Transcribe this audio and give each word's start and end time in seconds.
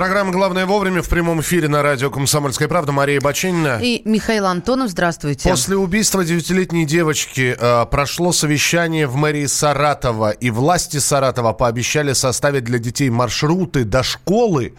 Программа 0.00 0.32
«Главное 0.32 0.64
вовремя» 0.64 1.02
в 1.02 1.10
прямом 1.10 1.42
эфире 1.42 1.68
на 1.68 1.82
радио 1.82 2.08
«Комсомольская 2.10 2.68
правда». 2.68 2.90
Мария 2.90 3.20
Бачинина. 3.20 3.80
И 3.82 4.00
Михаил 4.06 4.46
Антонов, 4.46 4.88
здравствуйте. 4.88 5.46
После 5.46 5.76
убийства 5.76 6.24
девятилетней 6.24 6.86
девочки 6.86 7.54
э, 7.54 7.84
прошло 7.84 8.32
совещание 8.32 9.06
в 9.06 9.16
мэрии 9.16 9.44
Саратова. 9.44 10.30
И 10.30 10.48
власти 10.48 10.96
Саратова 10.96 11.52
пообещали 11.52 12.14
составить 12.14 12.64
для 12.64 12.78
детей 12.78 13.10
маршруты 13.10 13.84
до 13.84 14.02
школы, 14.02 14.72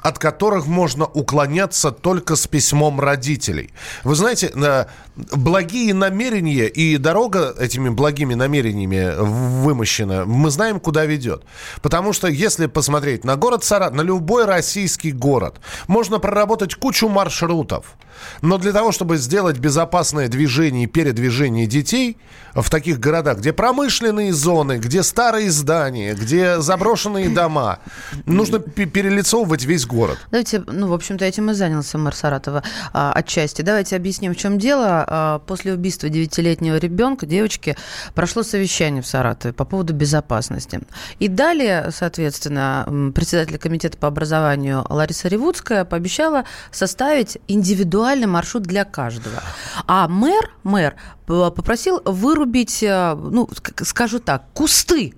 от 0.00 0.20
которых 0.20 0.66
можно 0.66 1.06
уклоняться 1.06 1.90
только 1.90 2.36
с 2.36 2.46
письмом 2.46 3.00
родителей. 3.00 3.72
Вы 4.04 4.14
знаете, 4.14 4.52
э, 4.54 4.84
благие 5.16 5.92
намерения 5.92 6.68
и 6.68 6.96
дорога 6.98 7.52
этими 7.58 7.88
благими 7.88 8.34
намерениями 8.34 9.12
вымощена, 9.18 10.24
мы 10.24 10.50
знаем, 10.50 10.78
куда 10.78 11.04
ведет. 11.04 11.42
Потому 11.82 12.12
что 12.12 12.28
если 12.28 12.66
посмотреть 12.66 13.24
на 13.24 13.34
город 13.34 13.64
Саратов, 13.64 13.96
на 13.96 14.02
любой 14.02 14.44
российский 14.68 15.12
город, 15.12 15.54
можно 15.86 16.18
проработать 16.18 16.74
кучу 16.74 17.08
маршрутов. 17.08 17.96
Но 18.42 18.58
для 18.58 18.72
того, 18.72 18.92
чтобы 18.92 19.16
сделать 19.16 19.58
безопасное 19.58 20.28
движение 20.28 20.84
и 20.84 20.86
передвижение 20.86 21.66
детей 21.66 22.16
в 22.54 22.68
таких 22.70 22.98
городах, 22.98 23.38
где 23.38 23.52
промышленные 23.52 24.32
зоны, 24.32 24.78
где 24.78 25.02
старые 25.02 25.50
здания, 25.50 26.14
где 26.14 26.60
заброшенные 26.60 27.28
дома, 27.28 27.78
нужно 28.26 28.58
перелицовывать 28.58 29.64
весь 29.64 29.86
город. 29.86 30.18
Давайте, 30.30 30.62
ну, 30.66 30.88
в 30.88 30.92
общем-то, 30.92 31.24
этим 31.24 31.50
и 31.50 31.54
занялся 31.54 31.98
мэр 31.98 32.14
Саратова 32.14 32.62
а, 32.92 33.12
отчасти. 33.12 33.62
Давайте 33.62 33.96
объясним, 33.96 34.34
в 34.34 34.36
чем 34.36 34.58
дело. 34.58 35.04
А, 35.06 35.38
после 35.40 35.72
убийства 35.72 36.08
девятилетнего 36.08 36.76
ребенка, 36.76 37.26
девочки, 37.26 37.76
прошло 38.14 38.42
совещание 38.42 39.02
в 39.02 39.06
Саратове 39.06 39.54
по 39.54 39.64
поводу 39.64 39.94
безопасности. 39.94 40.80
И 41.18 41.28
далее, 41.28 41.90
соответственно, 41.92 43.12
председатель 43.14 43.58
комитета 43.58 43.96
по 43.98 44.08
образованию 44.08 44.57
Лариса 44.88 45.28
Ревудская 45.28 45.84
пообещала 45.84 46.44
составить 46.70 47.38
индивидуальный 47.48 48.26
маршрут 48.26 48.64
для 48.64 48.84
каждого. 48.84 49.42
А 49.86 50.08
мэр, 50.08 50.50
мэр 50.62 50.96
попросил 51.26 52.00
вырубить, 52.04 52.82
э, 52.82 53.14
ну, 53.14 53.48
скажу 53.82 54.18
так, 54.18 54.44
кусты 54.54 55.14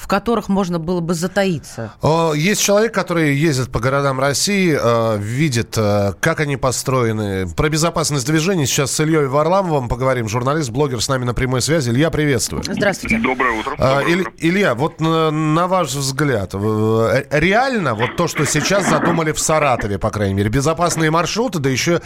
в 0.00 0.06
которых 0.06 0.48
можно 0.48 0.78
было 0.78 1.00
бы 1.00 1.12
затаиться? 1.12 1.92
Есть 2.34 2.62
человек, 2.62 2.94
который 2.94 3.34
ездит 3.34 3.70
по 3.70 3.80
городам 3.80 4.18
России, 4.18 4.74
э, 4.80 5.18
видит, 5.18 5.76
э, 5.76 6.14
как 6.20 6.40
они 6.40 6.56
построены. 6.56 7.46
Про 7.46 7.68
безопасность 7.68 8.26
движения 8.26 8.66
сейчас 8.66 8.92
с 8.92 9.00
Ильей 9.00 9.26
Варламовым 9.26 9.88
поговорим. 9.88 10.26
Журналист, 10.26 10.70
блогер 10.70 11.02
с 11.02 11.08
нами 11.08 11.24
на 11.24 11.34
прямой 11.34 11.60
связи. 11.60 11.90
Илья, 11.90 12.10
приветствую. 12.10 12.62
Здравствуйте. 12.64 13.18
Доброе 13.18 13.52
утро. 13.52 13.72
Доброе 13.72 14.06
Иль, 14.06 14.20
утро. 14.22 14.32
Илья, 14.38 14.74
вот 14.74 15.00
на, 15.00 15.30
на 15.30 15.68
ваш 15.68 15.92
взгляд, 15.92 16.54
реально 16.54 17.94
вот 17.94 18.16
то, 18.16 18.26
что 18.26 18.46
сейчас 18.46 18.88
задумали 18.88 19.32
в 19.32 19.38
Саратове, 19.38 19.98
по 19.98 20.10
крайней 20.10 20.34
мере, 20.34 20.48
безопасные 20.48 21.10
маршруты, 21.10 21.58
да 21.58 21.68
еще 21.68 22.00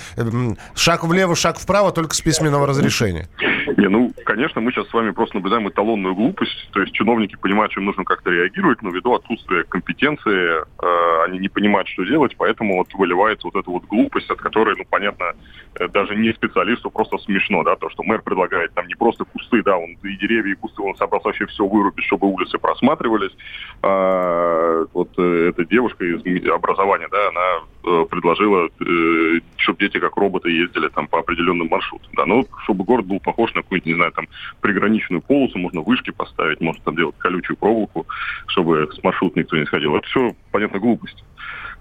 шаг 0.74 1.04
влево, 1.04 1.36
шаг 1.36 1.60
вправо, 1.60 1.92
только 1.92 2.16
с 2.16 2.20
письменного 2.20 2.66
разрешения? 2.66 3.28
Не, 3.76 3.88
ну, 3.88 4.12
конечно, 4.24 4.60
мы 4.60 4.70
сейчас 4.70 4.88
с 4.88 4.92
вами 4.92 5.10
просто 5.10 5.36
наблюдаем 5.36 5.68
эталонную 5.68 6.14
глупость. 6.14 6.70
То 6.72 6.80
есть 6.80 6.92
чиновники 6.92 7.36
понимают, 7.36 7.72
что 7.72 7.80
им 7.80 7.86
нужно 7.86 8.04
как-то 8.04 8.30
реагировать, 8.30 8.82
но 8.82 8.90
ввиду 8.90 9.14
отсутствия 9.14 9.64
компетенции 9.64 10.60
э, 10.60 11.24
они 11.24 11.38
не 11.38 11.48
понимают, 11.48 11.88
что 11.88 12.04
делать, 12.04 12.36
поэтому 12.36 12.76
вот 12.78 12.94
выливается 12.94 13.48
вот 13.48 13.56
эта 13.56 13.68
вот 13.68 13.84
глупость, 13.84 14.30
от 14.30 14.38
которой, 14.38 14.76
ну, 14.76 14.84
понятно, 14.88 15.32
э, 15.74 15.88
даже 15.88 16.14
не 16.14 16.32
специалисту 16.32 16.90
просто 16.90 17.18
смешно, 17.18 17.64
да, 17.64 17.74
то, 17.74 17.90
что 17.90 18.04
мэр 18.04 18.22
предлагает 18.22 18.72
там 18.74 18.86
не 18.86 18.94
просто 18.94 19.24
кусты, 19.24 19.62
да, 19.62 19.76
он 19.76 19.96
и 20.02 20.16
деревья, 20.18 20.52
и 20.52 20.56
кусты, 20.56 20.80
он 20.80 20.94
собрался 20.96 21.28
вообще 21.28 21.46
все 21.46 21.66
вырубить, 21.66 22.04
чтобы 22.04 22.28
улицы 22.28 22.58
просматривались. 22.58 23.32
А, 23.82 24.84
вот 24.92 25.10
э, 25.18 25.48
эта 25.48 25.64
девушка 25.64 26.04
из 26.04 26.48
образования, 26.48 27.08
да, 27.10 27.28
она 27.28 27.64
предложила, 27.84 28.68
э, 28.68 29.40
чтобы 29.56 29.78
дети 29.78 29.98
как 29.98 30.16
роботы 30.16 30.50
ездили 30.50 30.88
там 30.88 31.06
по 31.06 31.18
определенным 31.18 31.68
маршрутам, 31.68 32.10
да, 32.16 32.26
ну, 32.26 32.46
чтобы 32.64 32.84
город 32.84 33.06
был 33.06 33.20
похож 33.20 33.54
на 33.54 33.62
какую-нибудь, 33.62 33.86
не 33.86 33.94
знаю, 33.94 34.12
там, 34.12 34.26
приграничную 34.60 35.20
полосу, 35.20 35.58
можно 35.58 35.82
вышки 35.82 36.10
поставить, 36.10 36.60
можно 36.60 36.82
там 36.84 36.96
делать 36.96 37.16
колючую 37.18 37.56
проволоку, 37.56 38.06
чтобы 38.46 38.90
с 38.92 39.02
маршрута 39.02 39.38
никто 39.38 39.56
не 39.56 39.66
сходил. 39.66 39.96
Это 39.96 40.06
все, 40.06 40.34
понятно, 40.50 40.78
глупость. 40.78 41.24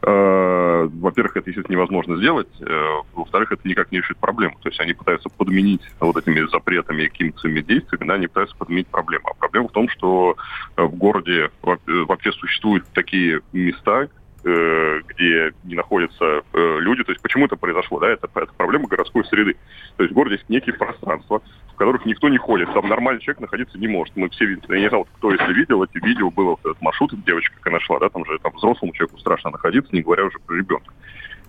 Э, 0.05 0.89
во-первых, 0.93 1.37
это, 1.37 1.49
естественно, 1.49 1.75
невозможно 1.75 2.17
сделать. 2.17 2.49
Э, 2.59 3.01
во-вторых, 3.13 3.53
это 3.53 3.65
никак 3.67 3.91
не 3.91 3.99
решит 3.99 4.17
проблему. 4.17 4.57
То 4.61 4.69
есть 4.69 4.79
они 4.81 4.93
пытаются 4.93 5.29
подменить 5.29 5.81
вот 6.01 6.17
этими 6.17 6.45
запретами 6.51 7.07
какими-то 7.07 7.39
своими 7.39 7.61
действиями, 7.61 8.07
да, 8.07 8.15
они 8.15 8.27
пытаются 8.27 8.57
подменить 8.57 8.87
проблему. 8.87 9.29
А 9.29 9.33
проблема 9.35 9.69
в 9.69 9.71
том, 9.71 9.87
что 9.87 10.35
э, 10.75 10.83
в 10.83 10.95
городе 10.95 11.49
вообще 11.61 12.33
существуют 12.33 12.85
такие 12.93 13.39
места, 13.53 14.09
Э, 14.13 14.22
где 14.43 15.53
не 15.63 15.75
находятся 15.75 16.43
э, 16.53 16.77
люди. 16.79 17.03
То 17.03 17.11
есть 17.11 17.21
почему 17.21 17.45
это 17.45 17.55
произошло? 17.55 17.99
Да? 17.99 18.09
Это, 18.09 18.27
это 18.35 18.53
проблема 18.53 18.87
городской 18.87 19.23
среды. 19.25 19.55
То 19.97 20.03
есть 20.03 20.11
в 20.11 20.15
городе 20.15 20.35
есть 20.35 20.49
некие 20.49 20.75
пространства, 20.75 21.41
в 21.73 21.75
которых 21.75 22.05
никто 22.05 22.29
не 22.29 22.37
ходит. 22.37 22.73
Там 22.73 22.87
нормальный 22.87 23.21
человек 23.21 23.41
находиться 23.41 23.77
не 23.77 23.87
может. 23.87 24.15
Мы 24.15 24.29
все 24.29 24.45
видели, 24.45 24.75
я 24.75 24.81
не 24.81 24.89
знал, 24.89 25.07
кто 25.17 25.31
если 25.31 25.53
видел 25.53 25.83
эти 25.83 26.03
видео, 26.03 26.29
было 26.29 26.51
вот 26.51 26.59
этот 26.59 26.81
маршрут, 26.81 27.11
девочка, 27.25 27.55
как 27.55 27.67
она 27.67 27.79
шла, 27.79 27.99
да, 27.99 28.09
там 28.09 28.25
же 28.25 28.37
там 28.39 28.51
взрослому 28.55 28.93
человеку 28.93 29.19
страшно 29.19 29.51
находиться, 29.51 29.95
не 29.95 30.01
говоря 30.01 30.25
уже 30.25 30.37
про 30.39 30.55
ребенка. 30.55 30.93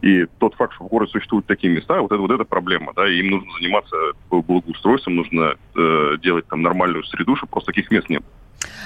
И 0.01 0.27
тот 0.39 0.55
факт, 0.55 0.75
что 0.75 0.85
в 0.85 0.89
городе 0.89 1.13
существуют 1.13 1.47
такие 1.47 1.73
места, 1.73 2.01
вот 2.01 2.13
это 2.13 2.21
вот 2.21 2.31
эта 2.31 2.45
проблема, 2.45 2.93
да, 2.95 3.09
им 3.09 3.31
нужно 3.31 3.51
заниматься 3.59 3.97
благоустройством, 4.29 5.17
нужно 5.17 5.55
э, 5.75 6.17
делать 6.23 6.47
там 6.47 6.63
нормальную 6.63 7.05
среду, 7.05 7.37
чтобы 7.37 7.53
просто 7.53 7.73
таких 7.73 7.91
мест 7.91 8.09
не 8.11 8.19
было. 8.19 8.29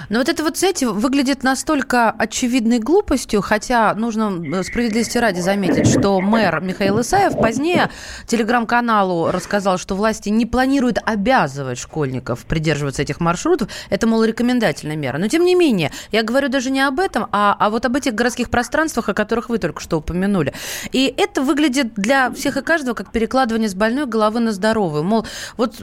Но 0.09 0.19
вот 0.19 0.29
это 0.29 0.43
вот, 0.43 0.57
знаете, 0.57 0.89
выглядит 0.89 1.43
настолько 1.43 2.11
очевидной 2.11 2.79
глупостью, 2.79 3.43
хотя 3.43 3.95
нужно 3.95 4.63
справедливости 4.63 5.19
ради 5.19 5.41
заметить, 5.41 5.87
что 5.87 6.21
мэр 6.21 6.61
Михаил 6.61 7.01
Исаев 7.01 7.39
позднее 7.39 7.91
телеграм-каналу 8.27 9.31
рассказал, 9.31 9.79
что 9.79 9.95
власти 9.95 10.31
не 10.31 10.47
планируют 10.47 10.99
обязывать 11.05 11.79
школьников 11.79 12.47
придерживаться 12.47 13.03
этих 13.03 13.21
маршрутов. 13.21 13.69
Это, 13.91 14.07
мол, 14.07 14.25
рекомендательная 14.25 14.97
мера. 14.97 15.19
Но, 15.19 15.29
тем 15.29 15.45
не 15.45 15.55
менее, 15.55 15.93
я 16.11 16.23
говорю 16.23 16.49
даже 16.49 16.71
не 16.71 16.81
об 16.81 17.01
этом, 17.01 17.27
а, 17.33 17.57
а 17.59 17.71
вот 17.71 17.85
об 17.85 17.97
этих 17.97 18.15
городских 18.15 18.51
пространствах, 18.51 19.09
о 19.09 19.15
которых 19.15 19.49
вы 19.49 19.59
только 19.59 19.81
что 19.81 19.99
упомянули. 19.99 20.55
И 20.93 21.13
это 21.17 21.43
выглядит 21.43 21.95
для 21.95 22.31
всех 22.31 22.57
и 22.57 22.63
каждого 22.63 22.95
как 22.95 23.13
перекладывание 23.13 23.69
с 23.69 23.75
больной 23.75 24.07
головы 24.07 24.41
на 24.41 24.53
здоровую. 24.53 25.05
Мол, 25.05 25.27
вот, 25.57 25.77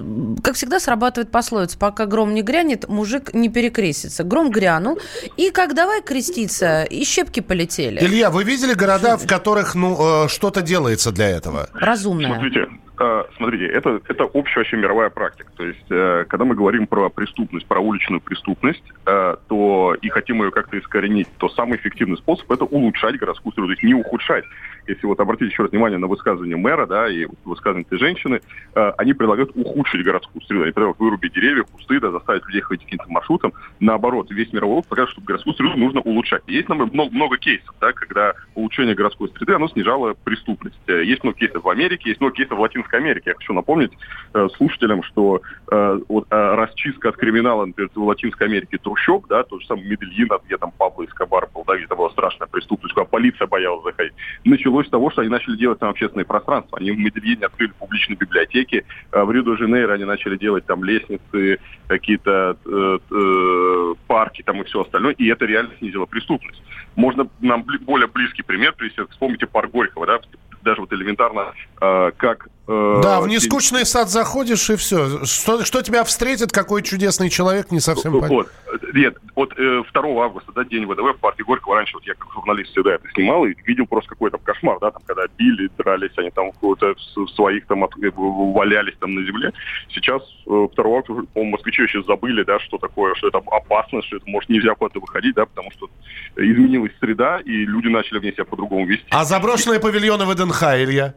как 0.44 0.56
всегда, 0.56 0.80
срабатывает 0.80 1.32
пословица, 1.32 1.78
пока 1.78 2.06
гром 2.06 2.34
не 2.34 2.42
грянет, 2.42 2.88
мужик 2.90 3.34
не 3.34 3.50
перекрестит 3.50 3.75
креститься. 3.76 4.24
Гром 4.24 4.50
грянул, 4.50 4.98
и 5.38 5.52
как 5.52 5.76
давай 5.76 6.02
креститься, 6.02 6.84
и 6.84 7.04
щепки 7.04 7.42
полетели. 7.42 8.00
Илья, 8.00 8.30
вы 8.30 8.44
видели 8.44 8.74
города, 8.74 9.18
в 9.18 9.28
которых 9.28 9.76
ну, 9.76 10.26
э, 10.26 10.28
что-то 10.30 10.62
делается 10.62 11.12
для 11.12 11.30
этого? 11.30 11.68
Разумное. 11.74 12.32
Смотрите, 12.32 12.68
э, 13.00 13.24
смотрите, 13.38 13.66
это, 13.68 14.00
это 14.08 14.24
общая 14.24 14.62
вообще 14.62 14.78
мировая 14.78 15.10
практика. 15.10 15.52
То 15.58 15.66
есть, 15.66 15.92
э, 15.92 16.26
когда 16.30 16.46
мы 16.46 16.56
говорим 16.56 16.88
про 16.88 17.10
преступность, 17.10 17.66
про 17.66 17.80
уличную 17.80 18.22
преступность, 18.22 18.84
то 19.04 19.96
и 20.02 20.10
хотим 20.10 20.44
ее 20.44 20.52
как-то 20.52 20.80
искоренить, 20.80 21.28
то 21.38 21.50
самый 21.50 21.78
эффективный 21.78 22.18
способ 22.18 22.52
это 22.52 22.64
улучшать 22.64 23.18
городскую 23.18 23.54
среду, 23.54 23.68
то 23.68 23.74
есть 23.74 23.84
не 23.84 23.94
ухудшать 23.94 24.46
если 24.88 25.06
вот 25.06 25.20
обратить 25.20 25.52
еще 25.52 25.64
раз 25.64 25.72
внимание 25.72 25.98
на 25.98 26.08
высказывание 26.08 26.58
мэра, 26.58 26.86
да, 26.86 27.08
и 27.08 27.28
высказывание 27.44 27.86
этой 27.86 28.00
женщины, 28.00 28.42
э, 28.76 28.92
они 28.98 29.14
предлагают 29.14 29.52
ухудшить 29.56 30.04
городскую 30.04 30.42
среду. 30.44 30.64
Они 30.64 30.72
предлагают 30.72 31.00
вырубить 31.00 31.34
деревья, 31.34 31.64
кусты, 31.64 32.00
да, 32.00 32.12
заставить 32.12 32.46
людей 32.48 32.62
ходить 32.62 32.84
каким-то 32.86 33.10
маршрутом. 33.10 33.54
Наоборот, 33.80 34.32
весь 34.32 34.52
мировой 34.54 34.78
опыт 34.78 34.90
показывает, 34.90 35.14
что 35.14 35.22
городскую 35.22 35.56
среду 35.56 35.78
нужно 35.78 36.02
улучшать. 36.02 36.44
Есть 36.48 36.70
нам 36.70 36.78
много, 36.92 37.12
много 37.12 37.38
кейсов, 37.38 37.76
да, 37.82 37.92
когда 37.94 38.34
улучшение 38.54 38.96
городской 38.96 39.30
среды, 39.36 39.54
оно 39.54 39.68
снижало 39.68 40.16
преступность. 40.24 40.80
Э, 40.88 41.04
есть 41.04 41.24
много 41.24 41.38
кейсов 41.38 41.64
в 41.64 41.70
Америке, 41.70 42.10
есть 42.10 42.22
много 42.22 42.36
кейсов 42.36 42.58
в 42.58 42.62
Латинской 42.62 43.00
Америке. 43.00 43.32
Я 43.32 43.34
хочу 43.36 43.54
напомнить 43.54 43.92
э, 44.34 44.48
слушателям, 44.56 45.04
что 45.04 45.42
э, 45.72 46.00
вот, 46.08 46.28
э, 46.30 46.56
расчистка 46.56 47.10
от 47.10 47.18
криминала, 47.18 47.66
например, 47.66 47.90
в 47.94 48.04
Латинской 48.04 48.48
Америке 48.48 48.78
трущоб, 48.78 49.28
да, 49.28 49.44
тот 49.44 49.62
же 49.62 49.68
самый 49.68 49.86
Медельин, 49.86 50.30
где 50.46 50.58
там 50.58 50.72
Пабло 50.72 51.06
Эскобар 51.06 51.48
был, 51.54 51.64
да, 51.66 51.78
где 51.78 51.88
там 51.88 51.98
была 51.98 52.10
страшная 52.12 52.48
преступность, 52.48 52.94
куда 52.94 53.06
полиция 53.06 53.48
боялась 53.48 53.84
заходить. 53.84 54.14
Начало 54.44 54.75
началось 54.76 54.88
с 54.88 54.90
того, 54.90 55.10
что 55.12 55.22
они 55.22 55.30
начали 55.30 55.56
делать 55.56 55.80
там 55.80 55.90
общественные 55.90 56.26
пространства. 56.26 56.78
Они 56.80 56.92
в 56.92 56.98
Медельине 56.98 57.46
открыли 57.46 57.72
публичные 57.80 58.18
библиотеки, 58.18 58.86
а 59.12 59.24
в 59.24 59.32
Рио-де-Жанейро 59.32 59.94
они 59.94 60.06
начали 60.06 60.38
делать 60.38 60.66
там 60.66 60.84
лестницы, 60.84 61.60
какие-то 61.88 62.58
э, 62.66 63.00
э, 63.12 63.94
парки 64.08 64.42
там 64.42 64.62
и 64.62 64.66
все 64.66 64.82
остальное, 64.82 65.14
и 65.14 65.28
это 65.28 65.46
реально 65.46 65.72
снизило 65.80 66.06
преступность. 66.06 66.62
Можно 66.96 67.28
нам 67.40 67.64
более 67.82 68.08
близкий 68.08 68.44
пример 68.44 68.74
привести, 68.74 69.02
вспомните 69.12 69.48
парк 69.48 69.72
Горького, 69.72 70.06
да, 70.06 70.20
даже 70.64 70.82
вот 70.82 70.92
элементарно, 70.94 71.54
э, 71.82 72.12
как 72.18 72.50
Э, 72.65 72.65
да, 72.68 73.22
в 73.22 73.28
нескучный 73.28 73.86
сад 73.86 74.10
заходишь 74.10 74.70
и 74.70 74.76
все. 74.76 75.26
Что, 75.26 75.64
что 75.64 75.82
тебя 75.82 76.04
встретит, 76.04 76.52
какой 76.52 76.82
чудесный 76.82 77.30
человек, 77.30 77.72
не 77.72 77.80
совсем 77.80 78.14
понятно. 78.14 78.36
Вот, 78.36 78.52
нет, 78.94 79.18
вот 79.36 79.54
2 79.56 79.84
августа, 80.24 80.52
да, 80.56 80.64
день 80.64 80.86
ВДВ 80.86 81.16
в 81.16 81.20
парке 81.20 81.44
Горького, 81.44 81.76
раньше 81.76 81.94
вот 81.96 82.06
я 82.06 82.14
как 82.16 82.32
журналист 82.34 82.72
всегда 82.72 82.96
это 82.96 83.08
снимал 83.14 83.46
и 83.46 83.54
видел 83.66 83.86
просто 83.86 84.10
какой-то 84.10 84.38
кошмар, 84.40 84.80
да, 84.80 84.92
там, 84.92 85.02
когда 85.06 85.24
били, 85.38 85.70
дрались, 85.78 86.12
они 86.18 86.32
там 86.32 86.52
в 86.62 87.28
своих 87.36 87.66
там 87.68 87.84
от, 87.84 87.92
валялись 87.96 88.96
там 89.00 89.14
на 89.14 89.24
земле. 89.24 89.54
Сейчас 89.90 90.22
2 90.46 90.68
августа, 90.78 91.28
по-моему, 91.34 91.52
москвичи 91.52 91.84
еще 91.84 92.04
забыли, 92.04 92.44
да, 92.44 92.60
что 92.60 92.78
такое, 92.78 93.14
что 93.16 93.28
это 93.28 93.38
опасно, 93.38 94.02
что 94.04 94.18
это, 94.18 94.30
может, 94.30 94.50
нельзя 94.50 94.74
куда-то 94.76 95.00
выходить, 95.00 95.36
да, 95.36 95.46
потому 95.46 95.72
что 95.72 95.90
изменилась 96.36 96.92
среда, 97.00 97.40
и 97.46 97.52
люди 97.52 97.88
начали 97.88 98.20
в 98.20 98.24
ней 98.24 98.34
себя 98.34 98.46
по-другому 98.46 98.86
вести. 98.86 99.06
А 99.12 99.24
заброшенные 99.24 99.80
павильоны 99.80 100.26
ВДНХ, 100.26 100.64
Илья? 100.76 101.14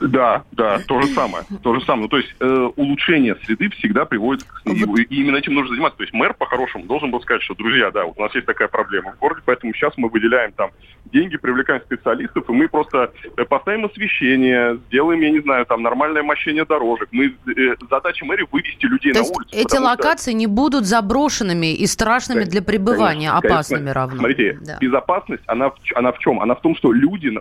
Да, 0.00 0.44
да, 0.52 0.78
то 0.86 1.00
же 1.00 1.08
самое. 1.08 1.44
То 1.62 1.74
же 1.74 1.80
самое. 1.84 2.02
Ну, 2.02 2.08
то 2.08 2.16
есть 2.18 2.34
э, 2.40 2.70
улучшение 2.76 3.36
среды 3.44 3.70
всегда 3.70 4.04
приводит 4.04 4.44
к... 4.44 4.62
И, 4.66 5.02
и 5.02 5.20
именно 5.22 5.36
этим 5.36 5.54
нужно 5.54 5.70
заниматься. 5.70 5.98
То 5.98 6.04
есть 6.04 6.14
мэр, 6.14 6.34
по-хорошему, 6.34 6.84
должен 6.84 7.10
был 7.10 7.20
сказать, 7.20 7.42
что, 7.42 7.54
друзья, 7.54 7.90
да, 7.90 8.04
вот 8.04 8.18
у 8.18 8.22
нас 8.22 8.34
есть 8.34 8.46
такая 8.46 8.68
проблема 8.68 9.12
в 9.12 9.18
городе, 9.18 9.42
поэтому 9.44 9.72
сейчас 9.74 9.92
мы 9.96 10.08
выделяем 10.08 10.52
там 10.52 10.70
деньги, 11.12 11.36
привлекаем 11.36 11.80
специалистов, 11.82 12.48
и 12.48 12.52
мы 12.52 12.68
просто 12.68 13.12
э, 13.36 13.44
поставим 13.44 13.86
освещение, 13.86 14.78
сделаем, 14.88 15.20
я 15.20 15.30
не 15.30 15.40
знаю, 15.40 15.66
там 15.66 15.82
нормальное 15.82 16.22
мощение 16.22 16.64
дорожек. 16.64 17.08
Мы, 17.12 17.34
э, 17.46 17.76
задача 17.88 18.24
мэрии 18.24 18.46
вывести 18.50 18.86
людей 18.86 19.12
То 19.12 19.20
на 19.20 19.26
улицу. 19.26 19.50
эти 19.52 19.76
локации 19.76 20.32
что... 20.32 20.38
не 20.38 20.46
будут 20.46 20.84
заброшенными 20.84 21.74
и 21.74 21.86
страшными 21.86 22.40
конечно, 22.40 22.52
для 22.52 22.62
пребывания, 22.62 23.30
конечно, 23.30 23.38
опасными 23.38 23.78
конечно. 23.78 23.94
равно. 23.94 24.18
Смотрите, 24.18 24.58
да. 24.62 24.78
безопасность, 24.80 25.42
она, 25.46 25.72
она 25.94 26.12
в 26.12 26.18
чем? 26.18 26.40
Она 26.40 26.54
в 26.54 26.60
том, 26.60 26.76
что 26.76 26.92
люди, 26.92 27.32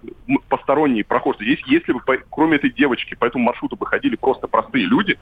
посторонние 0.50 1.04
прохожие, 1.04 1.56
здесь, 1.56 1.66
если 1.68 1.94
бы 1.94 2.00
кроме 2.36 2.58
этой 2.58 2.70
девочки 2.70 3.16
по 3.16 3.26
этому 3.26 3.46
маршруту 3.46 3.78
бы 3.78 3.86
ходили 3.86 4.18
просто 4.18 4.48
простые 4.48 4.86
люди, 4.86 5.18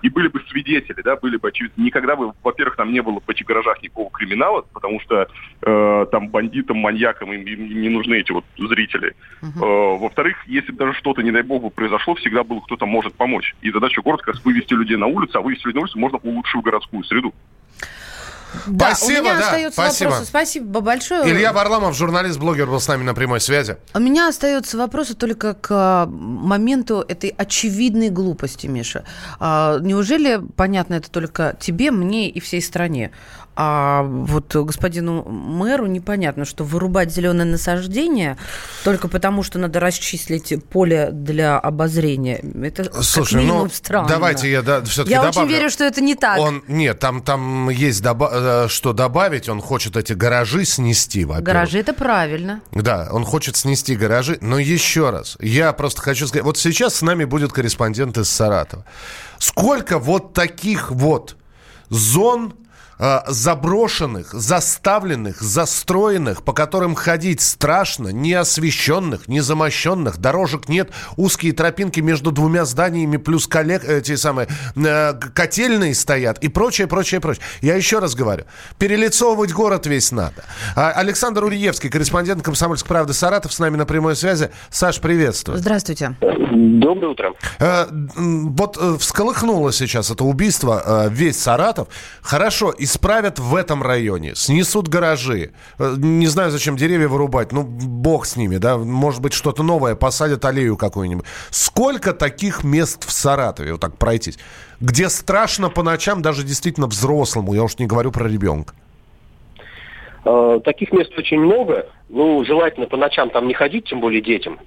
и 0.00 0.08
были 0.08 0.28
бы 0.28 0.42
свидетели, 0.50 1.00
да, 1.02 1.16
были 1.16 1.36
бы 1.36 1.48
очевидно. 1.48 1.82
Никогда 1.82 2.16
бы, 2.16 2.32
во-первых, 2.42 2.76
там 2.76 2.92
не 2.92 3.00
было 3.00 3.20
в 3.20 3.30
этих 3.30 3.46
гаражах 3.46 3.82
никакого 3.82 4.10
криминала, 4.10 4.62
потому 4.72 5.00
что 5.00 5.28
э, 5.62 6.06
там 6.10 6.28
бандитам, 6.28 6.78
маньякам 6.78 7.32
им, 7.32 7.42
им 7.42 7.80
не 7.82 7.88
нужны 7.90 8.14
эти 8.14 8.32
вот 8.32 8.44
зрители. 8.56 9.14
Uh-huh. 9.42 9.96
Э, 9.96 9.98
во-вторых, 9.98 10.36
если 10.46 10.72
даже 10.72 10.94
что-то, 10.94 11.22
не 11.22 11.32
дай 11.32 11.42
бог, 11.42 11.62
бы 11.62 11.70
произошло, 11.70 12.14
всегда 12.14 12.44
был 12.44 12.60
кто-то 12.62 12.86
может 12.86 13.14
помочь. 13.14 13.54
И 13.62 13.70
задача 13.70 14.02
города 14.02 14.22
как 14.22 14.34
раз 14.34 14.44
вывести 14.44 14.74
людей 14.74 14.96
на 14.96 15.06
улицу, 15.06 15.38
а 15.38 15.42
вывести 15.42 15.66
людей 15.66 15.80
на 15.80 15.82
улицу 15.82 15.98
можно 15.98 16.18
улучшив 16.18 16.62
городскую 16.62 17.04
среду. 17.04 17.34
Да, 18.66 18.94
спасибо, 18.94 19.18
у 19.18 19.22
меня 19.22 19.38
да, 19.38 19.46
остается 19.46 19.82
спасибо. 19.82 20.10
вопрос. 20.10 20.28
Спасибо 20.28 20.80
большое. 20.80 21.30
Илья 21.30 21.52
Варламов, 21.52 21.96
журналист-блогер, 21.96 22.66
был 22.66 22.80
с 22.80 22.88
нами 22.88 23.02
на 23.02 23.14
прямой 23.14 23.40
связи. 23.40 23.76
У 23.94 23.98
меня 23.98 24.28
остается 24.28 24.76
вопросы 24.78 25.14
только 25.14 25.54
к 25.54 25.68
а, 25.70 26.06
моменту 26.06 27.04
этой 27.06 27.30
очевидной 27.30 28.10
глупости, 28.10 28.66
Миша. 28.66 29.04
А, 29.38 29.78
неужели 29.80 30.40
понятно 30.56 30.94
это 30.94 31.10
только 31.10 31.56
тебе, 31.60 31.90
мне 31.90 32.28
и 32.28 32.40
всей 32.40 32.62
стране? 32.62 33.10
А 33.56 34.02
вот 34.02 34.54
господину 34.54 35.22
мэру 35.22 35.86
непонятно, 35.86 36.44
что 36.44 36.64
вырубать 36.64 37.12
зеленое 37.12 37.46
насаждение 37.46 38.36
только 38.82 39.06
потому, 39.06 39.44
что 39.44 39.60
надо 39.60 39.78
расчислить 39.78 40.52
поле 40.70 41.10
для 41.12 41.58
обозрения. 41.58 42.40
Это 42.64 43.02
Слушай, 43.02 43.42
как 43.46 43.54
ну, 43.54 43.68
странно. 43.72 44.08
давайте 44.08 44.50
я 44.50 44.62
да, 44.62 44.82
все-таки 44.82 45.12
Я 45.12 45.22
добавлю. 45.22 45.40
очень 45.42 45.50
верю, 45.56 45.70
что 45.70 45.84
это 45.84 46.00
не 46.00 46.16
так. 46.16 46.38
Он, 46.38 46.64
нет, 46.66 46.98
там, 46.98 47.22
там 47.22 47.68
есть 47.68 48.02
доба- 48.02 48.64
э, 48.64 48.68
что 48.68 48.92
добавить. 48.92 49.48
Он 49.48 49.60
хочет 49.60 49.96
эти 49.96 50.14
гаражи 50.14 50.64
снести, 50.64 51.24
во-первых. 51.24 51.44
Гаражи– 51.44 51.78
это 51.80 51.92
правильно. 51.92 52.60
Да, 52.72 53.08
он 53.12 53.24
хочет 53.24 53.56
снести 53.56 53.94
гаражи. 53.94 54.38
Но 54.40 54.58
еще 54.58 55.10
раз, 55.10 55.36
я 55.40 55.72
просто 55.72 56.02
хочу 56.02 56.26
сказать. 56.26 56.44
Вот 56.44 56.58
сейчас 56.58 56.96
с 56.96 57.02
нами 57.02 57.24
будет 57.24 57.52
корреспондент 57.52 58.18
из 58.18 58.28
Саратова. 58.30 58.84
Сколько 59.38 60.00
вот 60.00 60.32
таких 60.32 60.90
вот 60.90 61.36
зон 61.88 62.54
заброшенных, 62.98 64.32
заставленных, 64.32 65.40
застроенных, 65.40 66.42
по 66.42 66.52
которым 66.52 66.94
ходить 66.94 67.40
страшно, 67.40 68.08
неосвещенных, 68.08 69.28
незамощенных, 69.28 70.18
дорожек 70.18 70.68
нет, 70.68 70.90
узкие 71.16 71.52
тропинки 71.52 72.00
между 72.00 72.30
двумя 72.30 72.64
зданиями, 72.64 73.16
плюс 73.16 73.46
коллег, 73.46 73.84
эти 73.84 74.16
самые 74.16 74.48
э, 74.76 75.14
котельные 75.34 75.94
стоят 75.94 76.38
и 76.42 76.48
прочее, 76.48 76.86
прочее, 76.86 77.20
прочее. 77.20 77.44
Я 77.60 77.76
еще 77.76 77.98
раз 77.98 78.14
говорю, 78.14 78.44
перелицовывать 78.78 79.52
город 79.52 79.86
весь 79.86 80.12
надо. 80.12 80.44
А, 80.76 80.90
Александр 80.92 81.44
Ульевский, 81.44 81.90
корреспондент 81.90 82.42
«Комсомольской 82.42 82.88
правды» 82.88 83.12
Саратов, 83.12 83.52
с 83.52 83.58
нами 83.58 83.76
на 83.76 83.86
прямой 83.86 84.16
связи. 84.16 84.50
Саш, 84.70 85.00
приветствую. 85.00 85.58
Здравствуйте. 85.58 86.16
Доброе 86.20 87.08
утро. 87.08 87.34
Э, 87.58 87.86
вот 88.16 88.76
э, 88.80 88.96
всколыхнуло 88.98 89.72
сейчас 89.72 90.10
это 90.10 90.24
убийство 90.24 90.82
э, 90.84 91.08
весь 91.10 91.40
Саратов. 91.40 91.88
Хорошо, 92.22 92.70
исправят 92.84 93.38
в 93.38 93.54
этом 93.54 93.82
районе, 93.82 94.34
снесут 94.34 94.88
гаражи. 94.88 95.52
Э, 95.78 95.94
не 95.98 96.26
знаю, 96.26 96.50
зачем 96.50 96.76
деревья 96.76 97.08
вырубать, 97.08 97.52
ну, 97.52 97.62
бог 97.62 98.26
с 98.26 98.36
ними, 98.36 98.58
да, 98.58 98.78
может 98.78 99.20
быть, 99.20 99.32
что-то 99.32 99.62
новое, 99.62 99.94
посадят 99.94 100.44
аллею 100.44 100.76
какую-нибудь. 100.76 101.24
Сколько 101.50 102.12
таких 102.12 102.64
мест 102.64 103.04
в 103.04 103.10
Саратове, 103.10 103.72
вот 103.72 103.80
так 103.80 103.96
пройтись, 103.96 104.38
где 104.80 105.08
страшно 105.08 105.70
по 105.70 105.82
ночам 105.82 106.22
даже 106.22 106.44
действительно 106.44 106.86
взрослому, 106.86 107.54
я 107.54 107.62
уж 107.64 107.78
не 107.78 107.86
говорю 107.86 108.12
про 108.12 108.28
ребенка? 108.28 108.74
Э, 110.24 110.60
таких 110.64 110.92
мест 110.92 111.12
очень 111.18 111.40
много. 111.40 111.86
Ну, 112.08 112.44
желательно 112.44 112.86
по 112.86 112.96
ночам 112.96 113.30
там 113.30 113.48
не 113.48 113.54
ходить, 113.54 113.86
тем 113.86 114.00
более 114.00 114.20
детям. 114.20 114.58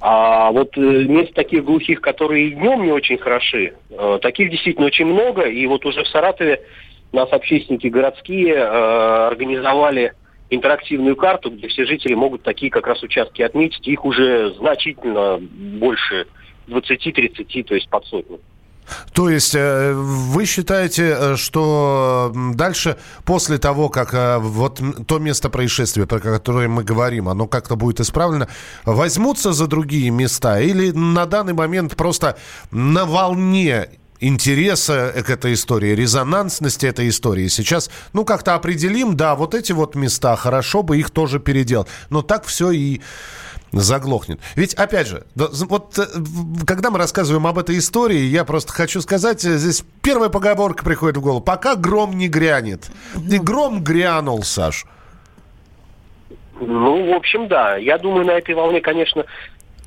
А 0.00 0.50
вот 0.50 0.76
э, 0.76 0.80
мест 0.80 1.34
таких 1.34 1.64
глухих, 1.64 2.00
которые 2.00 2.48
и 2.48 2.54
днем 2.54 2.82
не 2.84 2.92
очень 2.92 3.18
хороши, 3.18 3.74
таких 4.22 4.50
действительно 4.50 4.86
очень 4.86 5.06
много. 5.06 5.42
И 5.42 5.66
вот 5.66 5.84
уже 5.84 6.02
в 6.02 6.08
Саратове 6.08 6.62
нас 7.12 7.32
общественники 7.32 7.88
городские 7.88 8.54
э, 8.54 9.26
организовали 9.28 10.14
интерактивную 10.50 11.16
карту, 11.16 11.50
где 11.50 11.68
все 11.68 11.84
жители 11.84 12.14
могут 12.14 12.42
такие 12.42 12.70
как 12.70 12.86
раз 12.86 13.02
участки 13.02 13.42
отметить. 13.42 13.86
Их 13.86 14.04
уже 14.04 14.52
значительно 14.54 15.38
больше 15.40 16.26
20-30, 16.68 17.64
то 17.64 17.74
есть 17.74 17.88
под 17.88 18.04
сотню. 18.06 18.40
То 19.12 19.28
есть 19.28 19.54
э, 19.54 19.92
вы 19.94 20.44
считаете, 20.46 21.16
э, 21.16 21.36
что 21.36 22.32
дальше, 22.54 22.96
после 23.24 23.58
того, 23.58 23.88
как 23.88 24.14
э, 24.14 24.38
вот 24.38 24.80
то 25.06 25.18
место 25.18 25.50
происшествия, 25.50 26.06
про 26.06 26.18
которое 26.18 26.68
мы 26.68 26.82
говорим, 26.82 27.28
оно 27.28 27.46
как-то 27.46 27.76
будет 27.76 28.00
исправлено, 28.00 28.48
возьмутся 28.84 29.52
за 29.52 29.66
другие 29.66 30.10
места 30.10 30.60
или 30.60 30.90
на 30.90 31.26
данный 31.26 31.52
момент 31.52 31.96
просто 31.96 32.36
на 32.70 33.04
волне 33.04 33.90
интереса 34.20 35.12
к 35.26 35.30
этой 35.30 35.54
истории, 35.54 35.94
резонансности 35.94 36.86
этой 36.86 37.08
истории. 37.08 37.48
Сейчас, 37.48 37.90
ну, 38.12 38.24
как-то 38.24 38.54
определим, 38.54 39.16
да, 39.16 39.34
вот 39.34 39.54
эти 39.54 39.72
вот 39.72 39.94
места, 39.94 40.36
хорошо 40.36 40.82
бы 40.82 40.98
их 40.98 41.10
тоже 41.10 41.40
переделать. 41.40 41.88
Но 42.10 42.22
так 42.22 42.44
все 42.44 42.70
и 42.70 43.00
заглохнет. 43.72 44.40
Ведь, 44.56 44.74
опять 44.74 45.06
же, 45.06 45.24
вот 45.34 45.98
э, 45.98 46.06
когда 46.66 46.90
мы 46.90 46.98
рассказываем 46.98 47.46
об 47.46 47.58
этой 47.58 47.78
истории, 47.78 48.20
я 48.20 48.44
просто 48.44 48.72
хочу 48.72 49.00
сказать, 49.00 49.44
э, 49.44 49.56
здесь 49.56 49.84
первая 50.02 50.28
поговорка 50.28 50.84
приходит 50.84 51.16
в 51.16 51.20
голову. 51.20 51.40
Пока 51.40 51.76
гром 51.76 52.16
не 52.18 52.28
грянет. 52.28 52.90
И 53.30 53.38
гром 53.38 53.82
грянул, 53.82 54.42
Саш. 54.42 54.86
Ну, 56.60 57.12
в 57.12 57.16
общем, 57.16 57.48
да. 57.48 57.76
Я 57.76 57.96
думаю, 57.98 58.26
на 58.26 58.32
этой 58.32 58.54
волне, 58.54 58.80
конечно, 58.80 59.24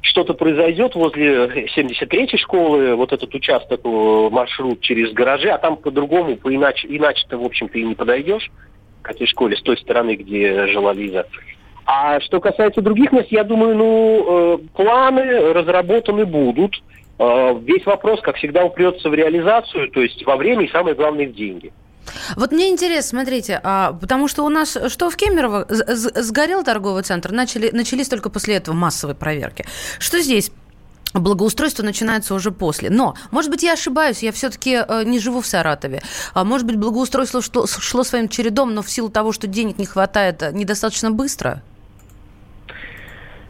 что-то 0.03 0.33
произойдет 0.33 0.95
возле 0.95 1.65
73-й 1.75 2.37
школы, 2.37 2.95
вот 2.95 3.13
этот 3.13 3.33
участок, 3.33 3.81
э, 3.83 4.29
маршрут 4.29 4.81
через 4.81 5.13
гаражи, 5.13 5.49
а 5.49 5.57
там 5.57 5.77
по-другому, 5.77 6.35
по-иначе, 6.35 6.87
иначе-то, 6.89 7.37
в 7.37 7.43
общем-то, 7.43 7.79
и 7.79 7.83
не 7.83 7.95
подойдешь 7.95 8.51
к 9.01 9.11
этой 9.11 9.25
школе 9.27 9.55
с 9.55 9.61
той 9.61 9.77
стороны, 9.77 10.15
где 10.15 10.67
жила 10.67 10.93
Лиза. 10.93 11.25
А 11.85 12.19
что 12.19 12.41
касается 12.41 12.81
других 12.81 13.11
мест, 13.13 13.29
я 13.31 13.43
думаю, 13.45 13.75
ну, 13.75 14.25
э, 14.27 14.57
планы 14.75 15.53
разработаны 15.53 16.25
будут. 16.25 16.81
Э, 17.17 17.55
весь 17.61 17.85
вопрос, 17.85 18.19
как 18.21 18.35
всегда, 18.35 18.65
упрется 18.65 19.09
в 19.09 19.13
реализацию, 19.13 19.89
то 19.89 20.01
есть 20.01 20.25
во 20.25 20.35
время 20.35 20.65
и, 20.65 20.71
самое 20.71 20.95
главное, 20.95 21.27
в 21.27 21.33
деньги. 21.33 21.71
Вот 22.35 22.51
мне 22.51 22.69
интересно, 22.69 23.19
смотрите, 23.19 23.59
а, 23.63 23.93
потому 23.93 24.27
что 24.27 24.43
у 24.43 24.49
нас, 24.49 24.77
что 24.87 25.09
в 25.09 25.15
Кемерово, 25.15 25.65
сгорел 25.69 26.63
торговый 26.63 27.03
центр, 27.03 27.31
начали, 27.31 27.69
начались 27.71 28.09
только 28.09 28.29
после 28.29 28.55
этого 28.55 28.75
массовые 28.75 29.15
проверки. 29.15 29.65
Что 29.99 30.19
здесь? 30.19 30.51
Благоустройство 31.13 31.83
начинается 31.83 32.33
уже 32.33 32.51
после. 32.51 32.89
Но, 32.89 33.13
может 33.31 33.51
быть, 33.51 33.61
я 33.63 33.73
ошибаюсь, 33.73 34.23
я 34.23 34.31
все-таки 34.31 34.79
э, 34.87 35.03
не 35.05 35.19
живу 35.19 35.41
в 35.41 35.45
Саратове. 35.45 36.01
А 36.33 36.43
может 36.43 36.65
быть, 36.65 36.77
благоустройство 36.77 37.41
шло, 37.41 37.67
шло 37.67 38.03
своим 38.03 38.29
чередом, 38.29 38.73
но 38.73 38.81
в 38.81 38.89
силу 38.89 39.09
того, 39.09 39.31
что 39.31 39.45
денег 39.45 39.77
не 39.77 39.85
хватает, 39.85 40.41
э, 40.41 40.51
недостаточно 40.51 41.11
быстро? 41.11 41.61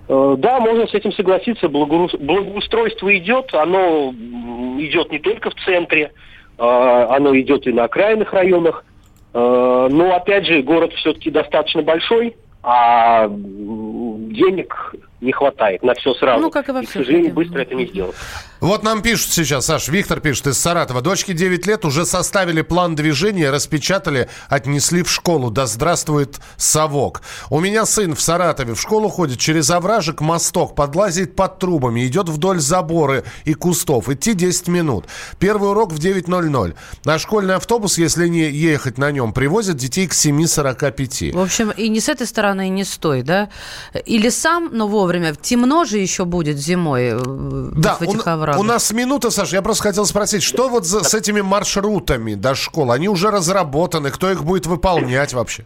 Э, 0.09 0.35
да, 0.37 0.59
можно 0.59 0.87
с 0.87 0.93
этим 0.93 1.13
согласиться. 1.13 1.69
Благоустройство 1.69 3.17
идет, 3.17 3.53
оно 3.53 4.11
идет 4.11 5.11
не 5.11 5.19
только 5.19 5.49
в 5.49 5.55
центре, 5.65 6.11
оно 6.57 7.37
идет 7.39 7.67
и 7.67 7.71
на 7.71 7.85
окраинных 7.85 8.33
районах. 8.33 8.85
А, 9.33 9.89
но, 9.89 10.15
опять 10.15 10.45
же, 10.45 10.61
город 10.61 10.93
все-таки 10.93 11.31
достаточно 11.31 11.81
большой, 11.81 12.35
а 12.61 13.27
денег 13.27 14.95
не 15.21 15.31
хватает 15.31 15.83
на 15.83 15.93
все 15.95 16.13
сразу. 16.13 16.41
Ну, 16.41 16.51
как 16.51 16.69
и 16.69 16.71
во 16.71 16.81
к 16.81 16.83
всех 16.83 17.05
сожалению, 17.05 17.33
быстро 17.33 17.61
это 17.61 17.75
не 17.75 17.85
сделать. 17.85 18.15
Вот 18.63 18.81
нам 18.81 19.01
пишут 19.01 19.33
сейчас, 19.33 19.65
Саш, 19.65 19.89
Виктор 19.89 20.21
пишет 20.21 20.47
из 20.47 20.57
Саратова. 20.57 21.01
Дочке 21.01 21.33
9 21.33 21.67
лет 21.67 21.83
уже 21.83 22.05
составили 22.05 22.61
план 22.61 22.95
движения, 22.95 23.49
распечатали, 23.49 24.29
отнесли 24.47 25.03
в 25.03 25.11
школу. 25.11 25.51
Да 25.51 25.65
здравствует 25.67 26.39
совок. 26.55 27.23
У 27.49 27.59
меня 27.59 27.85
сын 27.85 28.15
в 28.15 28.21
Саратове 28.21 28.73
в 28.73 28.79
школу 28.79 29.09
ходит 29.09 29.37
через 29.37 29.69
овражек, 29.69 30.21
мосток, 30.21 30.75
подлазит 30.75 31.35
под 31.35 31.59
трубами, 31.59 32.07
идет 32.07 32.29
вдоль 32.29 32.61
забора 32.61 33.25
и 33.43 33.53
кустов. 33.53 34.07
Идти 34.07 34.33
10 34.33 34.69
минут. 34.69 35.07
Первый 35.39 35.71
урок 35.71 35.91
в 35.91 35.99
9.00. 35.99 36.73
А 37.05 37.19
школьный 37.19 37.55
автобус, 37.55 37.97
если 37.97 38.29
не 38.29 38.49
ехать 38.49 38.97
на 38.97 39.11
нем, 39.11 39.33
привозит 39.33 39.75
детей 39.75 40.07
к 40.07 40.13
7.45. 40.13 41.33
В 41.33 41.41
общем, 41.41 41.69
и 41.71 41.89
не 41.89 41.99
с 41.99 42.07
этой 42.07 42.27
стороны, 42.27 42.67
и 42.67 42.69
не 42.69 42.85
с 42.85 42.97
той, 42.97 43.23
да? 43.23 43.49
Или 44.05 44.29
сам, 44.29 44.69
но 44.71 44.87
вовремя. 44.87 45.35
Темно 45.35 45.83
же 45.83 45.97
еще 45.97 46.23
будет 46.23 46.57
зимой 46.57 47.09
э, 47.11 47.71
Да, 47.75 47.95
в 47.95 48.03
этих 48.03 48.25
у, 48.25 48.52
оврагах. 48.53 48.59
у 48.59 48.73
нас 48.73 48.91
минута, 48.93 49.29
Саша. 49.31 49.55
Я 49.57 49.61
просто 49.61 49.83
хотел 49.83 50.05
спросить, 50.05 50.43
что 50.43 50.69
вот 50.69 50.85
за- 50.85 51.03
с 51.03 51.13
этими 51.13 51.41
маршрутами 51.41 52.33
до 52.35 52.55
школы? 52.55 52.93
Они 52.93 53.07
уже 53.09 53.29
разработаны, 53.31 54.11
кто 54.11 54.29
их 54.31 54.43
будет 54.43 54.65
выполнять 54.65 55.33
вообще? 55.33 55.63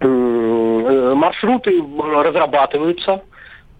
М, 0.00 0.86
э, 0.86 1.14
Маршруты 1.14 1.70
э, 1.80 1.82
разрабатываются 2.22 3.22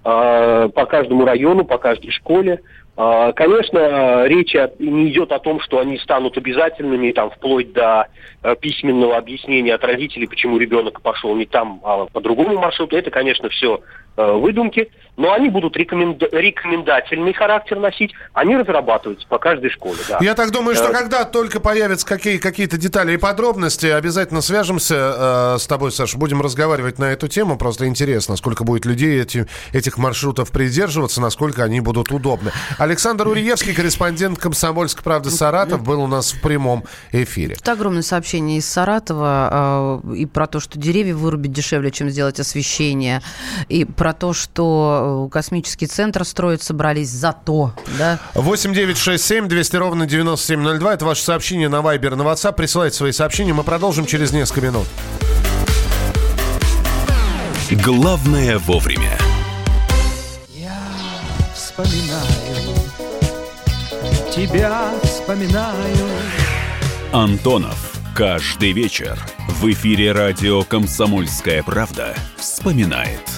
э, 0.05 0.69
по 0.75 0.87
каждому 0.87 1.25
району, 1.25 1.65
по 1.65 1.79
каждой 1.79 2.11
школе. 2.11 2.61
Э, 2.97 3.33
Конечно, 3.37 4.27
речь 4.27 4.55
не 4.81 5.11
идет 5.11 5.31
о 5.33 5.39
том, 5.39 5.61
что 5.61 5.79
они 5.79 5.99
станут 5.99 6.37
обязательными, 6.37 7.13
там, 7.13 7.31
вплоть 7.31 7.73
до 7.73 8.09
э, 8.43 8.57
письменного 8.57 9.17
объяснения 9.17 9.75
от 9.75 9.85
родителей, 9.85 10.27
почему 10.27 10.59
ребенок 10.59 11.01
пошел 11.03 11.35
не 11.37 11.47
там, 11.47 11.81
а 11.85 12.07
по 12.07 12.21
другому 12.21 12.59
маршруту. 12.59 12.97
Это, 12.97 13.11
конечно, 13.11 13.49
все 13.49 13.81
выдумки, 14.17 14.91
но 15.19 15.33
они 15.33 15.49
будут 15.51 15.77
рекоменда- 15.77 16.29
рекомендательный 16.31 17.35
характер 17.35 17.79
носить. 17.79 18.15
Они 18.33 18.57
разрабатываются 18.57 19.27
по 19.27 19.39
каждой 19.39 19.69
школе. 19.69 19.99
Да. 20.09 20.19
Я 20.21 20.35
так 20.35 20.53
думаю, 20.53 20.77
что 20.77 20.89
Э, 20.89 20.93
когда 20.93 21.25
только 21.25 21.59
появятся 21.59 22.07
какие, 22.07 22.39
какие-то 22.39 22.79
детали 22.79 23.13
и 23.13 23.17
подробности, 23.17 23.87
обязательно 23.87 24.41
свяжемся 24.41 25.55
э, 25.55 25.59
с 25.59 25.67
тобой, 25.67 25.91
Саша. 25.91 26.17
Будем 26.17 26.41
разговаривать 26.41 27.01
на 27.01 27.07
эту 27.07 27.27
тему. 27.27 27.59
Просто 27.59 27.87
интересно, 27.87 28.37
сколько 28.37 28.63
будет 28.63 28.87
людей 28.87 29.21
эти, 29.21 29.47
этих 29.73 29.99
маршрутов 29.99 30.53
придерживаться, 30.53 31.21
насколько 31.21 31.65
они 31.65 31.81
будут 31.81 32.13
удобны. 32.13 32.53
Александр 32.79 33.27
Уриевский, 33.27 33.75
корреспондент 33.75 34.39
«Комсомольской 34.39 35.03
правды» 35.03 35.31
Саратов, 35.31 35.83
был 35.83 36.01
у 36.01 36.07
нас 36.07 36.33
в 36.33 36.41
прямом 36.41 36.85
эфире. 37.11 37.57
Это 37.61 37.73
огромное 37.73 38.03
сообщение 38.03 38.59
из 38.59 38.71
Саратова 38.71 40.01
э, 40.05 40.15
и 40.15 40.27
про 40.27 40.47
то, 40.47 40.61
что 40.61 40.79
деревья 40.79 41.17
вырубить 41.17 41.53
дешевле, 41.53 41.91
чем 41.91 42.09
сделать 42.09 42.39
освещение, 42.39 43.21
и 43.69 43.85
про 43.85 44.13
то, 44.13 44.33
что 44.33 45.08
космический 45.31 45.87
центр 45.87 46.25
строить 46.25 46.63
собрались 46.63 47.11
за 47.11 47.33
то, 47.33 47.73
да? 47.99 48.19
8 48.35 48.75
9 48.75 48.97
6 48.97 49.25
7 49.25 49.49
200 49.49 49.77
ровно 49.77 50.07
9702. 50.07 50.95
Это 50.95 51.05
ваше 51.05 51.23
сообщение 51.23 51.69
на 51.69 51.83
Вайбер, 51.83 52.17
на 52.17 52.23
WhatsApp. 52.23 52.55
Присылайте 52.55 52.97
свои 52.97 53.13
сообщения. 53.13 53.53
Мы 53.53 53.65
продолжим 53.65 54.07
через 54.07 54.33
несколько 54.33 54.61
минут. 54.61 54.87
Главное 57.71 58.59
вовремя. 58.59 59.19
Я 60.55 60.79
вспоминаю, 61.55 62.75
тебя 64.35 64.91
вспоминаю. 65.03 66.09
Антонов. 67.13 67.95
Каждый 68.15 68.73
вечер 68.73 69.17
в 69.61 69.71
эфире 69.71 70.11
радио 70.13 70.65
«Комсомольская 70.65 71.63
правда» 71.63 72.17
вспоминает. 72.37 73.38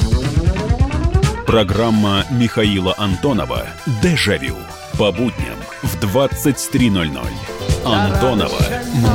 Программа 1.51 2.23
Михаила 2.31 2.95
Антонова 2.97 3.67
«Дежавю» 4.01 4.55
по 4.97 5.11
будням 5.11 5.57
в 5.83 5.97
23.00. 6.01 7.27
Антонова 7.83 8.61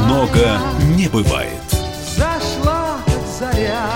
много 0.05 0.61
не 0.95 1.09
бывает. 1.09 1.63
Зашла 2.15 2.99
заря. 3.39 3.89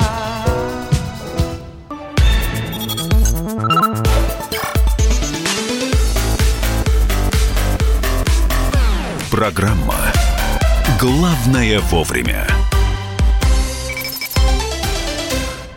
Программа 9.31 9.97
«Главное 10.99 11.81
вовремя». 11.81 12.47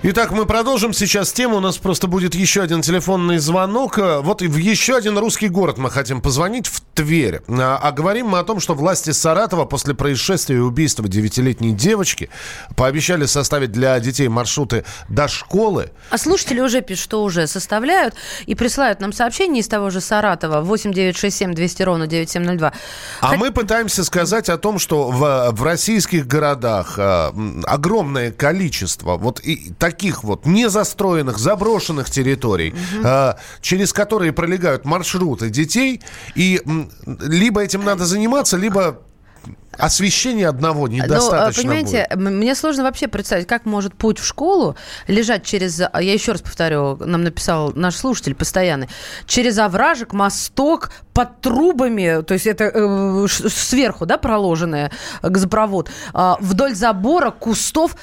Итак, 0.06 0.32
мы 0.32 0.46
продолжим 0.46 0.92
сейчас 0.92 1.32
тему. 1.32 1.58
У 1.58 1.60
нас 1.62 1.78
просто 1.78 2.08
будет 2.08 2.36
еще 2.36 2.62
один 2.62 2.82
телефонный 2.82 3.38
звонок. 3.38 3.98
Э, 3.98 4.20
Вот 4.20 4.42
в 4.42 4.58
еще 4.58 4.98
один 4.98 5.18
русский 5.18 5.48
город 5.48 5.78
мы 5.78 5.90
хотим 5.90 6.20
позвонить, 6.22 6.68
в 6.68 6.82
Тверь. 6.94 7.42
А, 7.48 7.80
а 7.82 7.92
говорим 7.92 8.28
мы 8.28 8.38
о 8.40 8.44
том, 8.44 8.60
что 8.60 8.76
власти 8.76 9.10
Саратова 9.12 9.66
после 9.66 9.96
происшествия 9.96 10.58
и 10.58 10.60
убийства 10.60 11.08
девятилетней 11.08 11.72
девочки 11.72 12.30
пообещали 12.76 13.26
составить 13.26 13.72
для 13.72 14.00
детей 14.00 14.28
маршруты 14.28 14.84
до 15.10 15.28
школы. 15.28 15.90
А 16.12 16.18
слушатели 16.20 16.60
уже 16.60 16.82
пишут, 16.82 17.04
что 17.06 17.24
уже 17.24 17.48
составляют 17.48 18.14
и 18.46 18.54
присылают 18.54 19.00
нам 19.00 19.12
сообщение 19.14 19.62
из 19.62 19.68
того 19.70 19.90
же 19.90 20.02
Саратова 20.02 20.62
8 20.62 20.92
967 20.94 21.54
200 21.56 21.82
ровно 21.84 22.06
9702. 22.08 22.74
А 23.22 23.34
Хот- 23.34 23.38
мы 23.38 23.52
пытаемся 23.52 24.04
сказать 24.04 24.50
о 24.50 24.58
том, 24.60 24.78
что 24.78 25.10
в, 25.10 25.50
в 25.52 25.64
российских 25.64 26.28
городах 26.28 27.00
м, 27.00 27.64
огромное 27.66 28.32
количество 28.32 29.18
вот 29.18 29.40
и 29.40 29.72
таких 29.94 30.24
вот 30.24 30.46
незастроенных, 30.46 31.38
заброшенных 31.38 32.10
территорий, 32.10 32.74
а, 33.04 33.38
через 33.62 33.94
которые 33.94 34.34
пролегают 34.34 34.86
маршруты 34.86 35.50
детей, 35.50 36.02
и 36.36 36.62
м, 36.66 36.90
либо 37.06 37.62
этим 37.62 37.86
надо 37.86 38.06
заниматься, 38.06 38.58
либо 38.58 39.02
освещения 39.78 40.48
одного 40.48 40.88
Ну, 40.88 40.94
недостаточно 40.94 41.62
э, 41.62 41.64
понимаете, 41.64 42.08
будет. 42.16 42.32
мне 42.32 42.56
сложно 42.56 42.84
вообще 42.84 43.08
представить, 43.08 43.48
как 43.48 43.66
может 43.66 43.94
путь 43.96 44.20
в 44.20 44.26
школу 44.26 44.76
лежать 45.08 45.46
через, 45.46 45.82
а, 45.82 46.02
я 46.02 46.14
еще 46.14 46.32
раз 46.32 46.42
повторю, 46.42 46.98
нам 46.98 47.24
написал 47.24 47.72
наш 47.76 47.96
слушатель 47.96 48.36
постоянный, 48.36 48.88
через 49.26 49.58
овражек, 49.58 50.14
мосток, 50.14 50.92
под 51.14 51.42
трубами, 51.42 52.22
то 52.24 52.34
есть 52.34 52.48
это 52.48 52.66
э, 52.66 53.28
сверху, 53.28 54.06
да, 54.06 54.18
проложенное 54.18 54.92
газопровод, 55.22 55.90
а, 56.14 56.38
вдоль 56.40 56.76
забора, 56.76 57.32
кустов. 57.32 57.96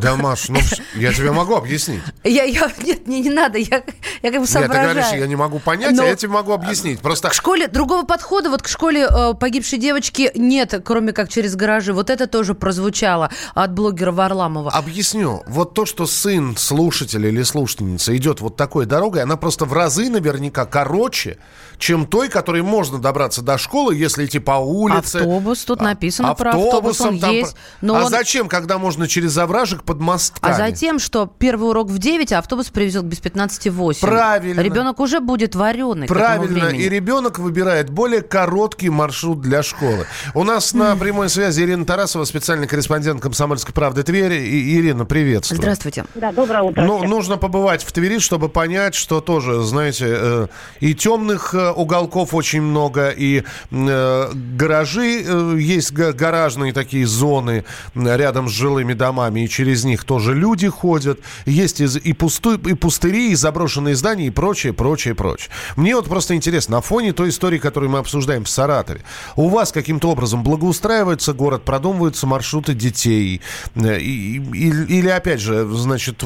Да, 0.00 0.16
Маш, 0.16 0.48
ну 0.48 0.58
я 0.94 1.12
тебе 1.12 1.32
могу 1.32 1.54
объяснить. 1.56 2.02
Я, 2.24 2.44
я, 2.44 2.70
нет, 2.82 3.06
мне 3.06 3.20
не 3.20 3.30
надо, 3.30 3.58
я, 3.58 3.82
я 4.22 4.30
как 4.30 4.32
бы 4.32 4.38
Нет, 4.38 4.46
ты 4.46 4.52
соображаю. 4.52 4.94
говоришь, 4.94 5.20
я 5.20 5.26
не 5.26 5.36
могу 5.36 5.58
понять, 5.58 5.94
Но- 5.94 6.02
а 6.04 6.06
я 6.06 6.16
тебе 6.16 6.32
могу 6.32 6.52
объяснить. 6.52 7.00
Просто 7.00 7.28
К 7.30 7.34
школе 7.34 7.68
другого 7.68 8.04
подхода, 8.04 8.50
вот 8.50 8.62
к 8.62 8.68
школе 8.68 9.06
э, 9.10 9.34
погибшей 9.34 9.78
девочки 9.78 10.30
нет, 10.34 10.74
кроме 10.84 11.12
как 11.12 11.28
через 11.28 11.56
гаражи. 11.56 11.92
Вот 11.92 12.10
это 12.10 12.26
тоже 12.26 12.54
прозвучало 12.54 13.30
от 13.54 13.72
блогера 13.72 14.12
Варламова. 14.12 14.70
Объясню. 14.70 15.42
Вот 15.46 15.74
то, 15.74 15.86
что 15.86 16.06
сын 16.06 16.56
слушателя 16.56 17.28
или 17.28 17.42
слушательница 17.42 18.16
идет 18.16 18.40
вот 18.40 18.56
такой 18.56 18.86
дорогой, 18.86 19.22
она 19.22 19.36
просто 19.36 19.64
в 19.64 19.72
разы 19.72 20.08
наверняка 20.10 20.64
короче, 20.66 21.38
чем 21.78 22.06
той, 22.06 22.28
которой 22.28 22.62
можно 22.62 22.98
добраться 22.98 23.42
до 23.42 23.58
школы, 23.58 23.94
если 23.94 24.24
идти 24.24 24.38
по 24.38 24.52
улице. 24.52 25.16
Автобус, 25.16 25.64
тут 25.64 25.80
А, 25.80 25.84
написано 25.84 26.34
про 26.34 26.50
автобус, 26.50 27.00
он 27.00 27.18
там 27.18 27.30
есть, 27.30 27.52
про- 27.52 27.60
но 27.82 27.96
а 27.96 28.04
он- 28.04 28.10
зачем, 28.10 28.48
когда 28.48 28.78
можно 28.78 29.06
через 29.08 29.36
овражек 29.36 29.82
под 29.82 30.00
мостками? 30.00 30.52
А 30.52 30.56
затем, 30.56 30.98
что 30.98 31.26
первый 31.38 31.68
урок 31.70 31.88
в 31.88 31.98
9, 31.98 32.32
а 32.32 32.38
автобус 32.38 32.68
привезет 32.70 33.04
без 33.04 33.18
15,8. 33.20 34.00
Правильно. 34.00 34.60
Ребенок 34.60 35.00
уже 35.00 35.20
будет 35.20 35.54
вареный. 35.54 36.06
Правильно, 36.06 36.68
и 36.68 36.88
ребенок 36.88 37.38
выбирает 37.38 37.90
более 37.90 38.22
короткий 38.22 38.90
маршрут 38.90 39.40
для 39.40 39.62
школы. 39.62 40.06
У 40.34 40.44
нас 40.44 40.72
на 40.74 40.96
прямой 40.96 41.28
связи 41.28 41.62
Ирина 41.62 41.84
Тарасова, 41.84 42.24
специальный 42.24 42.66
корреспондент 42.66 43.20
«Комсомольской 43.20 43.74
правды» 43.74 44.02
Тверь. 44.02 44.32
И, 44.34 44.76
Ирина, 44.78 45.04
приветствую. 45.04 45.60
Здравствуйте. 45.60 46.04
Да, 46.14 46.32
доброе 46.32 46.62
утро. 46.62 46.82
Ну, 46.82 47.04
нужно 47.04 47.36
побывать 47.36 47.82
в 47.82 47.92
Твери, 47.92 48.18
чтобы 48.18 48.48
понять, 48.48 48.94
что 48.94 49.20
тоже, 49.20 49.62
знаете, 49.62 50.06
э, 50.08 50.46
и 50.80 50.94
темных 50.94 51.54
э, 51.54 51.65
уголков 51.72 52.34
очень 52.34 52.62
много, 52.62 53.10
и 53.10 53.42
э, 53.70 54.30
гаражи, 54.56 55.22
э, 55.26 55.56
есть 55.58 55.92
га- 55.92 56.12
гаражные 56.12 56.72
такие 56.72 57.06
зоны 57.06 57.64
рядом 57.94 58.48
с 58.48 58.52
жилыми 58.52 58.92
домами, 58.94 59.40
и 59.44 59.48
через 59.48 59.84
них 59.84 60.04
тоже 60.04 60.34
люди 60.34 60.68
ходят. 60.68 61.20
Есть 61.44 61.80
и, 61.80 61.84
и, 61.84 62.12
пусты, 62.12 62.54
и 62.54 62.74
пустыри, 62.74 63.30
и 63.32 63.34
заброшенные 63.34 63.94
здания, 63.96 64.26
и 64.26 64.30
прочее, 64.30 64.72
прочее, 64.72 65.14
прочее. 65.14 65.50
Мне 65.76 65.94
вот 65.96 66.06
просто 66.08 66.34
интересно, 66.34 66.76
на 66.76 66.80
фоне 66.80 67.12
той 67.12 67.28
истории, 67.30 67.58
которую 67.58 67.90
мы 67.90 67.98
обсуждаем 67.98 68.44
в 68.44 68.48
Саратове, 68.48 69.00
у 69.36 69.48
вас 69.48 69.72
каким-то 69.72 70.10
образом 70.10 70.42
благоустраивается 70.42 71.32
город, 71.32 71.64
продумываются 71.64 72.26
маршруты 72.26 72.74
детей, 72.74 73.40
э, 73.74 73.98
и- 73.98 74.36
и- 74.38 74.98
или, 74.98 75.08
опять 75.08 75.40
же, 75.40 75.66
значит, 75.68 76.22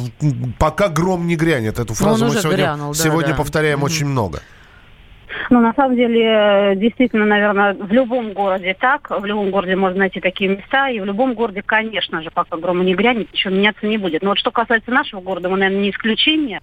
пока 0.59 0.88
гром 0.88 1.26
не 1.26 1.37
грянет, 1.37 1.78
эту 1.78 1.94
фразу 1.94 2.25
Ну, 2.25 2.30
он 2.30 2.37
мы 2.37 2.40
сегодня, 2.42 2.56
грянул, 2.64 2.92
да, 2.94 3.02
сегодня 3.02 3.30
да. 3.32 3.37
повторяем 3.37 3.82
очень 3.82 4.06
много. 4.06 4.40
Ну, 5.51 5.61
на 5.61 5.73
самом 5.75 5.97
деле, 5.97 6.25
э, 6.25 6.77
действительно, 6.77 7.27
наверное, 7.27 7.75
в 7.75 7.93
любом 7.93 8.33
городе 8.33 8.77
так. 8.79 9.11
В 9.11 9.25
любом 9.25 9.51
городе 9.51 9.77
можно 9.77 10.01
найти 10.01 10.21
такие 10.21 10.51
места. 10.51 10.89
И 10.89 11.01
в 11.01 11.05
любом 11.05 11.35
городе, 11.35 11.63
конечно 11.63 12.23
же, 12.23 12.31
пока 12.31 12.57
грома 12.57 12.85
не 12.85 12.95
грянет, 12.95 13.33
ничего 13.33 13.55
меняться 13.55 13.87
не 13.87 13.99
будет. 13.99 14.23
Но 14.23 14.31
вот 14.31 14.39
что 14.39 14.51
касается 14.51 14.91
нашего 14.91 15.21
города, 15.21 15.49
мы, 15.49 15.57
наверное, 15.57 15.83
не 15.83 15.91
исключение. 15.91 16.61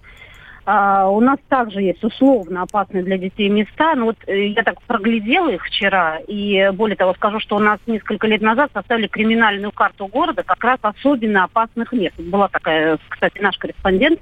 А, 0.70 1.08
у 1.08 1.20
нас 1.20 1.38
также 1.48 1.80
есть 1.80 2.04
условно 2.04 2.60
опасные 2.62 3.02
для 3.02 3.16
детей 3.16 3.48
места. 3.48 3.94
Но 3.94 4.06
вот 4.06 4.16
э, 4.26 4.48
я 4.48 4.62
так 4.62 4.82
проглядела 4.82 5.48
их 5.48 5.64
вчера. 5.64 6.18
И 6.28 6.56
э, 6.56 6.72
более 6.72 6.96
того, 6.96 7.14
скажу, 7.14 7.40
что 7.40 7.56
у 7.56 7.60
нас 7.60 7.78
несколько 7.86 8.26
лет 8.26 8.42
назад 8.42 8.70
составили 8.74 9.06
криминальную 9.06 9.72
карту 9.72 10.06
города 10.08 10.42
как 10.42 10.62
раз 10.62 10.78
особенно 10.82 11.44
опасных 11.44 11.92
мест. 11.92 12.18
Была 12.18 12.48
такая, 12.48 12.98
кстати, 13.08 13.40
наш 13.40 13.56
корреспондент 13.56 14.20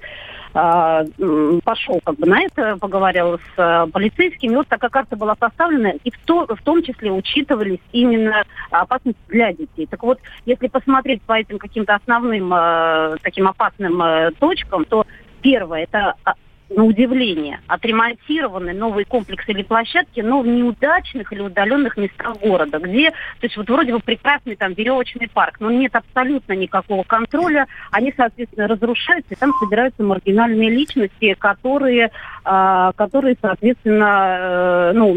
пошел 0.56 2.00
как 2.02 2.16
бы 2.16 2.26
на 2.26 2.42
это, 2.42 2.76
поговорил 2.78 3.38
с 3.38 3.58
а, 3.58 3.86
полицейскими. 3.88 4.56
Вот 4.56 4.68
такая 4.68 4.90
карта 4.90 5.16
была 5.16 5.36
составлена, 5.38 5.90
и 6.02 6.10
в, 6.10 6.18
то- 6.24 6.46
в 6.46 6.62
том 6.62 6.82
числе 6.82 7.12
учитывались 7.12 7.80
именно 7.92 8.42
опасности 8.70 9.20
для 9.28 9.52
детей. 9.52 9.86
Так 9.86 10.02
вот, 10.02 10.18
если 10.46 10.68
посмотреть 10.68 11.20
по 11.22 11.34
этим 11.34 11.58
каким-то 11.58 11.94
основным 11.94 12.52
а, 12.54 13.16
таким 13.22 13.48
опасным 13.48 14.00
а, 14.00 14.30
точкам, 14.38 14.84
то 14.86 15.04
первое, 15.42 15.82
это 15.84 16.14
а, 16.24 16.34
на 16.68 16.84
удивление, 16.84 17.60
отремонтированы 17.66 18.72
новые 18.72 19.04
комплексы 19.04 19.52
или 19.52 19.62
площадки, 19.62 20.20
но 20.20 20.40
в 20.40 20.46
неудачных 20.46 21.32
или 21.32 21.40
удаленных 21.40 21.96
местах 21.96 22.38
города, 22.40 22.78
где, 22.78 23.10
то 23.10 23.16
есть 23.42 23.56
вот 23.56 23.68
вроде 23.68 23.92
бы 23.92 24.00
прекрасный 24.00 24.56
там 24.56 24.72
веревочный 24.72 25.28
парк, 25.28 25.56
но 25.60 25.70
нет 25.70 25.94
абсолютно 25.94 26.54
никакого 26.54 27.04
контроля, 27.04 27.66
они, 27.92 28.12
соответственно, 28.16 28.66
разрушаются, 28.66 29.34
и 29.34 29.36
там 29.36 29.52
собираются 29.60 30.02
маргинальные 30.02 30.70
личности, 30.70 31.34
которые, 31.38 32.10
а, 32.44 32.92
которые 32.92 33.36
соответственно, 33.40 34.36
э, 34.38 34.92
ну, 34.94 35.14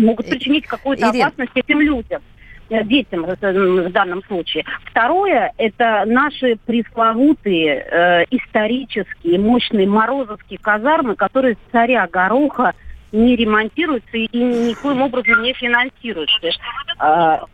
могут 0.00 0.28
причинить 0.28 0.66
какую-то 0.66 1.08
опасность 1.08 1.52
этим 1.54 1.80
людям. 1.80 2.20
э, 2.20 2.41
детям 2.70 3.24
э, 3.24 3.36
в 3.36 3.92
данном 3.92 4.22
случае. 4.24 4.64
Второе, 4.84 5.52
это 5.58 6.04
наши 6.06 6.56
пресловутые 6.66 7.86
э, 7.90 8.24
исторические 8.30 9.38
мощные 9.38 9.86
морозовские 9.86 10.58
казармы, 10.58 11.14
которые 11.16 11.56
царя 11.70 12.06
Гороха 12.06 12.72
не 13.12 13.36
ремонтируются 13.36 14.16
и 14.16 14.28
никоим 14.38 15.02
образом 15.02 15.42
не 15.42 15.52
финансируются. 15.52 16.50
А, 16.98 17.44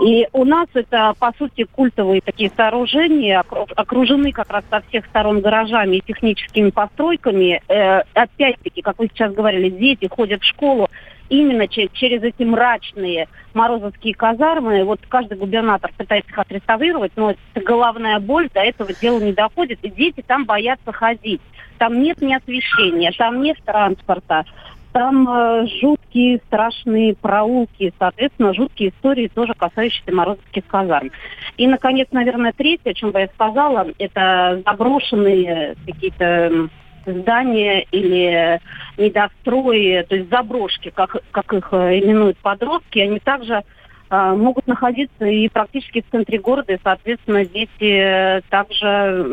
И 0.00 0.28
у 0.32 0.44
нас 0.44 0.68
это, 0.74 1.14
по 1.18 1.32
сути, 1.36 1.64
культовые 1.64 2.20
такие 2.20 2.50
сооружения, 2.56 3.40
окру- 3.40 3.72
окружены 3.74 4.30
как 4.32 4.50
раз 4.50 4.64
со 4.70 4.80
всех 4.82 5.04
сторон 5.06 5.40
гаражами 5.40 5.96
и 5.96 6.00
техническими 6.00 6.70
постройками. 6.70 7.60
Э, 7.68 8.02
опять-таки, 8.14 8.82
как 8.82 8.98
вы 8.98 9.08
сейчас 9.08 9.32
говорили, 9.34 9.68
дети 9.68 10.08
ходят 10.08 10.42
в 10.42 10.46
школу 10.46 10.88
именно 11.30 11.66
че- 11.66 11.88
через 11.92 12.22
эти 12.22 12.42
мрачные 12.42 13.28
морозовские 13.54 14.14
казармы. 14.14 14.84
Вот 14.84 15.00
каждый 15.08 15.38
губернатор 15.38 15.90
пытается 15.96 16.30
их 16.30 16.38
отреставрировать, 16.38 17.12
но 17.16 17.30
это 17.30 17.64
головная 17.64 18.18
боль, 18.20 18.50
до 18.52 18.60
этого 18.60 18.92
дела 18.92 19.20
не 19.20 19.32
доходит. 19.32 19.78
И 19.82 19.90
дети 19.90 20.22
там 20.26 20.44
боятся 20.44 20.92
ходить. 20.92 21.40
Там 21.78 22.02
нет 22.02 22.20
ни 22.20 22.34
освещения, 22.34 23.12
там 23.16 23.40
нет 23.40 23.56
транспорта. 23.64 24.44
Там 24.92 25.28
э, 25.28 25.66
жуткие, 25.80 26.40
страшные 26.48 27.14
проулки, 27.14 27.92
соответственно, 27.96 28.52
жуткие 28.52 28.90
истории, 28.90 29.30
тоже 29.32 29.54
касающиеся 29.54 30.12
морозовских 30.12 30.66
казарм. 30.66 31.12
И, 31.56 31.68
наконец, 31.68 32.08
наверное, 32.10 32.52
третье, 32.52 32.90
о 32.90 32.94
чем 32.94 33.12
бы 33.12 33.20
я 33.20 33.28
сказала, 33.28 33.86
это 33.98 34.60
заброшенные 34.66 35.76
какие-то 35.86 36.68
здания 37.06 37.86
или 37.90 38.60
недострои, 38.96 40.04
то 40.08 40.16
есть 40.16 40.30
заброшки, 40.30 40.90
как, 40.90 41.16
как 41.30 41.52
их 41.52 41.68
э, 41.72 41.98
именуют 42.00 42.38
подростки, 42.38 42.98
они 42.98 43.18
также 43.18 43.54
э, 43.54 43.62
могут 44.10 44.66
находиться 44.66 45.24
и 45.24 45.48
практически 45.48 46.02
в 46.02 46.10
центре 46.10 46.38
города, 46.38 46.72
и, 46.72 46.78
соответственно, 46.82 47.44
дети 47.44 47.68
э, 47.80 48.40
также 48.50 49.24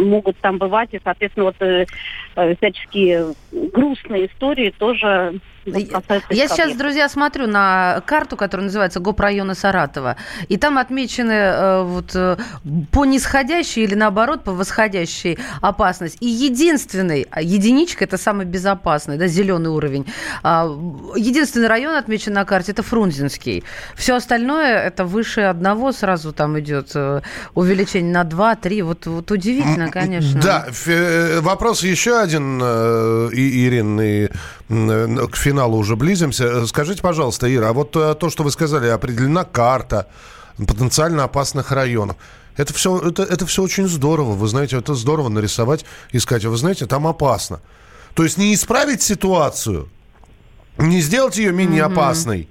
могут 0.00 0.38
там 0.38 0.56
бывать, 0.56 0.88
и, 0.92 1.00
соответственно, 1.04 1.46
вот 1.46 1.56
э, 1.60 1.84
э, 2.36 2.54
всяческие 2.56 3.34
грустные 3.52 4.26
истории 4.26 4.72
тоже 4.78 5.40
Я 6.30 6.48
сейчас, 6.48 6.74
друзья, 6.74 7.10
смотрю 7.10 7.46
на 7.46 8.02
карту, 8.06 8.38
которая 8.38 8.64
называется 8.64 9.00
ГОП 9.00 9.20
района 9.20 9.54
Саратова, 9.54 10.16
и 10.48 10.56
там 10.56 10.78
отмечены 10.78 11.32
э, 11.32 11.82
вот 11.82 12.16
по 12.90 13.04
нисходящей 13.04 13.82
или 13.82 13.94
наоборот 13.94 14.44
по 14.44 14.52
восходящей 14.52 15.38
опасность. 15.60 16.16
И 16.20 16.26
единственный, 16.26 17.26
а 17.30 17.42
единичка 17.42 18.04
это 18.04 18.16
самый 18.16 18.46
безопасный, 18.46 19.18
да, 19.18 19.26
зеленый 19.26 19.70
уровень. 19.70 20.06
А, 20.42 20.64
единственный 21.16 21.68
район 21.68 21.94
отмечен 21.94 22.32
на 22.32 22.46
карте 22.46 22.72
это 22.72 22.82
Фрунзенский. 22.82 23.64
Все 23.98 24.14
остальное 24.14 24.78
это 24.78 25.04
выше 25.04 25.40
одного 25.40 25.90
сразу 25.92 26.32
там 26.32 26.58
идет 26.60 26.92
э, 26.94 27.20
увеличение 27.54 28.12
на 28.12 28.22
2-3. 28.22 28.82
Вот, 28.84 29.06
вот 29.06 29.30
удивительно, 29.32 29.90
конечно. 29.90 30.40
Да, 30.40 30.68
э, 30.86 31.40
вопрос 31.40 31.82
еще 31.82 32.20
один, 32.20 32.60
э, 32.62 33.30
и- 33.32 33.66
Ирин, 33.66 34.00
и 34.00 34.28
э, 34.68 35.26
к 35.30 35.36
финалу 35.36 35.78
уже 35.78 35.96
близимся. 35.96 36.64
Скажите, 36.66 37.02
пожалуйста, 37.02 37.52
Ира, 37.52 37.70
а 37.70 37.72
вот 37.72 37.90
то, 37.90 38.30
что 38.30 38.44
вы 38.44 38.52
сказали, 38.52 38.86
определена 38.86 39.42
карта 39.44 40.06
потенциально 40.56 41.24
опасных 41.24 41.72
районов. 41.72 42.16
Это 42.56 42.72
все, 42.74 42.98
это, 42.98 43.24
это 43.24 43.46
все 43.46 43.62
очень 43.62 43.88
здорово. 43.88 44.32
Вы 44.34 44.46
знаете, 44.46 44.76
это 44.78 44.94
здорово 44.94 45.28
нарисовать 45.28 45.84
и 46.12 46.20
сказать, 46.20 46.44
«А 46.44 46.50
вы 46.50 46.56
знаете, 46.56 46.86
там 46.86 47.06
опасно. 47.06 47.60
То 48.14 48.22
есть 48.22 48.38
не 48.38 48.54
исправить 48.54 49.02
ситуацию, 49.02 49.88
не 50.76 51.00
сделать 51.00 51.36
ее 51.36 51.52
менее 51.52 51.82
опасной. 51.84 52.48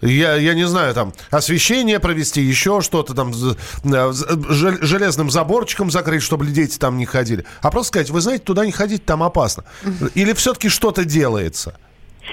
Я, 0.00 0.34
я 0.36 0.54
не 0.54 0.64
знаю, 0.64 0.94
там, 0.94 1.12
освещение 1.30 1.98
провести, 1.98 2.40
еще 2.40 2.80
что-то 2.80 3.14
там, 3.14 3.30
э, 3.30 4.12
железным 4.12 5.30
заборчиком 5.30 5.90
закрыть, 5.90 6.22
чтобы 6.22 6.46
дети 6.46 6.78
там 6.78 6.96
не 6.96 7.06
ходили. 7.06 7.44
А 7.62 7.70
просто 7.70 7.88
сказать, 7.88 8.10
вы 8.10 8.20
знаете, 8.20 8.44
туда 8.44 8.64
не 8.64 8.72
ходить, 8.72 9.04
там 9.04 9.22
опасно. 9.22 9.64
Или 10.14 10.32
все-таки 10.34 10.68
что-то 10.68 11.04
делается? 11.04 11.78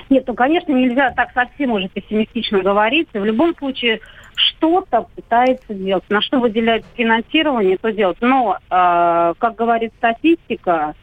Нет, 0.10 0.26
ну, 0.28 0.34
конечно, 0.36 0.74
нельзя 0.74 1.12
так 1.12 1.32
совсем 1.34 1.72
уже 1.72 1.88
пессимистично 1.90 2.62
говорить. 2.62 3.08
В 3.14 3.24
любом 3.24 3.56
случае, 3.56 4.02
что-то 4.36 5.08
пытается 5.16 5.74
делать. 5.74 6.04
На 6.10 6.22
что 6.22 6.40
выделяется 6.40 6.90
финансирование, 6.96 7.78
то 7.78 7.92
делать. 7.92 8.18
Но, 8.22 8.58
э, 8.58 9.34
как 9.38 9.56
говорит 9.56 9.94
статистика, 9.98 10.94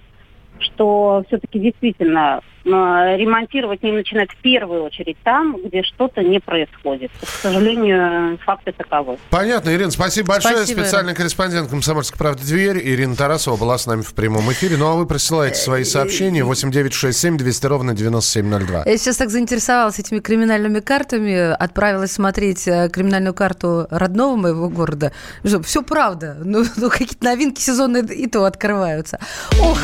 что 0.63 1.25
все-таки 1.29 1.59
действительно 1.59 2.41
э, 2.65 2.69
ремонтировать 2.69 3.83
не 3.83 3.93
начинать 3.93 4.31
в 4.31 4.37
первую 4.37 4.85
очередь 4.85 5.17
там, 5.23 5.57
где 5.65 5.83
что-то 5.83 6.23
не 6.23 6.41
происходит. 6.41 7.11
К 7.21 7.27
сожалению, 7.27 8.39
факты 8.39 8.73
таковы. 8.73 9.19
Понятно, 9.31 9.71
Ирина, 9.71 9.91
спасибо 9.91 10.29
большое. 10.29 10.57
Спасибо, 10.59 10.81
Специальный 10.81 11.15
корреспондент 11.15 11.71
«Комсомольской 11.71 12.19
правды» 12.19 12.43
Тверь 12.43 12.79
Ирина 12.79 13.17
Тарасова 13.17 13.57
была 13.57 13.79
с 13.79 13.87
нами 13.87 14.03
в 14.03 14.15
прямом 14.15 14.51
эфире. 14.53 14.77
Ну, 14.77 14.87
а 14.89 14.95
вы 14.95 15.07
присылаете 15.07 15.57
свои 15.57 15.85
сообщения 15.85 16.45
8967 16.45 17.37
200 17.37 17.67
ровно 17.67 17.95
9702. 17.95 18.83
Я 18.87 18.97
сейчас 18.99 19.17
так 19.17 19.31
заинтересовалась 19.31 19.99
этими 19.99 20.21
криминальными 20.21 20.81
картами, 20.81 21.53
отправилась 21.53 22.13
смотреть 22.13 22.67
э, 22.69 22.89
криминальную 22.91 23.35
карту 23.35 23.87
родного 23.91 24.37
моего 24.37 24.69
города. 24.69 25.13
Все 25.65 25.83
правда. 25.83 26.37
Ну, 26.45 26.65
ну, 26.77 26.91
какие-то 26.91 27.25
новинки 27.25 27.61
сезонные 27.61 28.03
и 28.05 28.27
то 28.27 28.45
открываются. 28.45 29.19
Ох, 29.61 29.79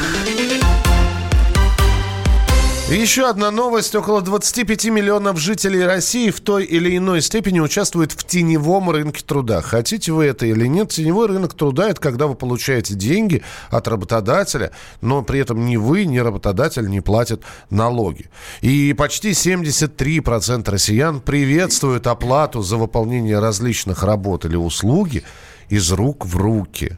Еще 2.91 3.29
одна 3.29 3.51
новость. 3.51 3.95
Около 3.95 4.23
25 4.23 4.87
миллионов 4.87 5.39
жителей 5.39 5.85
России 5.85 6.31
в 6.31 6.41
той 6.41 6.65
или 6.65 6.97
иной 6.97 7.21
степени 7.21 7.61
участвуют 7.61 8.13
в 8.13 8.25
теневом 8.25 8.89
рынке 8.89 9.23
труда. 9.23 9.61
Хотите 9.61 10.11
вы 10.11 10.25
это 10.25 10.47
или 10.47 10.67
нет, 10.67 10.89
теневой 10.89 11.27
рынок 11.27 11.53
труда– 11.53 11.89
это 11.91 12.01
когда 12.01 12.27
вы 12.27 12.35
получаете 12.35 12.95
деньги 12.95 13.43
от 13.69 13.89
работодателя, 13.89 14.71
но 15.03 15.23
при 15.23 15.41
этом 15.41 15.67
ни 15.67 15.77
вы, 15.77 16.07
ни 16.07 16.17
работодатель 16.17 16.89
не 16.89 17.03
платят 17.03 17.43
налоги. 17.69 18.31
И 18.63 18.95
почти 18.95 19.33
73% 19.33 20.71
россиян 20.71 21.21
приветствуют 21.21 22.07
оплату 22.07 22.63
за 22.63 22.79
выполнение 22.79 23.39
различных 23.39 24.03
работ 24.03 24.47
или 24.47 24.57
услуги 24.57 25.25
из 25.69 25.93
рук 25.93 26.25
в 26.25 26.39
руки. 26.39 26.97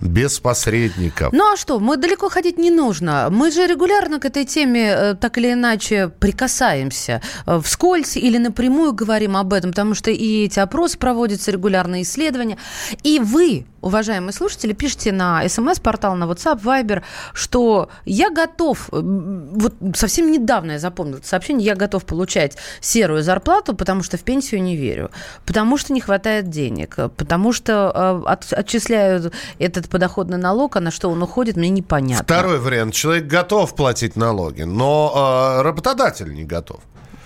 Без 0.00 0.38
посредников. 0.40 1.32
Ну 1.32 1.52
а 1.52 1.56
что, 1.56 1.80
мы 1.80 1.96
далеко 1.96 2.28
ходить 2.28 2.58
не 2.58 2.70
нужно. 2.70 3.28
Мы 3.30 3.50
же 3.50 3.66
регулярно 3.66 4.20
к 4.20 4.24
этой 4.24 4.44
теме 4.44 4.90
э, 4.90 5.14
так 5.14 5.38
или 5.38 5.52
иначе 5.52 6.08
прикасаемся. 6.08 7.22
Э, 7.46 7.60
Вскользь 7.62 8.16
или 8.16 8.38
напрямую 8.38 8.92
говорим 8.92 9.36
об 9.36 9.52
этом, 9.52 9.70
потому 9.70 9.94
что 9.94 10.10
и 10.10 10.44
эти 10.44 10.58
опросы 10.58 10.98
проводятся, 10.98 11.50
регулярные 11.50 12.02
исследования. 12.02 12.58
И 13.02 13.18
вы, 13.18 13.66
уважаемые 13.84 14.32
слушатели, 14.32 14.72
пишите 14.72 15.12
на 15.12 15.46
смс-портал, 15.48 16.16
на 16.16 16.24
WhatsApp, 16.24 16.60
Viber, 16.62 17.02
что 17.32 17.88
я 18.04 18.30
готов, 18.30 18.88
э, 18.92 19.00
вот 19.00 19.74
совсем 19.94 20.30
недавно 20.30 20.72
я 20.72 20.78
запомнила 20.78 21.18
это 21.18 21.28
сообщение, 21.28 21.66
я 21.66 21.74
готов 21.74 22.04
получать 22.04 22.56
серую 22.80 23.22
зарплату, 23.22 23.74
потому 23.74 24.02
что 24.02 24.16
в 24.16 24.22
пенсию 24.22 24.62
не 24.62 24.76
верю, 24.76 25.10
потому 25.46 25.76
что 25.78 25.92
не 25.92 26.00
хватает 26.00 26.48
денег, 26.50 26.96
потому 27.16 27.52
что 27.52 27.92
э, 27.94 28.30
от- 28.30 28.52
отчисляют 28.52 29.32
этот 29.58 29.88
подоходный 29.88 30.38
налог, 30.38 30.76
а 30.76 30.80
на 30.80 30.90
что 30.90 31.10
он 31.10 31.22
уходит, 31.22 31.56
мне 31.56 31.68
непонятно. 31.68 32.24
Второй 32.24 32.58
вариант. 32.58 32.94
Человек 32.94 33.26
готов 33.26 33.74
платить 33.74 34.16
налоги, 34.16 34.62
но 34.62 35.58
э, 35.58 35.62
работодатель 35.62 36.32
не 36.34 36.44
готов. 36.44 36.80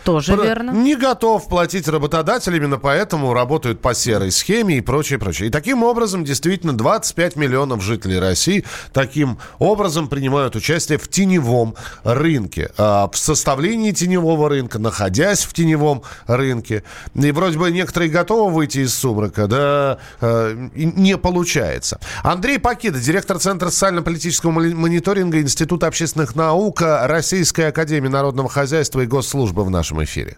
Тоже 0.08 0.34
Про- 0.36 0.42
верно. 0.42 0.70
Не 0.70 0.96
готов 0.96 1.48
платить 1.50 1.86
работодатель, 1.86 2.56
именно 2.56 2.78
поэтому 2.78 3.34
работают 3.34 3.82
по 3.82 3.92
серой 3.92 4.30
схеме 4.30 4.78
и 4.78 4.80
прочее, 4.80 5.18
прочее. 5.18 5.48
И 5.48 5.50
таким 5.50 5.82
образом, 5.82 6.24
действительно, 6.24 6.72
25 6.72 7.36
миллионов 7.36 7.82
жителей 7.82 8.18
России 8.18 8.64
таким 8.94 9.36
образом 9.58 10.08
принимают 10.08 10.56
участие 10.56 10.96
в 10.96 11.08
теневом 11.08 11.74
рынке. 12.04 12.70
А, 12.78 13.10
В 13.12 13.18
составлении 13.18 13.92
теневого 13.92 14.48
рынка, 14.48 14.78
находясь 14.78 15.44
в 15.44 15.52
теневом 15.52 16.02
рынке. 16.26 16.84
И 17.14 17.30
вроде 17.30 17.58
бы 17.58 17.70
некоторые 17.70 18.10
готовы 18.10 18.50
выйти 18.50 18.78
из 18.78 18.94
сумрака, 18.94 19.46
да 19.46 19.98
э, 20.22 20.68
не 20.74 21.18
получается. 21.18 22.00
Андрей 22.22 22.58
Пакида, 22.58 22.98
директор 22.98 23.38
Центра 23.38 23.68
социально-политического 23.68 24.52
мони- 24.52 24.72
мониторинга 24.74 25.38
Института 25.38 25.86
общественных 25.86 26.34
наук 26.34 26.80
Российской 26.80 27.68
Академии 27.68 28.08
народного 28.08 28.48
хозяйства 28.48 29.00
и 29.00 29.06
госслужбы 29.06 29.64
в 29.64 29.70
нашем 29.70 29.97
эфире. 30.04 30.36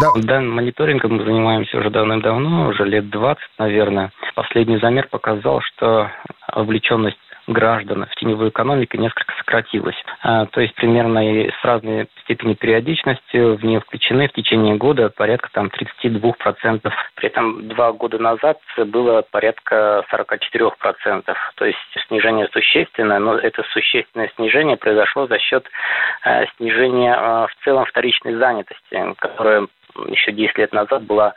Да. 0.00 0.10
Данным 0.16 0.56
мониторингом 0.56 1.16
мы 1.16 1.24
занимаемся 1.24 1.78
уже 1.78 1.90
давным-давно, 1.90 2.68
уже 2.68 2.84
лет 2.84 3.10
20, 3.10 3.42
наверное. 3.58 4.10
Последний 4.34 4.78
замер 4.78 5.08
показал, 5.08 5.60
что 5.60 6.10
вовлеченность 6.52 7.18
граждан 7.46 8.06
в 8.06 8.14
теневую 8.16 8.50
экономику 8.50 8.96
несколько 8.96 9.32
сократилась. 9.38 9.96
А, 10.22 10.46
то 10.46 10.60
есть 10.60 10.74
примерно 10.74 11.20
с 11.20 11.64
разной 11.64 12.08
степенью 12.22 12.56
периодичности 12.56 13.36
в 13.36 13.64
нее 13.64 13.80
включены 13.80 14.28
в 14.28 14.32
течение 14.32 14.76
года 14.76 15.10
порядка 15.10 15.50
там 15.52 15.66
32%. 15.66 16.92
При 17.16 17.26
этом 17.28 17.68
два 17.68 17.92
года 17.92 18.18
назад 18.18 18.58
было 18.76 19.22
порядка 19.22 20.04
44%. 20.12 21.34
То 21.56 21.64
есть 21.64 21.78
снижение 22.08 22.48
существенное, 22.52 23.18
но 23.18 23.36
это 23.36 23.62
существенное 23.72 24.30
снижение 24.36 24.76
произошло 24.76 25.26
за 25.26 25.38
счет 25.38 25.66
э, 26.24 26.46
снижения 26.56 27.14
э, 27.14 27.46
в 27.46 27.64
целом 27.64 27.84
вторичной 27.84 28.34
занятости, 28.36 29.14
которая 29.18 29.66
еще 30.08 30.32
10 30.32 30.58
лет 30.58 30.72
назад 30.72 31.04
была 31.04 31.34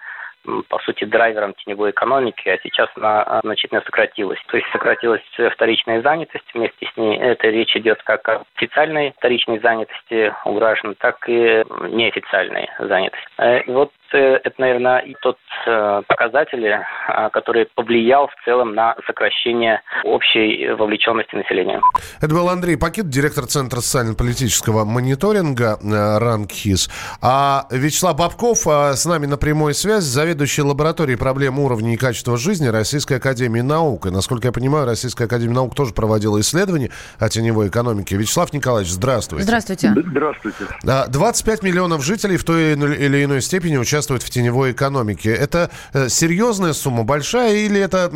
по 0.69 0.79
сути, 0.79 1.03
драйвером 1.05 1.53
теневой 1.55 1.91
экономики, 1.91 2.47
а 2.47 2.57
сейчас 2.63 2.89
она 2.95 3.23
а, 3.23 3.41
значительно 3.43 3.81
сократилась. 3.81 4.39
То 4.47 4.57
есть 4.57 4.69
сократилась 4.71 5.21
э, 5.37 5.49
вторичная 5.49 6.01
занятость, 6.01 6.45
вместе 6.53 6.87
с 6.87 6.97
ней 6.97 7.17
это 7.17 7.47
речь 7.47 7.75
идет 7.75 8.01
как 8.03 8.27
о 8.29 8.43
официальной 8.55 9.13
вторичной 9.17 9.59
занятости 9.59 10.33
у 10.45 10.53
граждан, 10.53 10.95
так 10.99 11.17
и 11.27 11.63
неофициальной 11.89 12.69
занятости. 12.79 13.27
Э, 13.37 13.63
Вот 13.67 13.91
э, 14.13 14.17
это, 14.17 14.55
наверное, 14.57 14.99
и 14.99 15.15
тот 15.21 15.37
э, 15.65 16.01
показатель, 16.07 16.65
э, 16.65 17.29
который 17.33 17.67
повлиял 17.75 18.27
в 18.27 18.45
целом 18.45 18.73
на 18.73 18.95
сокращение 19.05 19.81
общей 20.05 20.69
вовлеченности 20.69 21.35
населения. 21.35 21.81
Это 22.21 22.33
был 22.33 22.47
Андрей 22.49 22.77
Пакет, 22.77 23.09
директор 23.09 23.45
Центра 23.45 23.81
социально-политического 23.81 24.85
мониторинга 24.85 25.77
э, 25.81 26.17
РАНКХИС. 26.19 26.89
А 27.21 27.65
Вячеслав 27.69 28.17
Бабков 28.17 28.65
э, 28.65 28.93
с 28.93 29.05
нами 29.05 29.25
на 29.25 29.37
прямой 29.37 29.73
связи, 29.73 30.05
заведующий 30.05 30.36
лабораторией 30.63 31.17
проблем 31.17 31.59
уровня 31.59 31.93
и 31.93 31.97
качества 31.97 32.37
жизни 32.37 32.67
Российской 32.67 33.17
Академии 33.17 33.61
Наук. 33.61 34.05
И, 34.05 34.09
насколько 34.09 34.47
я 34.47 34.51
понимаю, 34.51 34.85
Российская 34.85 35.25
Академия 35.25 35.55
Наук 35.55 35.75
тоже 35.75 35.93
проводила 35.93 36.39
исследования 36.39 36.91
о 37.17 37.29
теневой 37.29 37.69
экономике. 37.69 38.17
Вячеслав 38.17 38.53
Николаевич, 38.53 38.91
здравствуйте. 38.91 39.43
Здравствуйте. 39.43 39.93
Здравствуйте. 39.95 40.67
Да, 40.83 41.07
25 41.07 41.63
миллионов 41.63 42.03
жителей 42.03 42.37
в 42.37 42.43
той 42.43 42.73
или 42.73 43.23
иной 43.23 43.41
степени 43.41 43.77
участвуют 43.77 44.23
в 44.23 44.29
теневой 44.29 44.71
экономике. 44.71 45.31
Это 45.31 45.71
э, 45.93 46.09
серьезная 46.09 46.73
сумма, 46.73 47.03
большая, 47.03 47.55
или 47.55 47.79
это, 47.79 48.11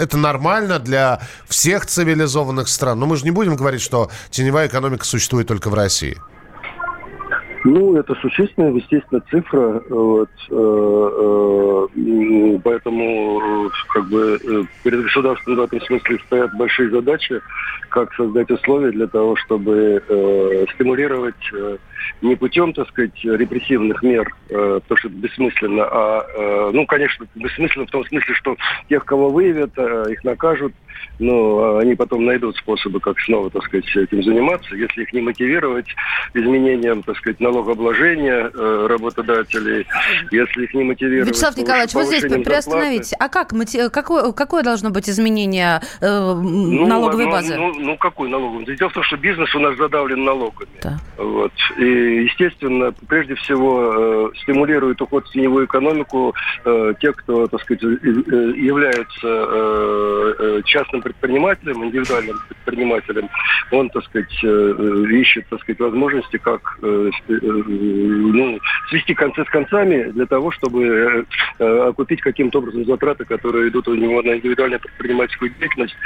это 0.00 0.16
нормально 0.16 0.78
для 0.78 1.20
всех 1.48 1.86
цивилизованных 1.86 2.68
стран? 2.68 2.98
Но 2.98 3.06
мы 3.06 3.16
же 3.16 3.24
не 3.24 3.30
будем 3.30 3.56
говорить, 3.56 3.80
что 3.80 4.10
теневая 4.30 4.68
экономика 4.68 5.04
существует 5.04 5.46
только 5.46 5.70
в 5.70 5.74
России. 5.74 6.16
Ну, 7.68 7.96
это 7.96 8.14
существенная, 8.14 8.70
естественно, 8.70 9.20
цифра. 9.28 9.82
Вот, 9.90 10.30
э, 10.50 11.88
э, 11.96 12.58
поэтому, 12.62 13.66
э, 13.66 13.70
как 13.88 14.08
бы, 14.08 14.68
перед 14.84 15.02
государством 15.02 15.56
в 15.56 15.60
этом 15.60 15.80
смысле 15.80 16.20
стоят 16.26 16.54
большие 16.56 16.90
задачи, 16.90 17.40
как 17.88 18.14
создать 18.14 18.52
условия 18.52 18.92
для 18.92 19.08
того, 19.08 19.34
чтобы 19.34 20.00
э, 20.08 20.66
стимулировать 20.74 21.34
э, 21.52 21.78
не 22.22 22.36
путем, 22.36 22.72
так 22.72 22.88
сказать, 22.88 23.12
репрессивных 23.24 24.02
мер, 24.02 24.32
э, 24.48 24.80
то, 24.86 24.96
что 24.96 25.08
это 25.08 25.16
бессмысленно, 25.16 25.84
а, 25.84 26.26
э, 26.36 26.70
ну, 26.72 26.86
конечно, 26.86 27.26
бессмысленно 27.34 27.86
в 27.86 27.90
том 27.90 28.04
смысле, 28.04 28.34
что 28.34 28.56
тех, 28.88 29.04
кого 29.04 29.30
выявят, 29.30 29.72
э, 29.76 30.04
их 30.10 30.24
накажут, 30.24 30.72
но 31.18 31.78
они 31.78 31.94
потом 31.94 32.24
найдут 32.24 32.56
способы, 32.56 33.00
как 33.00 33.18
снова, 33.20 33.50
так 33.50 33.64
сказать, 33.64 33.84
этим 33.96 34.22
заниматься, 34.22 34.74
если 34.74 35.02
их 35.02 35.12
не 35.12 35.20
мотивировать 35.20 35.86
изменением, 36.34 37.02
так 37.02 37.16
сказать, 37.16 37.40
налогообложения 37.56 38.50
э, 38.52 38.86
работодателей, 38.88 39.86
если 40.30 40.64
их 40.64 40.74
не 40.74 40.84
мотивировать... 40.84 41.28
Вячеслав 41.28 41.56
Николаевич, 41.56 41.94
вот 41.94 42.06
здесь 42.06 42.22
приостановитесь. 42.22 43.12
А 43.18 43.28
как, 43.28 43.52
какое, 43.92 44.32
какое 44.32 44.62
должно 44.62 44.90
быть 44.90 45.08
изменение 45.08 45.80
э, 46.00 46.34
Ну, 46.34 46.86
налоговой 46.86 47.24
ну, 47.24 47.30
базы? 47.30 47.56
Ну, 47.56 47.74
ну, 47.74 47.96
какой 47.96 48.28
налоговый? 48.28 48.76
Дело 48.76 48.90
в 48.90 48.92
том, 48.92 49.02
что 49.02 49.16
бизнес 49.16 49.54
у 49.54 49.58
нас 49.60 49.76
задавлен 49.76 50.24
налогами. 50.24 50.68
Вот. 51.16 51.52
И, 51.78 52.24
естественно, 52.24 52.92
прежде 53.08 53.34
всего, 53.36 54.30
э, 54.34 54.38
стимулирует 54.42 55.00
уход 55.00 55.26
в 55.26 55.32
теневую 55.32 55.66
экономику 55.66 56.34
э, 56.64 56.94
те, 57.00 57.12
кто, 57.12 57.46
так 57.46 57.60
сказать, 57.62 57.82
э, 57.82 57.86
э, 57.86 58.52
является 58.56 59.06
э, 59.24 60.62
частным 60.64 61.02
предпринимателем, 61.02 61.84
индивидуальным 61.84 62.38
предпринимателем. 62.48 63.28
Он, 63.70 63.88
так 63.90 64.04
сказать, 64.04 64.32
ищет, 64.42 65.46
так 65.48 65.60
сказать, 65.60 65.80
возможности, 65.80 66.36
как 66.38 66.78
ну, 67.46 68.58
свести 68.88 69.14
концы 69.14 69.44
с 69.44 69.48
концами 69.48 70.10
для 70.10 70.26
того, 70.26 70.50
чтобы 70.50 70.84
э, 70.84 71.24
э, 71.58 71.88
окупить 71.88 72.20
каким-то 72.20 72.58
образом 72.58 72.84
затраты, 72.84 73.24
которые 73.24 73.68
идут 73.68 73.88
у 73.88 73.94
него 73.94 74.22
на 74.22 74.36
индивидуальную 74.36 74.80
предпринимательскую 74.80 75.52
деятельность. 75.58 75.96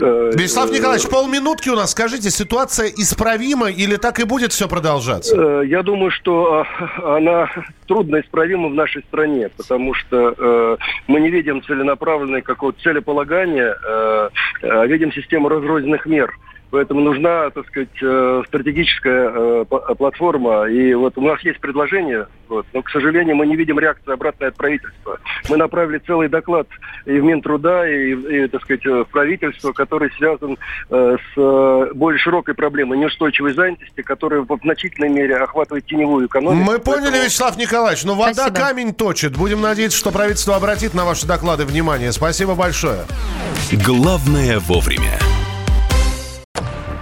Э, 0.00 0.32
Вячеслав 0.34 0.70
Николаевич, 0.70 1.08
полминутки 1.08 1.68
у 1.68 1.76
нас. 1.76 1.92
Скажите, 1.92 2.30
ситуация 2.30 2.88
исправима 2.88 3.70
или 3.70 3.96
так 3.96 4.20
и 4.20 4.24
будет 4.24 4.52
все 4.52 4.68
продолжаться? 4.68 5.62
Я 5.62 5.82
думаю, 5.82 6.10
что 6.10 6.64
а, 6.78 7.16
она 7.16 7.50
трудно 7.86 8.20
исправима 8.20 8.68
в 8.68 8.74
нашей 8.74 9.02
стране, 9.02 9.48
потому 9.56 9.94
что 9.94 10.78
мы 11.06 11.20
не 11.20 11.30
видим 11.30 11.62
целенаправленной 11.62 12.42
какого-то 12.42 12.80
целеполагания, 12.82 13.76
а 13.84 14.86
видим 14.86 15.12
систему 15.12 15.48
разрозненных 15.48 16.06
мер. 16.06 16.34
Поэтому 16.70 17.00
нужна, 17.00 17.48
так 17.50 17.66
сказать, 17.68 17.88
э, 18.02 18.42
стратегическая 18.46 19.30
э, 19.34 19.64
п- 19.68 19.94
платформа. 19.94 20.64
И 20.68 20.92
вот 20.94 21.16
у 21.16 21.22
нас 21.22 21.40
есть 21.42 21.60
предложение, 21.60 22.26
вот, 22.48 22.66
но, 22.74 22.82
к 22.82 22.90
сожалению, 22.90 23.36
мы 23.36 23.46
не 23.46 23.56
видим 23.56 23.78
реакции 23.78 24.12
обратной 24.12 24.48
от 24.48 24.56
правительства. 24.56 25.18
Мы 25.48 25.56
направили 25.56 25.98
целый 25.98 26.28
доклад 26.28 26.66
и 27.06 27.18
в 27.18 27.24
Минтруда, 27.24 27.88
и, 27.88 28.12
и, 28.44 28.48
так 28.48 28.60
сказать, 28.62 28.84
э, 28.84 29.04
в 29.04 29.06
правительство, 29.06 29.72
который 29.72 30.10
связан 30.18 30.58
э, 30.90 31.16
с 31.16 31.38
э, 31.38 31.90
более 31.94 32.18
широкой 32.18 32.54
проблемой 32.54 32.98
неустойчивой 32.98 33.54
занятости, 33.54 34.02
которая 34.02 34.42
в 34.42 34.58
значительной 34.62 35.08
мере 35.08 35.36
охватывает 35.38 35.86
теневую 35.86 36.26
экономику. 36.26 36.70
Мы 36.70 36.78
поняли, 36.78 37.24
Вячеслав 37.24 37.56
Николаевич, 37.56 38.04
но 38.04 38.14
вода 38.14 38.34
Спасибо. 38.34 38.56
камень 38.56 38.92
точит. 38.94 39.36
Будем 39.38 39.62
надеяться, 39.62 39.96
что 39.96 40.10
правительство 40.10 40.56
обратит 40.56 40.92
на 40.92 41.06
ваши 41.06 41.26
доклады 41.26 41.64
внимание. 41.64 42.12
Спасибо 42.12 42.54
большое. 42.54 43.04
Главное 43.72 44.58
вовремя. 44.60 45.18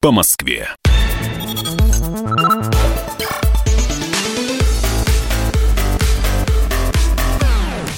по 0.00 0.12
Москве. 0.12 0.66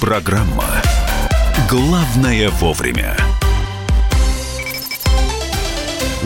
Программа 0.01 0.83
«Главное 1.71 2.51
вовремя». 2.51 3.17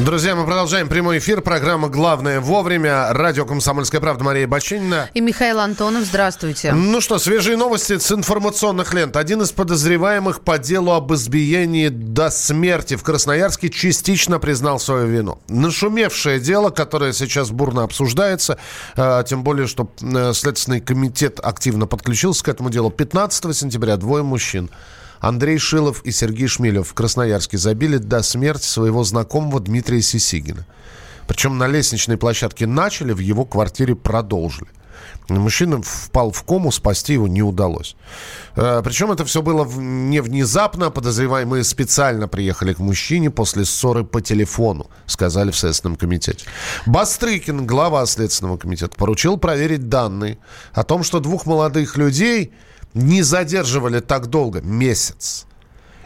Друзья, 0.05 0.37
мы 0.37 0.45
продолжаем 0.45 0.89
прямой 0.89 1.19
эфир. 1.19 1.41
Программа 1.41 1.89
«Главное 1.89 2.39
вовремя». 2.39 3.15
Радио 3.15 3.47
«Комсомольская 3.47 3.99
правда» 3.99 4.25
Мария 4.25 4.47
Бачинина. 4.47 5.09
И 5.15 5.23
Михаил 5.23 5.59
Антонов, 5.59 6.05
здравствуйте. 6.05 6.75
Ну 6.75 7.01
что, 7.01 7.19
свежие 7.19 7.57
новости 7.57 7.97
с 7.97 8.13
информационных 8.13 8.93
лент. 8.93 9.17
Один 9.17 9.41
из 9.41 9.53
подозреваемых 9.53 10.43
по 10.43 10.59
делу 10.59 10.93
об 10.93 11.15
избиении 11.15 11.89
до 11.89 12.29
смерти 12.29 12.97
в 12.97 13.03
Красноярске 13.03 13.71
частично 13.71 14.39
признал 14.39 14.79
свою 14.79 15.07
вину. 15.07 15.39
Нашумевшее 15.49 16.41
дело, 16.41 16.69
которое 16.69 17.15
сейчас 17.15 17.51
бурно 17.51 17.83
обсуждается, 17.83 18.59
э, 18.97 19.25
тем 19.27 19.43
более, 19.45 19.67
что 19.67 19.91
э, 20.03 20.35
Следственный 20.35 20.83
комитет 20.83 21.41
активно 21.43 21.87
подключился 21.87 22.45
к 22.45 22.49
этому 22.49 22.69
делу. 22.69 22.91
15 22.91 23.57
сентября 23.57 23.97
двое 23.97 24.23
мужчин 24.23 24.69
Андрей 25.21 25.59
Шилов 25.59 26.03
и 26.05 26.11
Сергей 26.11 26.49
Шмелев 26.49 26.89
в 26.89 26.95
Красноярске 26.95 27.59
забили 27.59 27.99
до 27.99 28.23
смерти 28.23 28.67
своего 28.67 29.05
знакомого 29.05 29.61
Дмитрия 29.61 30.03
Сисигина. 30.03 30.67
Причем 31.27 31.59
на 31.59 31.67
лестничной 31.67 32.17
площадке 32.17 32.67
начали, 32.67 33.13
в 33.13 33.19
его 33.19 33.45
квартире 33.45 33.95
продолжили. 33.95 34.69
Мужчина 35.29 35.83
впал 35.83 36.31
в 36.31 36.43
кому, 36.45 36.71
спасти 36.71 37.15
его 37.15 37.27
не 37.27 37.43
удалось. 37.43 37.97
Э, 38.55 38.81
Причем 38.85 39.11
это 39.11 39.25
все 39.25 39.43
было 39.43 39.65
не 39.65 40.21
внезапно. 40.21 40.91
Подозреваемые 40.91 41.65
специально 41.65 42.29
приехали 42.29 42.75
к 42.75 42.79
мужчине 42.79 43.31
после 43.31 43.65
ссоры 43.65 44.05
по 44.05 44.21
телефону, 44.21 44.89
сказали 45.07 45.51
в 45.51 45.59
Следственном 45.59 45.97
комитете. 45.97 46.47
Бастрыкин, 46.87 47.67
глава 47.67 48.07
Следственного 48.07 48.57
комитета, 48.57 48.97
поручил 48.97 49.37
проверить 49.37 49.89
данные 49.89 50.39
о 50.73 50.85
том, 50.85 51.03
что 51.03 51.19
двух 51.19 51.45
молодых 51.45 51.97
людей 51.97 52.53
не 52.97 53.23
задерживали 53.23 54.01
так 54.01 54.27
долго, 54.27 54.61
месяц. 54.63 55.47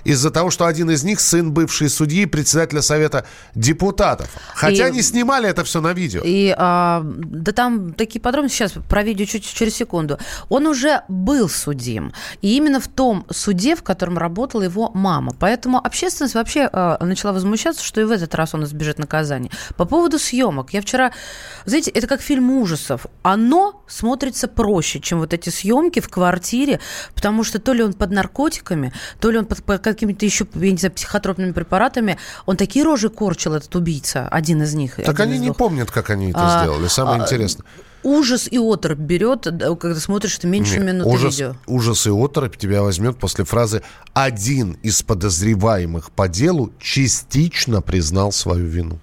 Из-за 0.04 0.30
того, 0.30 0.50
что 0.50 0.66
один 0.66 0.90
из 0.90 1.04
них 1.04 1.20
сын 1.20 1.52
бывшей 1.52 1.88
судьи, 1.88 2.26
председателя 2.26 2.82
Совета 2.82 3.26
депутатов. 3.54 4.30
Хотя 4.54 4.84
И- 4.84 4.88
они 4.88 5.02
снимали 5.02 5.48
это 5.48 5.64
все 5.64 5.80
на 5.80 5.92
видео. 5.92 6.22
И 6.24 6.54
а, 6.56 7.02
да 7.04 7.52
там 7.52 7.92
такие 7.92 8.20
подробности 8.20 8.58
сейчас 8.58 8.72
про 8.88 9.02
видео 9.02 9.26
чуть 9.26 9.44
через 9.44 9.74
секунду. 9.74 10.18
Он 10.48 10.66
уже 10.66 11.02
был 11.08 11.48
судим. 11.48 12.12
И 12.42 12.56
именно 12.56 12.80
в 12.80 12.88
том 12.88 13.26
суде, 13.30 13.76
в 13.76 13.82
котором 13.82 14.18
работала 14.18 14.62
его 14.62 14.90
мама. 14.94 15.32
Поэтому 15.38 15.78
общественность 15.78 16.34
вообще 16.34 16.68
а, 16.72 17.04
начала 17.04 17.32
возмущаться, 17.32 17.84
что 17.84 18.00
и 18.00 18.04
в 18.04 18.10
этот 18.10 18.34
раз 18.34 18.54
он 18.54 18.64
избежит 18.64 18.98
наказания. 18.98 19.50
По 19.76 19.84
поводу 19.84 20.18
съемок. 20.18 20.72
Я 20.72 20.82
вчера... 20.82 21.12
Знаете, 21.64 21.90
это 21.90 22.06
как 22.06 22.20
фильм 22.20 22.50
ужасов. 22.50 23.06
Оно 23.22 23.82
смотрится 23.86 24.48
проще, 24.48 25.00
чем 25.00 25.18
вот 25.18 25.34
эти 25.34 25.50
съемки 25.50 26.00
в 26.00 26.08
квартире, 26.08 26.80
потому 27.14 27.44
что 27.44 27.58
то 27.58 27.72
ли 27.72 27.82
он 27.82 27.92
под 27.92 28.10
наркотиками, 28.10 28.92
то 29.20 29.30
ли 29.30 29.38
он 29.38 29.46
под, 29.46 29.62
под 29.62 29.82
какими-то 30.00 30.24
еще, 30.24 30.46
я 30.54 30.70
не 30.72 30.78
знаю, 30.78 30.92
психотропными 30.94 31.52
препаратами. 31.52 32.16
Он 32.46 32.56
такие 32.56 32.84
рожи 32.84 33.10
корчил, 33.10 33.52
этот 33.52 33.74
убийца, 33.76 34.26
один 34.28 34.62
из 34.62 34.74
них. 34.74 34.96
Так 34.96 35.20
они 35.20 35.38
не 35.38 35.46
двух. 35.46 35.58
помнят, 35.58 35.90
как 35.90 36.08
они 36.08 36.30
это 36.30 36.38
А, 36.40 36.62
сделали. 36.62 36.88
Самое 36.88 37.20
а, 37.20 37.24
интересное. 37.24 37.64
Ужас 38.02 38.48
и 38.50 38.58
отрыв 38.58 38.98
берет, 38.98 39.42
да, 39.42 39.74
когда 39.74 40.00
смотришь 40.00 40.38
это 40.38 40.46
меньше 40.46 40.78
Не, 40.78 40.86
минуты 40.86 41.10
ужас, 41.10 41.34
видео. 41.34 41.54
ужас 41.66 42.06
и 42.06 42.10
оторопь 42.10 42.56
тебя 42.56 42.82
возьмет 42.82 43.18
после 43.18 43.44
фразы 43.44 43.82
«один 44.14 44.72
из 44.82 45.02
подозреваемых 45.02 46.10
по 46.12 46.26
делу 46.26 46.72
частично 46.80 47.82
признал 47.82 48.32
свою 48.32 48.66
вину». 48.66 48.98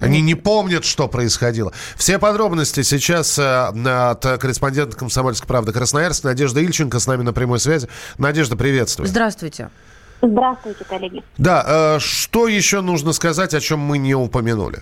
Они 0.00 0.20
не 0.20 0.34
помнят, 0.34 0.84
что 0.84 1.06
происходило. 1.08 1.72
Все 1.96 2.18
подробности 2.18 2.82
сейчас 2.82 3.38
э, 3.38 3.42
от 3.68 4.22
корреспондента 4.40 4.96
«Комсомольской 4.96 5.46
правды» 5.46 5.72
Красноярск. 5.72 6.24
Надежда 6.24 6.60
Ильченко 6.60 6.98
с 6.98 7.06
нами 7.06 7.22
на 7.22 7.32
прямой 7.32 7.60
связи. 7.60 7.88
Надежда, 8.18 8.56
приветствую. 8.56 9.08
Здравствуйте. 9.08 9.70
Здравствуйте, 10.22 10.84
коллеги. 10.88 11.22
Да, 11.36 11.96
э, 11.96 11.98
что 11.98 12.46
еще 12.48 12.80
нужно 12.80 13.12
сказать, 13.12 13.54
о 13.54 13.60
чем 13.60 13.80
мы 13.80 13.98
не 13.98 14.14
упомянули? 14.14 14.78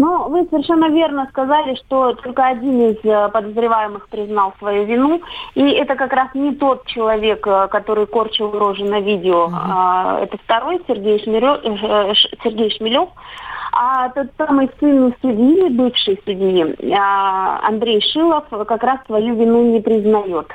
Ну, 0.00 0.28
вы 0.28 0.46
совершенно 0.50 0.88
верно 0.90 1.26
сказали, 1.30 1.74
что 1.74 2.12
только 2.14 2.46
один 2.46 2.90
из 2.90 2.98
э, 3.04 3.28
подозреваемых 3.30 4.08
признал 4.08 4.54
свою 4.58 4.84
вину. 4.84 5.20
И 5.54 5.62
это 5.70 5.96
как 5.96 6.12
раз 6.12 6.28
не 6.34 6.54
тот 6.54 6.86
человек, 6.86 7.44
э, 7.46 7.66
который 7.68 8.06
корчил 8.06 8.50
рожи 8.52 8.84
на 8.84 9.00
видео. 9.00 9.50
А, 9.52 10.20
Это 10.22 10.36
второй 10.44 10.80
Сергей, 10.86 11.18
Шмирё- 11.24 11.60
э, 11.64 12.14
Ш- 12.14 12.28
Сергей 12.44 12.70
Шмелев. 12.70 13.08
А 13.72 14.08
тот 14.10 14.28
самый 14.38 14.70
сын 14.80 15.14
судьи, 15.20 15.68
бывший 15.68 16.20
судьи, 16.24 16.76
Андрей 17.62 18.00
Шилов, 18.12 18.44
как 18.66 18.82
раз 18.82 18.98
свою 19.06 19.34
вину 19.36 19.72
не 19.72 19.80
признает. 19.80 20.46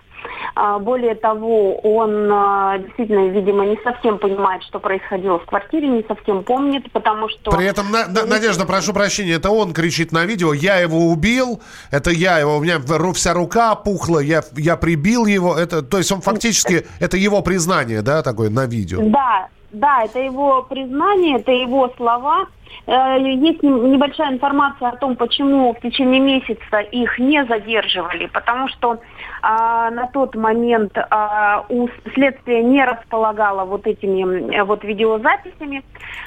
А, 0.56 0.80
Более 0.80 1.16
того, 1.16 1.76
он 1.80 2.30
а, 2.32 2.78
действительно, 2.78 3.28
видимо, 3.30 3.66
не 3.66 3.78
совсем 3.84 4.18
понимает, 4.18 4.64
что 4.64 4.80
происходило 4.80 5.40
в 5.40 5.46
квартире, 5.46 5.88
не 5.88 6.04
совсем 6.08 6.44
помнит, 6.44 6.92
потому 6.92 7.30
что... 7.30 7.52
При 7.52 7.66
этом, 7.66 7.92
На- 7.92 8.08
На- 8.08 8.26
Надежда, 8.26 8.66
прошу 8.66 8.94
прощения, 8.94 9.34
это 9.34 9.50
он 9.50 9.74
кричит 9.74 10.12
на 10.12 10.26
видео, 10.26 10.54
я 10.54 10.78
его 10.78 11.08
убил, 11.08 11.62
это 11.92 12.12
я 12.12 12.40
его, 12.40 12.58
у 12.58 12.62
меня 12.62 12.80
вся 13.14 13.34
рука 13.34 13.72
опухла, 13.72 14.20
я, 14.20 14.44
я 14.58 14.78
прибил 14.78 15.26
его, 15.26 15.56
это, 15.58 15.82
то 15.82 15.98
есть 15.98 16.12
он 16.12 16.22
фактически, 16.22 16.86
это 17.00 17.18
его 17.18 17.42
признание, 17.42 18.02
да, 18.02 18.24
такое 18.24 18.50
на 18.50 18.66
видео. 18.66 19.00
Да, 19.10 19.48
да, 19.74 20.04
это 20.04 20.20
его 20.20 20.62
признание, 20.64 21.38
это 21.38 21.52
его 21.52 21.92
слова. 21.98 22.46
Э, 22.86 23.18
Есть 23.20 23.64
небольшая 23.64 24.34
информация 24.34 24.90
о 24.90 24.98
том, 24.98 25.16
почему 25.16 25.74
в 25.74 25.80
течение 25.82 26.20
месяца 26.20 26.80
их 26.80 27.18
не 27.20 27.44
задерживали, 27.46 28.28
потому 28.28 28.68
что 28.70 29.00
а, 29.42 29.90
на 29.92 30.08
тот 30.08 30.36
момент 30.36 30.98
а, 30.98 31.66
у 31.70 31.90
следствия 32.14 32.64
не 32.64 32.86
располагало 32.86 33.66
вот 33.66 33.88
этими 33.88 34.56
э, 34.56 34.64
вот 34.64 34.84
видеозаписями, 34.84 35.84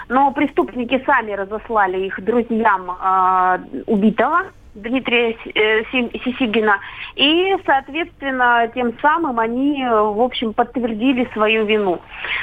но 0.09 0.32
преступники 0.32 1.02
сами 1.06 1.32
разослали 1.32 2.06
их 2.06 2.22
друзьям 2.22 2.90
а, 3.00 3.61
убитого. 3.87 4.42
Дмитрия 4.76 5.36
э, 5.54 5.82
Си- 5.90 6.10
Сисигина. 6.24 6.78
И, 7.14 7.54
соответственно, 7.64 8.70
тем 8.74 8.92
самым 9.00 9.38
они, 9.40 9.84
в 9.88 10.20
общем, 10.20 10.52
подтвердили 10.52 11.28
свою 11.32 11.64
вину. 11.64 12.00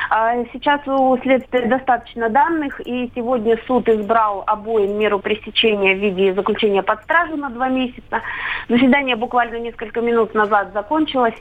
А 0.10 0.34
Сейчас 0.52 0.82
у 0.88 1.18
следствия 1.22 1.68
достаточно 1.68 2.30
данных, 2.30 2.82
и 2.86 3.12
сегодня 3.16 3.58
суд 3.68 3.88
избрал 3.88 4.44
обоим 4.48 4.98
меру 4.98 5.20
пресечения 5.20 5.96
в 5.96 6.00
виде 6.00 6.34
заключения 6.34 6.82
под 6.82 7.02
стражу 7.04 7.38
на 7.38 7.50
два 7.50 7.70
месяца. 7.70 8.22
Заседание 8.68 9.16
буквально 9.16 9.60
несколько 9.60 10.02
минут 10.02 10.34
назад 10.34 10.72
закончилось. 10.74 11.36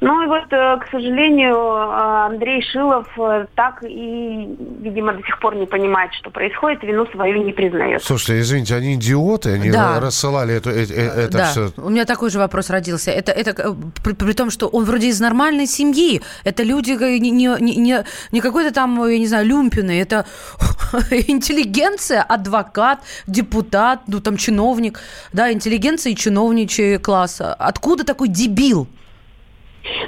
Ну 0.00 0.22
и 0.22 0.26
вот, 0.26 0.52
э, 0.52 0.76
к 0.78 0.88
сожалению, 0.90 1.54
э, 1.54 2.26
Андрей 2.26 2.62
Шилов 2.62 3.08
так 3.54 3.82
и, 3.84 4.56
видимо, 4.80 5.12
до 5.12 5.22
сих 5.22 5.38
пор 5.38 5.54
не 5.54 5.66
понимает, 5.66 6.12
что 6.14 6.30
происходит, 6.30 6.82
вину 6.82 7.06
свою 7.06 7.42
не 7.44 7.52
признает. 7.52 8.02
Слушайте, 8.02 8.40
извините, 8.40 8.74
они 8.74 8.94
идиоты, 8.94 9.54
они 9.54 9.70
Да. 9.70 10.00
рассылали 10.00 10.31
эту- 10.36 10.70
э- 10.70 10.86
э- 10.90 11.24
это 11.24 11.38
да, 11.38 11.50
все. 11.50 11.72
у 11.76 11.90
меня 11.90 12.04
такой 12.04 12.30
же 12.30 12.38
вопрос 12.38 12.70
родился. 12.70 13.10
Это, 13.10 13.32
это 13.32 13.50
э, 13.50 13.74
при, 14.02 14.12
при 14.14 14.32
том, 14.32 14.50
что 14.50 14.68
он 14.68 14.84
вроде 14.84 15.08
из 15.08 15.20
нормальной 15.20 15.66
семьи. 15.66 16.20
Это 16.44 16.62
люди 16.62 16.90
не, 16.92 17.30
не, 17.30 17.56
не- 17.60 17.76
не, 17.76 18.04
не 18.32 18.40
какой-то 18.40 18.72
там, 18.72 19.08
я 19.08 19.18
не 19.18 19.26
знаю, 19.26 19.46
люмпины. 19.46 20.00
Это 20.00 20.24
интеллигенция, 21.10 22.22
адвокат, 22.22 23.00
депутат, 23.26 24.00
ну 24.06 24.20
там 24.20 24.36
чиновник. 24.36 25.00
Да, 25.32 25.52
интеллигенция 25.52 26.12
и 26.12 26.16
чиновничий 26.16 26.98
класс. 26.98 27.40
Откуда 27.40 28.04
такой 28.04 28.28
дебил? 28.28 28.86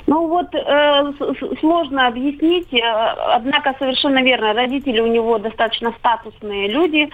Ну 0.07 0.29
вот 0.29 0.55
э, 0.55 1.13
сложно 1.61 2.07
объяснить, 2.07 2.73
э, 2.73 2.81
однако 2.81 3.75
совершенно 3.79 4.23
верно, 4.23 4.53
родители 4.53 5.01
у 5.01 5.07
него 5.07 5.39
достаточно 5.39 5.93
статусные 5.99 6.69
люди. 6.69 7.11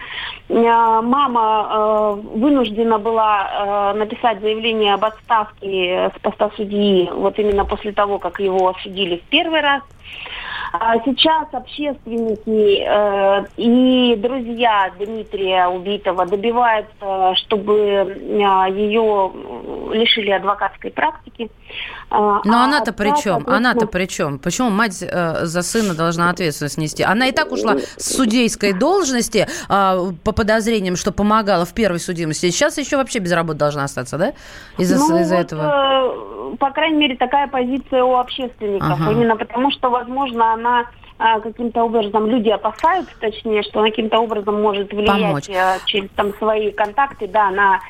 Э, 0.49 1.01
мама 1.03 1.69
э, 1.71 2.39
вынуждена 2.39 2.99
была 2.99 3.93
э, 3.95 3.99
написать 3.99 4.41
заявление 4.41 4.95
об 4.95 5.05
отставке 5.05 6.13
с 6.15 6.21
поста 6.21 6.51
судьи 6.57 7.09
вот 7.13 7.39
именно 7.39 7.65
после 7.65 7.93
того, 7.93 8.19
как 8.19 8.41
его 8.41 8.69
осудили 8.69 9.17
в 9.17 9.23
первый 9.31 9.61
раз. 9.61 9.83
А 10.73 10.95
сейчас 11.05 11.49
общественники 11.53 12.85
э, 12.87 13.45
и 13.57 14.15
друзья 14.17 14.93
Дмитрия 14.99 15.67
убитого 15.67 16.27
добиваются, 16.27 17.35
чтобы 17.37 17.75
э, 17.77 18.71
ее 18.71 19.33
лишили 19.93 20.31
адвокатской 20.31 20.93
практики. 20.93 21.51
А, 22.09 22.41
Но 22.45 22.61
а 22.61 22.65
она-то 22.65 22.93
при 22.93 23.21
чем? 23.21 23.45
Она-то 23.49 23.87
при 23.87 24.07
чем? 24.07 24.39
Почему 24.39 24.71
мать 24.71 25.03
э, 25.03 25.45
за 25.45 25.63
сына 25.63 25.95
должна 25.95 26.31
ответственность 26.31 26.79
нести? 26.79 27.03
Она 27.03 27.27
и 27.27 27.33
так 27.33 27.51
ушла 27.51 27.77
с 27.97 28.15
судейской 28.15 28.73
должности 28.73 29.49
э, 29.69 30.13
по 30.23 30.33
подозрениям, 30.33 30.95
что 30.95 31.11
помогала 31.11 31.65
в 31.65 31.75
первой 31.75 31.99
судимости. 31.99 32.51
Сейчас 32.51 32.79
еще 32.79 32.97
вообще 32.97 33.19
без 33.19 33.33
работы 33.33 33.59
должна 33.59 33.85
остаться, 33.85 34.19
да? 34.19 34.35
Из-за 34.79 34.99
ну, 34.99 35.19
из-за 35.19 35.37
вот, 35.37 35.45
этого. 35.45 36.53
э, 36.53 36.57
по 36.59 36.71
крайней 36.71 36.99
мере, 36.99 37.17
такая 37.17 37.49
позиция 37.49 38.05
у 38.05 38.17
общественников. 38.17 39.01
Ага. 39.01 39.13
Именно 39.13 39.37
потому, 39.37 39.71
что, 39.71 39.91
возможно, 39.91 40.57
она 40.61 40.87
а, 41.19 41.41
каким-то 41.41 41.85
образом, 41.85 42.27
люди 42.27 42.49
опасаются, 42.49 43.13
точнее, 43.21 43.63
что 43.63 43.81
она 43.81 43.91
каким-то 43.91 44.21
образом 44.21 44.63
может 44.63 44.91
влиять 44.93 45.21
Помочь. 45.21 45.49
э, 45.49 45.79
через 45.85 46.09
там 46.17 46.33
свои 46.39 46.71
контакты, 46.71 47.27
да, 47.29 47.51
на 47.51 47.81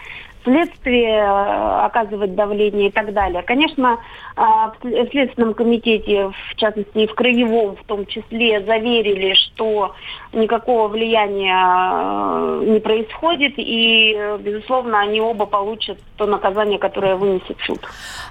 следствие, 0.44 1.18
э, 1.18 1.84
оказывать 1.84 2.34
давление 2.34 2.88
и 2.88 2.92
так 2.92 3.12
далее. 3.12 3.42
Конечно, 3.42 3.98
а, 4.36 4.70
в 4.70 4.76
след- 4.80 5.08
в 5.08 5.10
Следственном 5.10 5.54
комитете, 5.54 6.30
в 6.50 6.56
частности, 6.56 6.98
и 6.98 7.06
в 7.06 7.14
Краевом 7.14 7.76
в 7.76 7.84
том 7.84 8.06
числе, 8.06 8.64
заверили, 8.64 9.34
что 9.34 9.94
никакого 10.32 10.88
влияния 10.88 12.60
э, 12.62 12.64
не 12.66 12.80
происходит, 12.80 13.54
и, 13.56 14.14
э, 14.16 14.38
безусловно, 14.38 15.00
они 15.00 15.20
оба 15.20 15.46
получат 15.46 15.98
то 16.16 16.26
наказание, 16.26 16.78
которое 16.78 17.16
вынесет 17.16 17.56
суд. 17.66 17.80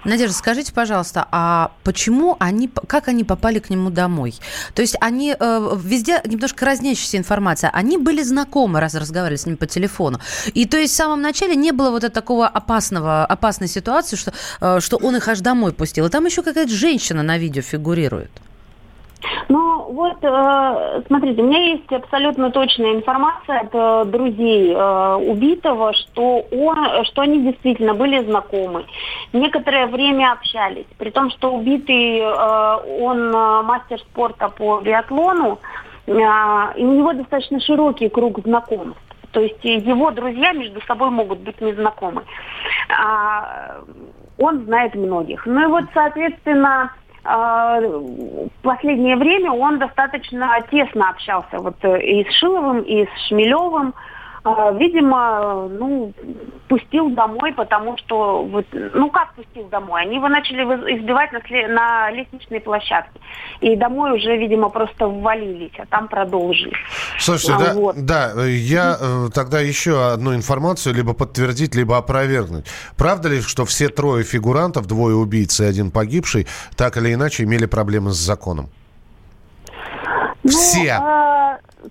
Надежда, 0.04 0.34
скажите, 0.34 0.74
пожалуйста, 0.74 1.28
а 1.32 1.72
почему 1.84 2.38
они, 2.40 2.70
как 2.88 3.08
они 3.08 3.24
попали 3.24 3.60
к 3.60 3.70
нему 3.70 3.90
домой? 3.90 4.34
То 4.74 4.82
есть 4.82 4.96
они 5.02 5.36
везде 5.40 6.22
немножко 6.26 6.66
разнящаяся 6.66 7.18
информация. 7.18 7.70
Они 7.74 7.98
были 7.98 8.22
знакомы, 8.22 8.80
раз 8.80 8.96
разговаривали 8.96 9.38
с 9.38 9.46
ним 9.46 9.58
по 9.58 9.66
телефону. 9.66 10.20
И 10.54 10.66
то 10.66 10.78
есть 10.78 10.94
в 10.94 10.98
самом 10.98 11.22
начале 11.22 11.56
не 11.56 11.72
было 11.72 11.92
вот 12.00 12.06
этого 12.06 12.22
такого 12.22 12.48
опасного, 12.48 13.26
опасной 13.26 13.68
ситуации, 13.68 14.16
что, 14.18 14.32
э, 14.62 14.80
что 14.80 14.98
он 14.98 15.16
их 15.16 15.28
аж 15.28 15.40
домой 15.40 15.72
пустил. 15.74 16.06
И 16.06 16.10
там 16.10 16.26
еще 16.26 16.42
какая-то 16.42 16.72
женщина 16.72 17.24
на 17.24 17.38
видео 17.38 17.62
фигурирует. 17.62 18.32
Ну, 19.50 19.92
вот, 19.92 20.18
э, 20.22 21.02
смотрите, 21.08 21.42
у 21.42 21.46
меня 21.46 21.60
есть 21.60 21.92
абсолютно 21.92 22.52
точная 22.52 22.94
информация 22.94 23.60
от 23.60 23.70
э, 23.74 24.06
друзей 24.06 24.76
убитого, 25.32 25.94
что, 25.94 26.46
он, 26.52 27.06
что 27.06 27.22
они 27.22 27.42
действительно 27.42 27.94
были 27.94 28.24
знакомы. 28.24 28.86
Некоторое 29.34 29.88
время 29.88 30.32
общались. 30.32 30.88
При 30.98 31.10
том, 31.10 31.32
что 31.32 31.54
убитый, 31.54 32.22
он 33.02 33.32
мастер 33.66 34.00
спорта 34.00 34.50
по 34.50 34.80
биатлону, 34.80 35.60
и 36.08 36.12
у 36.12 36.94
него 36.94 37.14
достаточно 37.14 37.60
широкий 37.60 38.10
круг 38.10 38.40
знакомств. 38.46 39.09
То 39.32 39.42
есть 39.42 39.64
его 39.64 40.12
друзья 40.12 40.54
между 40.54 40.82
собой 40.82 41.10
могут 41.10 41.40
быть 41.40 41.60
незнакомы. 41.62 42.24
А, 42.90 43.82
он 44.38 44.66
знает 44.66 44.96
многих. 44.96 45.46
Ну 45.46 45.64
и 45.64 45.68
вот, 45.68 45.86
соответственно, 45.94 46.92
а, 47.24 47.80
в 47.82 48.50
последнее 48.62 49.16
время 49.16 49.52
он 49.52 49.78
достаточно 49.78 50.58
тесно 50.72 51.10
общался 51.10 51.60
вот 51.60 51.76
э, 51.84 52.02
и 52.02 52.30
с 52.30 52.34
Шиловым, 52.36 52.82
и 52.82 53.06
с 53.06 53.28
Шмелевым. 53.28 53.94
А, 54.44 54.72
Видимо, 54.72 55.68
ну, 55.70 56.14
пустил 56.68 57.10
домой, 57.10 57.54
потому 57.54 57.98
что, 57.98 58.44
вот, 58.44 58.66
ну 58.72 59.10
как 59.10 59.34
пустил 59.34 59.68
домой? 59.70 60.04
Они 60.04 60.16
его 60.16 60.30
начали 60.30 60.62
избивать 60.98 61.32
на, 61.32 61.40
на 61.68 62.12
лестничной 62.12 62.60
площадке. 62.62 63.20
И 63.62 63.76
домой 63.76 64.18
уже, 64.18 64.38
видимо, 64.38 64.70
просто 64.70 65.08
ввалились, 65.08 65.74
а 65.78 65.86
там 65.88 66.08
продолжили. 66.08 66.74
Слушайте, 67.18 67.54
А, 67.54 67.60
да, 67.60 67.74
вот. 67.74 67.96
да, 68.06 68.46
я 68.46 68.98
э, 69.00 69.30
тогда 69.34 69.60
еще 69.60 70.12
одну 70.14 70.36
информацию 70.36 70.96
либо 70.96 71.14
подтвердить, 71.14 71.76
либо 71.76 71.98
опровергнуть. 71.98 72.66
Правда 72.98 73.30
ли, 73.30 73.42
что 73.42 73.66
все 73.66 73.90
трое 73.90 74.24
фигурантов, 74.24 74.86
двое 74.86 75.16
убийц 75.16 75.60
и 75.60 75.66
один 75.66 75.92
погибший, 75.92 76.48
так 76.78 76.98
или 76.98 77.14
иначе 77.14 77.44
имели 77.44 77.66
проблемы 77.66 78.12
с 78.12 78.18
законом? 78.18 78.70
Ну, 80.50 80.58
Все. 80.58 80.96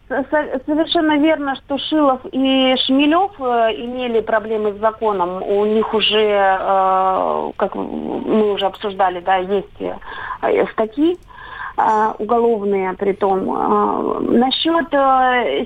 со- 0.08 0.60
совершенно 0.66 1.16
верно, 1.18 1.54
что 1.56 1.78
Шилов 1.78 2.20
и 2.32 2.74
Шмелев 2.86 3.32
э, 3.40 3.74
имели 3.76 4.20
проблемы 4.20 4.72
с 4.72 4.80
законом. 4.80 5.42
У 5.42 5.64
них 5.64 5.94
уже, 5.94 6.20
э, 6.20 7.50
как 7.56 7.74
мы 7.74 8.52
уже 8.52 8.66
обсуждали, 8.66 9.20
да, 9.20 9.36
есть 9.36 9.80
э, 9.80 10.66
статьи 10.72 11.16
уголовные 12.18 12.94
при 12.94 13.12
том. 13.12 13.44
Насчет 14.36 14.88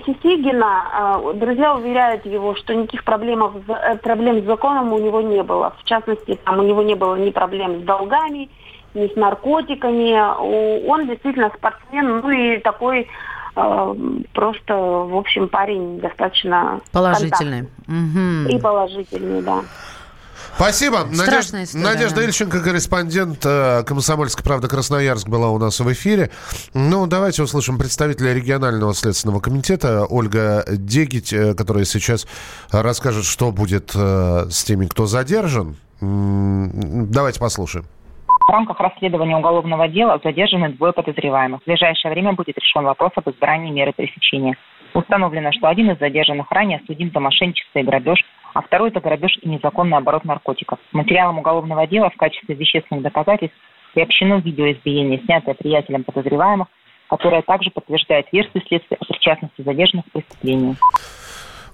Сисигина, 0.04 1.18
друзья 1.36 1.74
уверяют 1.74 2.26
его, 2.26 2.54
что 2.54 2.74
никаких 2.74 3.02
проблем, 3.02 3.62
проблем 4.02 4.42
с 4.42 4.44
законом 4.44 4.92
у 4.92 4.98
него 4.98 5.22
не 5.22 5.42
было. 5.42 5.72
В 5.78 5.84
частности, 5.84 6.38
там 6.44 6.58
у 6.58 6.62
него 6.64 6.82
не 6.82 6.96
было 6.96 7.16
ни 7.16 7.30
проблем 7.30 7.80
с 7.80 7.84
долгами, 7.84 8.50
ни 8.94 9.06
с 9.12 9.16
наркотиками. 9.16 10.86
Он 10.88 11.06
действительно 11.08 11.50
спортсмен, 11.56 12.20
ну 12.20 12.30
и 12.30 12.58
такой 12.58 13.08
э, 13.56 13.94
просто, 14.34 14.74
в 14.76 15.16
общем, 15.16 15.48
парень 15.48 16.00
достаточно 16.00 16.80
Положительный. 16.92 17.66
контактный 17.66 17.68
Мгм. 17.86 18.46
и 18.48 18.58
положительный, 18.60 19.42
да. 19.42 19.60
Спасибо. 20.56 21.06
Страшная 21.12 21.60
Надежда, 21.60 21.64
история, 21.64 21.84
Надежда 21.84 22.16
да. 22.16 22.24
Ильченко, 22.24 22.60
корреспондент 22.60 23.38
э, 23.46 23.84
«Комсомольской 23.84 24.44
правды» 24.44 24.68
Красноярск, 24.68 25.26
была 25.28 25.48
у 25.48 25.58
нас 25.58 25.80
в 25.80 25.90
эфире. 25.92 26.30
Ну, 26.74 27.06
давайте 27.06 27.42
услышим 27.42 27.78
представителя 27.78 28.34
регионального 28.34 28.92
следственного 28.94 29.40
комитета 29.40 30.04
Ольга 30.04 30.64
Дегить, 30.68 31.32
э, 31.32 31.54
которая 31.54 31.84
сейчас 31.86 32.26
расскажет, 32.70 33.24
что 33.24 33.50
будет 33.50 33.92
э, 33.94 34.46
с 34.50 34.64
теми, 34.64 34.86
кто 34.86 35.06
задержан. 35.06 35.76
М, 36.02 37.10
Давайте 37.10 37.40
послушаем. 37.40 37.86
В 38.46 38.50
рамках 38.50 38.80
расследования 38.80 39.36
уголовного 39.36 39.86
дела 39.88 40.20
задержаны 40.22 40.70
двое 40.70 40.92
подозреваемых. 40.92 41.62
В 41.62 41.66
ближайшее 41.66 42.12
время 42.12 42.32
будет 42.32 42.58
решен 42.58 42.84
вопрос 42.84 43.12
об 43.14 43.28
избрании 43.30 43.70
меры 43.70 43.92
пресечения. 43.92 44.56
Установлено, 44.94 45.52
что 45.52 45.68
один 45.68 45.90
из 45.90 45.98
задержанных 45.98 46.50
ранее 46.50 46.80
судим 46.86 47.10
за 47.12 47.20
мошенничество 47.20 47.78
и 47.78 47.82
грабеж, 47.82 48.18
а 48.52 48.62
второй 48.62 48.90
за 48.90 49.00
грабеж 49.00 49.38
и 49.40 49.48
незаконный 49.48 49.96
оборот 49.96 50.24
наркотиков. 50.24 50.78
Материалом 50.90 51.38
уголовного 51.38 51.86
дела 51.86 52.10
в 52.10 52.16
качестве 52.16 52.54
вещественных 52.54 53.02
доказательств 53.02 53.56
приобщено 53.94 54.34
видео 54.34 54.70
избиения, 54.72 55.20
снятое 55.24 55.54
приятелем 55.54 56.02
подозреваемых, 56.04 56.68
которое 57.08 57.42
также 57.42 57.70
подтверждает 57.70 58.26
версию 58.32 58.62
следствия 58.66 58.96
о 59.00 59.04
причастности 59.04 59.62
задержанных 59.62 60.06
к 60.06 60.12
преступлению. 60.12 60.76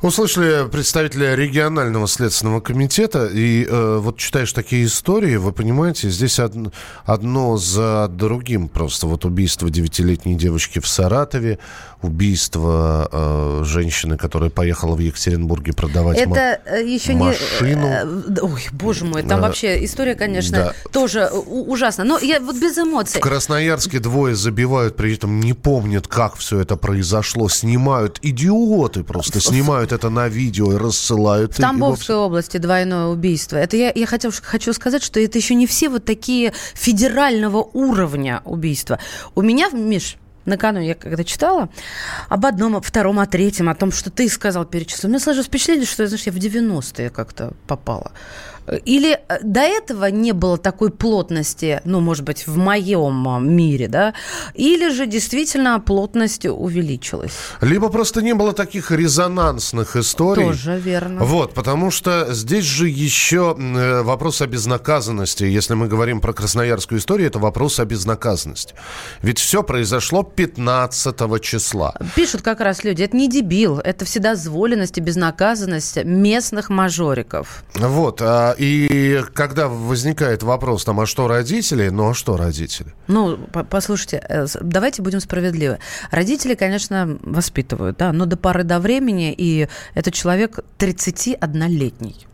Услышали 0.00 0.68
представителя 0.68 1.34
регионального 1.34 2.06
следственного 2.06 2.60
комитета, 2.60 3.26
и 3.26 3.66
э, 3.68 3.98
вот 4.00 4.16
читаешь 4.16 4.52
такие 4.52 4.84
истории, 4.86 5.34
вы 5.36 5.50
понимаете, 5.50 6.08
здесь 6.08 6.38
од- 6.38 6.72
одно 7.04 7.56
за 7.56 8.06
другим 8.08 8.68
просто. 8.68 9.08
Вот 9.08 9.24
убийство 9.24 9.68
девятилетней 9.70 10.36
девочки 10.36 10.78
в 10.78 10.86
Саратове, 10.86 11.58
убийство 12.00 13.08
э, 13.10 13.64
женщины, 13.64 14.16
которая 14.16 14.50
поехала 14.50 14.94
в 14.94 15.00
Екатеринбурге 15.00 15.72
продавать 15.72 16.16
Это 16.18 16.60
э, 16.64 16.86
еще 16.86 17.14
машину. 17.14 17.88
не... 17.88 17.88
э, 17.88 18.04
да, 18.28 18.42
Ой, 18.44 18.66
боже 18.70 19.04
мой, 19.04 19.22
там 19.24 19.40
Э, 19.40 19.42
вообще 19.42 19.84
история, 19.84 20.14
конечно, 20.14 20.58
да. 20.58 20.90
тоже 20.92 21.28
ужасна. 21.28 22.04
Но 22.04 22.18
я 22.20 22.38
вот 22.40 22.54
без 22.56 22.78
эмоций. 22.78 23.18
В 23.20 23.22
Красноярске 23.22 23.98
двое 23.98 24.36
забивают, 24.36 24.94
при 24.94 25.14
этом 25.14 25.40
не 25.40 25.54
помнят, 25.54 26.06
как 26.06 26.36
все 26.36 26.60
это 26.60 26.76
произошло. 26.76 27.48
Снимают, 27.48 28.20
идиоты 28.22 29.02
просто 29.02 29.40
снимают 29.40 29.87
это 29.92 30.10
на 30.10 30.28
видео 30.28 30.72
и 30.72 30.76
рассылают. 30.76 31.54
В 31.54 31.58
И- 31.58 31.62
и 31.62 31.62
Тамбовской 31.62 32.16
области 32.16 32.56
двойное 32.58 33.06
убийство. 33.06 33.56
Это 33.56 33.76
я, 33.76 33.92
я 33.94 34.06
хотел, 34.06 34.30
хочу 34.42 34.72
сказать, 34.72 35.02
что 35.02 35.20
это 35.20 35.38
еще 35.38 35.54
не 35.54 35.66
все 35.66 35.88
вот 35.88 36.04
такие 36.04 36.52
федерального 36.74 37.58
уровня 37.72 38.42
убийства. 38.44 38.98
У 39.34 39.42
меня, 39.42 39.68
Миш, 39.70 40.16
накануне 40.44 40.88
я 40.88 40.94
когда 40.94 41.24
читала 41.24 41.68
об 42.28 42.46
одном, 42.46 42.76
о 42.76 42.80
втором, 42.80 43.18
о 43.20 43.26
третьем, 43.26 43.68
о 43.68 43.74
том, 43.74 43.92
что 43.92 44.10
ты 44.10 44.28
сказал, 44.28 44.64
перечислил, 44.64 45.08
у 45.08 45.10
меня 45.10 45.20
сложилось 45.20 45.46
впечатление, 45.48 45.86
что, 45.86 46.06
знаешь, 46.06 46.24
я 46.24 46.32
в 46.32 46.36
90-е 46.36 47.10
как-то 47.10 47.52
попала. 47.66 48.12
Или 48.84 49.18
э, 49.28 49.38
до 49.42 49.60
этого 49.60 50.06
не 50.06 50.32
было 50.32 50.58
такой 50.58 50.90
плотности, 50.90 51.80
ну, 51.84 52.00
может 52.00 52.24
быть, 52.24 52.46
в 52.46 52.56
моем 52.56 53.28
а, 53.28 53.38
мире, 53.38 53.88
да, 53.88 54.14
или 54.54 54.90
же 54.90 55.06
действительно 55.06 55.80
плотность 55.80 56.46
увеличилась. 56.46 57.32
Либо 57.60 57.88
просто 57.88 58.22
не 58.22 58.34
было 58.34 58.52
таких 58.52 58.90
резонансных 58.90 59.96
историй. 59.96 60.44
Тоже 60.44 60.78
верно. 60.78 61.24
Вот, 61.24 61.54
потому 61.54 61.90
что 61.90 62.32
здесь 62.32 62.64
же 62.64 62.88
еще 62.88 63.56
э, 63.58 64.02
вопрос 64.02 64.40
о 64.42 64.46
безнаказанности. 64.46 65.44
Если 65.44 65.74
мы 65.74 65.88
говорим 65.88 66.20
про 66.20 66.32
красноярскую 66.32 66.98
историю, 66.98 67.28
это 67.28 67.38
вопрос 67.38 67.80
о 67.80 67.84
безнаказанности. 67.84 68.74
Ведь 69.22 69.38
все 69.38 69.62
произошло 69.62 70.22
15 70.22 71.40
числа. 71.42 71.94
Пишут 72.14 72.42
как 72.42 72.60
раз 72.60 72.84
люди, 72.84 73.02
это 73.02 73.16
не 73.16 73.28
дебил, 73.28 73.78
это 73.78 74.04
вседозволенность 74.04 74.98
и 74.98 75.00
безнаказанность 75.00 76.04
местных 76.04 76.70
мажориков. 76.70 77.64
Вот, 77.74 78.20
а, 78.22 78.54
И 78.58 79.22
когда 79.34 79.68
возникает 79.68 80.42
вопрос, 80.42 80.84
там, 80.84 80.98
а 81.00 81.06
что 81.06 81.28
родители? 81.28 81.88
Ну, 81.88 82.10
а 82.10 82.14
что 82.14 82.36
родители? 82.36 82.92
Ну, 83.06 83.38
по- 83.38 83.62
послушайте, 83.62 84.20
э, 84.28 84.46
давайте 84.60 85.00
будем 85.02 85.20
справедливы. 85.20 85.78
Родители, 86.10 86.54
конечно, 86.54 87.18
воспитывают, 87.22 87.96
да, 87.98 88.12
но 88.12 88.26
до 88.26 88.36
поры 88.36 88.64
до 88.64 88.80
времени, 88.80 89.32
и 89.32 89.68
этот 89.94 90.14
человек 90.14 90.58
31-летний. 90.78 92.26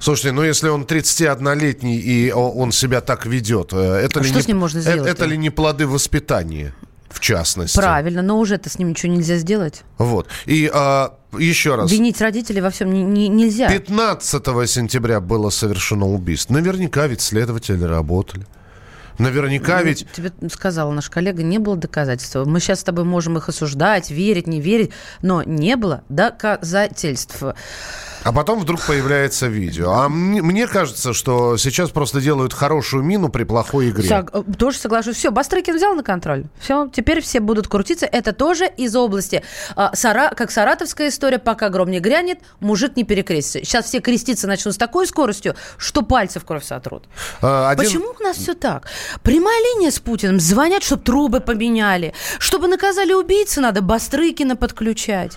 Слушайте, 0.00 0.32
ну 0.32 0.42
если 0.42 0.68
он 0.68 0.82
31-летний 0.84 1.96
и 1.96 2.30
он 2.30 2.70
себя 2.70 3.00
так 3.00 3.26
ведет, 3.26 3.72
э, 3.72 3.76
это 3.76 4.20
А 4.20 4.22
ли 4.22 4.28
что 4.28 4.36
не, 4.36 4.42
с 4.42 4.48
ним 4.48 4.58
можно 4.58 4.78
э, 4.78 4.82
сделать-то? 4.82 5.08
Это 5.10 5.24
ли 5.24 5.36
не 5.36 5.50
плоды 5.50 5.86
воспитания, 5.86 6.74
в 7.10 7.20
частности? 7.20 7.76
Правильно, 7.76 8.22
но 8.22 8.38
уже-то 8.38 8.68
с 8.70 8.78
ним 8.78 8.90
ничего 8.90 9.12
нельзя 9.12 9.36
сделать. 9.36 9.82
Вот. 9.98 10.28
И 10.46 10.70
а, 10.72 11.14
еще 11.38 11.74
раз. 11.74 11.90
Винить 11.90 12.20
родителей 12.20 12.60
во 12.60 12.70
всем 12.70 12.92
не- 12.92 13.02
не- 13.02 13.28
нельзя. 13.28 13.68
15 13.70 14.42
сентября 14.68 15.20
было 15.20 15.50
совершено 15.50 16.06
убийство. 16.06 16.54
Наверняка 16.54 17.06
ведь 17.06 17.20
следователи 17.20 17.82
работали. 17.84 18.46
Наверняка 19.18 19.80
Ну, 19.80 19.86
ведь... 19.86 20.06
Тебе 20.12 20.32
сказала 20.50 20.92
наш 20.92 21.10
коллега, 21.10 21.42
не 21.42 21.58
было 21.58 21.76
доказательств. 21.76 22.36
Мы 22.36 22.60
сейчас 22.60 22.80
с 22.80 22.84
тобой 22.84 23.04
можем 23.04 23.36
их 23.36 23.48
осуждать, 23.48 24.10
верить, 24.10 24.46
не 24.46 24.60
верить, 24.60 24.92
но 25.22 25.42
не 25.42 25.76
было 25.76 26.04
доказательств. 26.08 27.42
А 28.24 28.32
потом 28.32 28.58
вдруг 28.60 28.80
появляется 28.86 29.46
видео. 29.46 29.90
А 29.92 30.08
мне, 30.08 30.42
мне 30.42 30.66
кажется, 30.66 31.12
что 31.12 31.56
сейчас 31.56 31.90
просто 31.90 32.20
делают 32.20 32.52
хорошую 32.52 33.02
мину 33.02 33.28
при 33.28 33.44
плохой 33.44 33.90
игре. 33.90 34.08
Сог- 34.08 34.30
э, 34.32 34.42
тоже 34.58 34.78
соглашусь. 34.78 35.16
Все, 35.16 35.30
Бастрыкин 35.30 35.76
взял 35.76 35.94
на 35.94 36.02
контроль. 36.02 36.44
Все, 36.60 36.88
теперь 36.92 37.20
все 37.22 37.40
будут 37.40 37.68
крутиться. 37.68 38.06
Это 38.06 38.32
тоже 38.32 38.66
из 38.76 38.94
области. 38.96 39.42
а, 39.76 39.94
Сара, 39.94 40.30
как 40.30 40.50
саратовская 40.50 41.08
история, 41.08 41.38
пока 41.38 41.68
гром 41.70 41.90
не 41.90 42.00
грянет, 42.00 42.40
мужик 42.60 42.96
не 42.96 43.04
перекрестится. 43.04 43.64
Сейчас 43.64 43.86
все 43.86 44.00
креститься 44.00 44.46
начнут 44.46 44.74
с 44.74 44.78
такой 44.78 45.06
скоростью, 45.06 45.54
что 45.78 46.02
пальцы 46.02 46.40
в 46.40 46.44
кровь 46.44 46.64
сотрут. 46.64 47.04
А, 47.40 47.70
один- 47.70 47.84
Почему 47.86 48.14
у 48.18 48.22
нас 48.22 48.36
все 48.36 48.54
так? 48.54 48.88
Прямая 49.22 49.58
линия 49.74 49.90
с 49.90 49.98
Путиным. 50.00 50.40
Звонят, 50.40 50.82
чтобы 50.82 51.02
трубы 51.02 51.40
поменяли. 51.40 52.12
Чтобы 52.38 52.66
наказали 52.68 53.12
убийцы, 53.12 53.60
надо 53.60 53.80
Бастрыкина 53.80 54.56
подключать. 54.56 55.36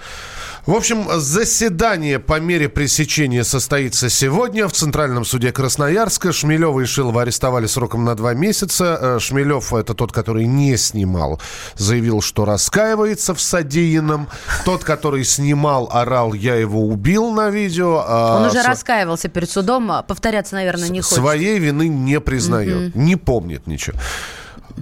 В 0.68 0.76
общем, 0.76 1.07
заседание 1.20 2.20
по 2.20 2.39
мере 2.39 2.70
пресечения 2.70 3.43
состоится 3.43 4.09
сегодня 4.09 4.68
в 4.68 4.72
Центральном 4.74 5.26
суде 5.26 5.51
Красноярска. 5.51 6.32
Шмелева 6.32 6.82
и 6.82 6.86
Шилова 6.86 7.24
арестовали 7.24 7.66
сроком 7.66 8.05
на 8.05 8.14
два 8.14 8.36
месяца. 8.36 8.97
Э, 9.01 9.20
Шмелев, 9.20 9.74
это 9.74 9.95
тот, 9.95 10.12
который 10.12 10.45
не 10.45 10.78
снимал, 10.78 11.41
заявил, 11.78 12.22
что 12.22 12.45
раскаивается 12.45 13.34
в 13.34 13.41
содеянном. 13.41 14.28
Тот, 14.64 14.84
который 14.84 15.24
снимал, 15.24 15.89
орал, 15.91 16.34
я 16.34 16.53
его 16.55 16.88
убил 16.88 17.32
на 17.32 17.49
видео. 17.49 18.03
а 18.07 18.38
Он 18.41 18.45
уже 18.51 18.62
с- 18.62 18.66
раскаивался 18.66 19.30
перед 19.30 19.49
судом. 19.49 19.91
Повторяться, 20.07 20.53
наверное, 20.53 20.89
не 20.89 21.01
хочет. 21.01 21.18
Своей 21.18 21.57
вины 21.57 21.88
не 21.88 22.20
признает, 22.20 22.93
Мгм. 22.95 23.03
не 23.05 23.16
помнит 23.16 23.66
ничего. 23.66 23.97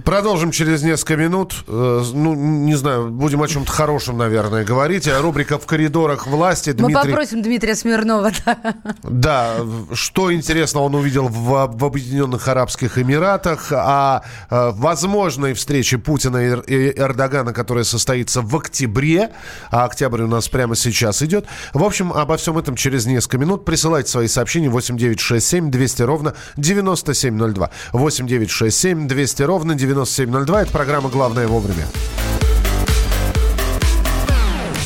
Продолжим 0.04 0.50
через 0.50 0.82
несколько 0.82 1.16
минут. 1.16 1.64
Э, 1.66 2.02
Ну, 2.12 2.34
не 2.34 2.74
знаю, 2.74 3.10
будем 3.10 3.42
о 3.42 3.48
чем-то 3.48 3.70
хорошем, 3.70 4.18
наверное, 4.18 4.64
говорить. 4.64 5.08
А 5.08 5.20
Рубрика 5.20 5.58
«В 5.58 5.66
коридорах 5.66 6.26
власти». 6.26 6.70
Мы 6.70 6.88
Дмитрий... 6.88 7.10
попросим 7.10 7.42
Дмитрия 7.42 7.74
Смирнова. 7.74 8.32
да. 8.44 8.74
Да, 9.02 9.56
что 9.92 10.32
интересно 10.32 10.80
он 10.80 10.94
увидел 10.94 11.28
в, 11.28 11.70
в 11.72 11.84
Объединенных 11.84 12.48
Арабских 12.48 12.98
Эмиратах, 12.98 13.72
о 13.72 14.22
э, 14.50 14.70
возможной 14.74 15.54
встрече 15.54 15.98
Путина 15.98 16.38
и 16.38 16.92
Эрдогана, 16.98 17.52
которая 17.52 17.84
состоится 17.84 18.42
в 18.42 18.54
октябре, 18.56 19.30
а 19.70 19.84
октябрь 19.84 20.22
у 20.22 20.26
нас 20.26 20.48
прямо 20.48 20.74
сейчас 20.74 21.22
идет. 21.22 21.46
В 21.74 21.84
общем, 21.84 22.12
обо 22.12 22.36
всем 22.36 22.58
этом 22.58 22.76
через 22.76 23.06
несколько 23.06 23.38
минут. 23.38 23.64
Присылайте 23.64 24.10
свои 24.10 24.26
сообщения 24.26 24.68
8967 24.68 25.70
200 25.70 26.02
ровно 26.02 26.34
9702. 26.56 27.70
8967 27.92 29.06
200 29.08 29.42
ровно 29.42 29.74
9702. 29.80 30.62
Это 30.62 30.70
программа 30.72 31.08
«Главное 31.08 31.48
вовремя». 31.48 31.86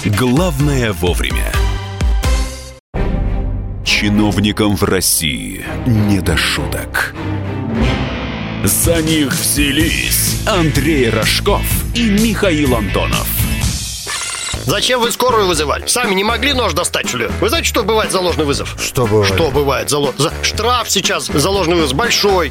Главное 0.04 0.92
вовремя. 0.92 1.50
Чиновникам 3.84 4.76
в 4.76 4.82
России 4.84 5.64
не 5.86 6.20
до 6.20 6.36
шуток. 6.36 7.14
За 8.64 9.00
них 9.02 9.32
взялись 9.32 10.40
Андрей 10.46 11.10
Рожков 11.10 11.62
и 11.94 12.08
Михаил 12.10 12.74
Антонов. 12.76 13.26
Зачем 14.66 15.00
вы 15.00 15.10
скорую 15.12 15.46
вызывали? 15.46 15.86
Сами 15.86 16.14
не 16.14 16.24
могли 16.24 16.54
нож 16.54 16.72
достать, 16.72 17.06
что 17.08 17.18
ли? 17.18 17.28
Вы 17.40 17.48
знаете, 17.50 17.68
что 17.68 17.82
бывает 17.84 18.10
за 18.12 18.20
ложный 18.20 18.46
вызов? 18.46 18.74
Что 18.82 19.06
бывает? 19.06 19.34
Что 19.34 19.50
бывает 19.50 19.90
за, 19.90 19.98
ло- 19.98 20.14
за- 20.16 20.32
Штраф 20.42 20.90
сейчас 20.90 21.26
за 21.26 21.50
ложный 21.50 21.76
вызов 21.76 21.94
большой. 21.96 22.50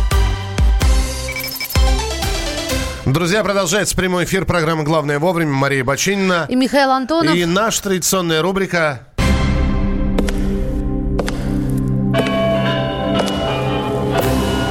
Друзья, 3.11 3.43
продолжается 3.43 3.93
прямой 3.93 4.23
эфир 4.23 4.45
программы 4.45 4.83
«Главное 4.83 5.19
вовремя». 5.19 5.51
Мария 5.51 5.83
Бочинина. 5.83 6.45
И 6.47 6.55
Михаил 6.55 6.91
Антонов. 6.91 7.35
И 7.35 7.43
наша 7.43 7.83
традиционная 7.83 8.41
рубрика 8.41 9.01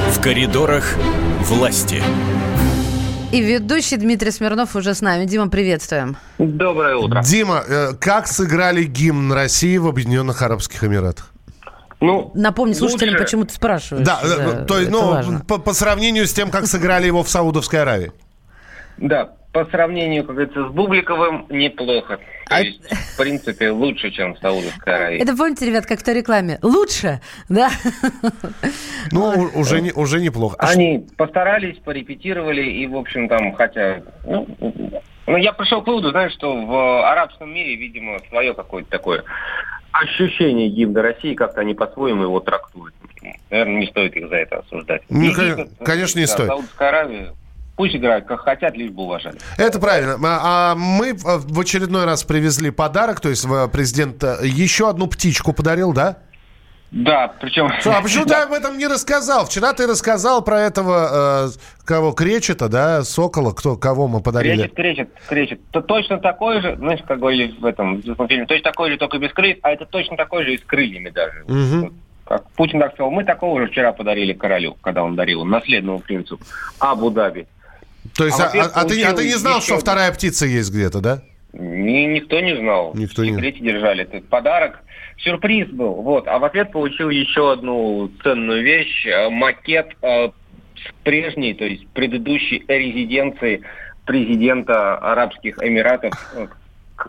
В 0.09 0.21
коридорах 0.23 0.95
власти. 1.41 2.01
И 3.31 3.41
ведущий 3.41 3.97
Дмитрий 3.97 4.31
Смирнов 4.31 4.75
уже 4.75 4.95
с 4.95 5.01
нами. 5.01 5.25
Дима, 5.25 5.47
приветствуем. 5.47 6.17
Доброе 6.39 6.95
утро. 6.95 7.21
Дима, 7.21 7.63
э, 7.65 7.93
как 7.99 8.25
сыграли 8.27 8.85
гимн 8.85 9.33
России 9.33 9.77
в 9.77 9.87
Объединенных 9.87 10.41
Арабских 10.41 10.83
Эмиратах? 10.83 11.31
Ну, 11.99 12.31
Напомни 12.33 12.73
слушателям, 12.73 13.13
лучше- 13.13 13.23
почему 13.23 13.45
ты 13.45 13.53
спрашиваешь. 13.53 14.05
Да, 14.05 14.19
э, 14.23 14.65
то 14.67 14.79
есть, 14.79 14.89
ну, 14.89 15.11
важно. 15.11 15.41
по, 15.47 15.59
по 15.59 15.73
сравнению 15.73 16.25
с 16.25 16.33
тем, 16.33 16.49
как 16.49 16.65
сыграли 16.65 17.05
его 17.05 17.21
в 17.21 17.29
Саудовской 17.29 17.83
Аравии. 17.83 18.11
Да, 19.01 19.33
по 19.51 19.65
сравнению, 19.65 20.23
как 20.23 20.35
говорится, 20.35 20.69
с 20.69 20.71
Бубликовым 20.71 21.45
неплохо. 21.49 22.17
То 22.17 22.55
А 22.55 22.61
есть, 22.61 22.81
в 22.89 23.17
принципе, 23.17 23.71
лучше, 23.71 24.11
чем 24.11 24.35
в 24.35 24.39
Саудовской 24.39 24.95
Аравии. 24.95 25.19
Это 25.19 25.35
помните, 25.35 25.65
ребят, 25.65 25.85
как 25.85 25.99
в 25.99 26.03
той 26.03 26.13
рекламе? 26.13 26.59
Лучше, 26.61 27.19
да? 27.49 27.69
Ну, 29.11 29.49
уже, 29.55 29.81
не, 29.81 29.91
уже 29.91 30.21
неплохо. 30.21 30.55
А 30.59 30.69
Они 30.69 31.05
постарались, 31.17 31.77
порепетировали, 31.79 32.61
и, 32.63 32.87
в 32.87 32.95
общем, 32.95 33.27
там, 33.27 33.53
хотя... 33.53 34.03
Ну, 34.25 34.47
ну, 35.27 35.37
я 35.37 35.51
пришел 35.53 35.81
к 35.81 35.87
выводу, 35.87 36.11
знаешь, 36.11 36.33
что 36.33 36.65
в 36.65 37.09
арабском 37.11 37.53
мире, 37.53 37.75
видимо, 37.75 38.19
свое 38.29 38.53
какое-то 38.53 38.89
такое 38.89 39.23
ощущение 39.91 40.69
гимна 40.69 41.01
России, 41.01 41.33
как-то 41.33 41.61
они 41.61 41.73
по-своему 41.73 42.23
его 42.23 42.39
трактуют. 42.39 42.93
Наверное, 43.49 43.79
не 43.81 43.87
стоит 43.87 44.15
их 44.15 44.29
за 44.29 44.35
это 44.35 44.59
осуждать. 44.59 45.03
Ну, 45.09 45.21
И 45.23 45.33
конечно, 45.83 46.19
не 46.19 46.25
да, 46.25 46.31
стоит. 46.31 46.47
Саудовская 46.47 46.89
Аравия, 46.89 47.33
пусть 47.81 47.95
играют 47.95 48.25
как 48.25 48.41
хотят, 48.41 48.77
лишь 48.77 48.91
бы 48.91 49.01
уважали. 49.01 49.39
Это 49.57 49.79
правильно. 49.79 50.13
А, 50.23 50.73
а 50.73 50.75
мы 50.75 51.15
в 51.15 51.59
очередной 51.59 52.05
раз 52.05 52.23
привезли 52.23 52.69
подарок, 52.69 53.19
то 53.19 53.29
есть 53.29 53.43
э, 53.43 53.67
президент 53.73 54.23
э, 54.23 54.37
еще 54.43 54.87
одну 54.87 55.07
птичку 55.07 55.51
подарил, 55.51 55.91
да? 55.91 56.19
Да, 56.91 57.33
причем... 57.41 57.71
А 57.85 58.01
почему 58.03 58.25
ты 58.27 58.35
об 58.35 58.51
этом 58.51 58.77
не 58.77 58.85
рассказал? 58.85 59.47
Вчера 59.47 59.73
ты 59.73 59.87
рассказал 59.87 60.43
про 60.43 60.59
этого, 60.59 61.47
э, 61.47 61.83
кого, 61.83 62.11
Кречета, 62.11 62.69
да, 62.69 63.01
Сокола, 63.01 63.51
кто, 63.51 63.77
кого 63.77 64.07
мы 64.07 64.21
подарили. 64.21 64.67
Кречет, 64.67 64.75
кречет, 64.75 65.09
кречет. 65.27 65.61
То 65.71 65.81
точно 65.81 66.19
такой 66.19 66.61
же, 66.61 66.75
знаешь, 66.75 66.99
как 67.07 67.17
говорили 67.17 67.55
в 67.59 67.65
этом 67.65 67.99
известном 68.01 68.27
фильме, 68.27 68.45
точно 68.45 68.69
такой 68.69 68.91
же, 68.91 68.97
только 68.97 69.17
без 69.17 69.33
крыльев, 69.33 69.57
а 69.63 69.71
это 69.71 69.87
точно 69.87 70.17
такой 70.17 70.43
же 70.43 70.53
и 70.53 70.57
с 70.59 70.63
крыльями 70.63 71.09
даже. 71.09 71.45
Мгм. 71.47 71.95
Как 72.25 72.47
Путин 72.51 72.79
так 72.79 72.93
сказал, 72.93 73.09
мы 73.09 73.23
такого 73.23 73.59
же 73.59 73.67
вчера 73.69 73.91
подарили 73.91 74.33
королю, 74.33 74.77
когда 74.81 75.03
он 75.03 75.15
дарил 75.15 75.43
наследному 75.45 75.99
принцу 75.99 76.39
Абу-Даби. 76.79 77.47
То 78.15 78.25
есть, 78.25 78.39
А 78.39 78.45
а, 78.45 78.47
а- 78.73 78.85
ты, 78.85 79.01
а 79.03 79.13
ты 79.13 79.23
не 79.25 79.35
знал, 79.37 79.61
что 79.61 79.77
вторая 79.77 80.11
птица 80.11 80.45
есть 80.45 80.71
где-то, 80.71 80.99
да? 80.99 81.21
Ни, 81.53 82.05
никто 82.05 82.39
не 82.39 82.55
знал. 82.55 82.93
Никто 82.95 83.23
не- 83.23 83.31
секрете 83.33 83.59
держали. 83.59 84.03
Это 84.03 84.21
подарок. 84.21 84.79
Сюрприз 85.17 85.67
был. 85.69 85.95
Вот. 85.95 86.27
А 86.27 86.39
в 86.39 86.43
ответ 86.45 86.71
получил 86.71 87.09
еще 87.09 87.51
одну 87.51 88.09
ценную 88.23 88.63
вещь. 88.63 89.05
э, 89.05 89.29
Макет 89.29 89.87
э, 90.01 90.29
с 90.29 91.03
прежней, 91.03 91.53
то 91.53 91.65
есть 91.65 91.87
предыдущей 91.89 92.63
резиденции 92.67 93.61
президента 94.05 94.97
Арабских 94.97 95.61
Эмиратов. 95.61 96.13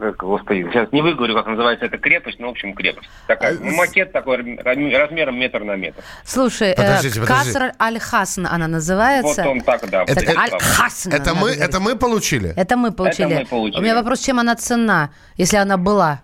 Э, 0.00 0.12
господи, 0.18 0.66
сейчас 0.72 0.90
не 0.92 1.02
выговорю, 1.02 1.34
как 1.34 1.46
называется 1.46 1.86
эта 1.86 1.98
крепость, 1.98 2.38
но, 2.38 2.48
в 2.48 2.50
общем, 2.50 2.74
крепость. 2.74 3.08
Такая, 3.26 3.58
ну, 3.58 3.72
макет 3.76 4.12
такой 4.12 4.58
размером 4.62 5.38
метр 5.38 5.64
на 5.64 5.76
метр. 5.76 6.02
Слушай, 6.24 6.70
э, 6.70 6.76
Подождите, 6.76 7.20
подождите. 7.20 7.58
Каср 7.58 7.72
Аль-Хасн 7.80 8.46
она 8.46 8.68
называется. 8.68 9.42
Вот 9.42 9.50
он 9.50 9.60
так, 9.60 9.88
да. 9.90 10.04
Так, 10.04 10.16
вот 10.16 10.36
Аль-Хасн. 10.36 11.12
Это 11.12 11.34
мы, 11.34 11.50
это 11.50 11.80
мы 11.80 11.96
получили? 11.96 12.52
Это 12.56 12.76
мы 12.76 12.92
получили. 12.92 13.34
мы 13.34 13.44
получили. 13.44 13.78
У 13.78 13.82
меня 13.82 13.94
вопрос, 13.94 14.20
чем 14.20 14.38
она 14.38 14.54
ценна, 14.56 15.10
если 15.36 15.56
она 15.56 15.76
была? 15.76 16.20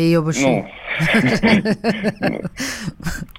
Ее 0.00 0.22
больше. 0.22 0.40
Ну, 0.40 0.66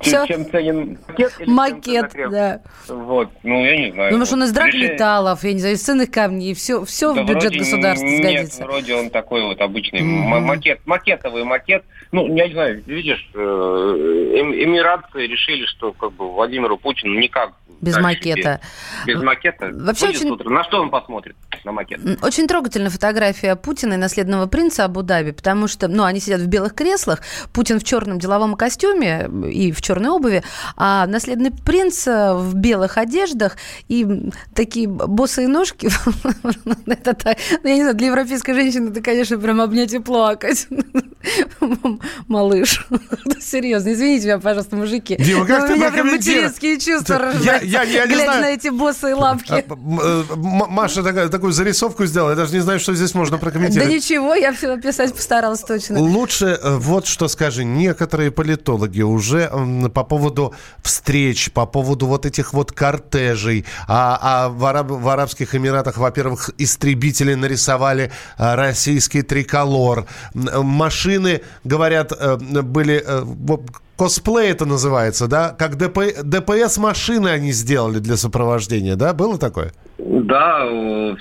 чем, 0.02 0.50
ценен 0.50 1.00
макет? 1.08 1.48
Макет, 1.48 2.12
да. 2.32 2.62
Вот, 2.88 3.30
ну, 3.44 3.66
я 3.66 3.78
не 3.78 3.92
знаю. 3.92 4.12
Ну, 4.12 4.20
может, 4.20 4.34
он 4.34 4.44
из 4.44 4.52
драгметаллов, 4.52 5.44
я 5.44 5.54
не 5.54 5.60
знаю, 5.60 5.76
из 5.76 5.82
ценных 5.82 6.12
камней, 6.12 6.54
все, 6.54 6.86
все 6.86 7.14
в 7.14 7.26
бюджет 7.26 7.54
государства 7.54 8.06
Нет, 8.06 8.22
сгодится. 8.24 8.64
вроде 8.64 8.96
он 8.96 9.10
такой 9.10 9.44
вот 9.44 9.60
обычный 9.60 10.02
макет, 10.02 10.82
макетовый 10.86 11.44
макет. 11.44 11.84
Ну, 12.12 12.36
я 12.36 12.48
не 12.48 12.54
знаю, 12.54 12.84
видишь, 12.86 13.30
э, 13.34 13.40
эм- 13.40 14.54
эмиратцы 14.54 15.28
решили, 15.28 15.66
что 15.66 15.94
как 15.94 16.12
бы 16.12 16.30
Владимиру 16.30 16.78
Путину 16.78 17.18
никак 17.18 17.54
Без 17.80 17.98
макета. 17.98 18.60
Без, 19.06 19.16
без 19.16 19.24
макета. 19.24 19.72
Вообще 19.74 20.08
Будет 20.08 20.18
очень- 20.18 20.32
утро. 20.32 20.50
На 20.50 20.64
что 20.64 20.82
он 20.82 20.90
посмотрит? 20.90 21.36
На 21.64 21.72
макет. 21.72 22.00
Очень 22.22 22.48
трогательная 22.48 22.90
фотография 22.90 23.56
Путина 23.56 23.94
и 23.94 23.98
наследного 23.98 24.46
принца 24.48 24.86
Абу-Даби, 24.86 25.32
потому 25.32 25.68
что, 25.68 25.88
ну, 25.88 26.04
они 26.04 26.20
сидят 26.20 26.42
в 26.42 26.48
белых 26.48 26.76
креслах, 26.76 27.22
Путин 27.54 27.80
в 27.80 27.84
черном 27.84 28.20
деловом 28.20 28.56
костюме 28.56 29.30
и 29.50 29.72
в 29.72 29.82
черной 29.82 30.10
обуви, 30.10 30.44
а 30.76 31.08
наследный 31.08 31.52
принц 31.52 32.08
э, 32.08 32.34
в 32.34 32.56
белых 32.56 32.98
одеждах 32.98 33.58
и 33.88 34.06
такие 34.54 34.88
босые 34.88 35.48
ножки. 35.48 35.88
Это 36.88 37.14
так, 37.14 37.38
ну, 37.64 37.70
я 37.70 37.76
не 37.76 37.82
знаю, 37.82 37.96
для 37.96 38.08
европейской 38.08 38.54
женщины 38.54 38.90
это, 38.90 39.02
конечно, 39.02 39.40
прям 39.40 39.62
обнять 39.62 39.94
и 39.94 40.00
плакать. 40.00 40.68
Малыш. 42.28 42.86
Серьезно, 43.42 43.94
извините 43.94 44.26
меня, 44.26 44.40
пожалуйста, 44.40 44.76
мужики. 44.76 45.16
Дима, 45.18 45.46
как 45.46 45.68
ты 45.68 45.74
У 45.74 45.76
меня 45.76 45.92
прям 45.92 46.06
прокомментируешь? 46.08 46.52
материнские 46.54 46.80
чувства 46.80 47.18
рождаются, 47.18 47.68
глядя 48.08 48.42
на 48.42 48.50
эти 48.52 48.70
босые 48.70 49.16
лапки. 49.16 49.52
А, 49.52 49.64
э, 49.68 50.24
Маша 50.36 51.04
такую 51.30 51.52
зарисовку 51.52 52.06
сделала. 52.06 52.32
Я 52.32 52.36
даже 52.36 52.54
не 52.54 52.60
знаю, 52.62 52.80
что 52.80 52.94
здесь 52.94 53.14
можно 53.14 53.38
Да 53.38 53.42
прокомментировать. 53.42 53.90
ничего, 53.94 54.36
я 54.36 54.54
все 54.54 54.74
описать 54.74 55.14
постаралась 55.14 55.62
точно. 55.62 56.00
Лучше 56.00 56.60
э, 56.62 56.78
вот 56.78 57.08
что 57.08 57.28
скажи. 57.28 57.64
Некоторые 57.64 58.32
политологи 58.32 59.02
уже 59.02 59.52
по 59.94 60.04
поводу 60.04 60.54
встреч, 60.84 61.52
по 61.52 61.66
поводу 61.66 62.08
вот 62.08 62.26
этих 62.26 62.54
вот 62.54 62.72
кортежей, 62.72 63.66
а, 63.88 64.18
а 64.22 64.50
в, 64.50 64.64
Араб- 64.66 64.92
в 64.92 65.08
Арабских 65.10 65.56
Эмиратах, 65.56 65.98
во-первых, 65.98 66.50
истребители 66.58 67.34
нарисовали 67.34 68.12
а, 68.38 68.56
российский 68.56 69.22
триколор. 69.22 70.06
Э, 70.34 70.62
Машины, 70.62 71.42
говорят, 71.64 71.91
э, 71.94 72.38
были... 72.62 73.02
э, 73.06 73.58
Косплей 73.98 74.50
это 74.50 74.66
называется, 74.66 75.28
да? 75.28 75.56
Как 75.58 75.76
ДП, 75.78 76.00
ДПС 76.24 76.80
машины 76.80 77.28
они 77.28 77.52
сделали 77.52 78.00
для 78.00 78.18
сопровождения, 78.18 78.96
да? 78.96 79.14
Было 79.14 79.38
такое? 79.38 79.74
Да, 80.00 80.66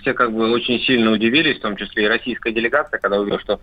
все 0.01 0.15
как 0.15 0.33
бы 0.33 0.51
очень 0.51 0.81
сильно 0.81 1.11
удивились, 1.11 1.59
в 1.59 1.61
том 1.61 1.77
числе 1.77 2.05
и 2.05 2.09
российская 2.09 2.53
делегация, 2.53 2.99
когда 2.99 3.21
увидела, 3.21 3.39
что 3.41 3.61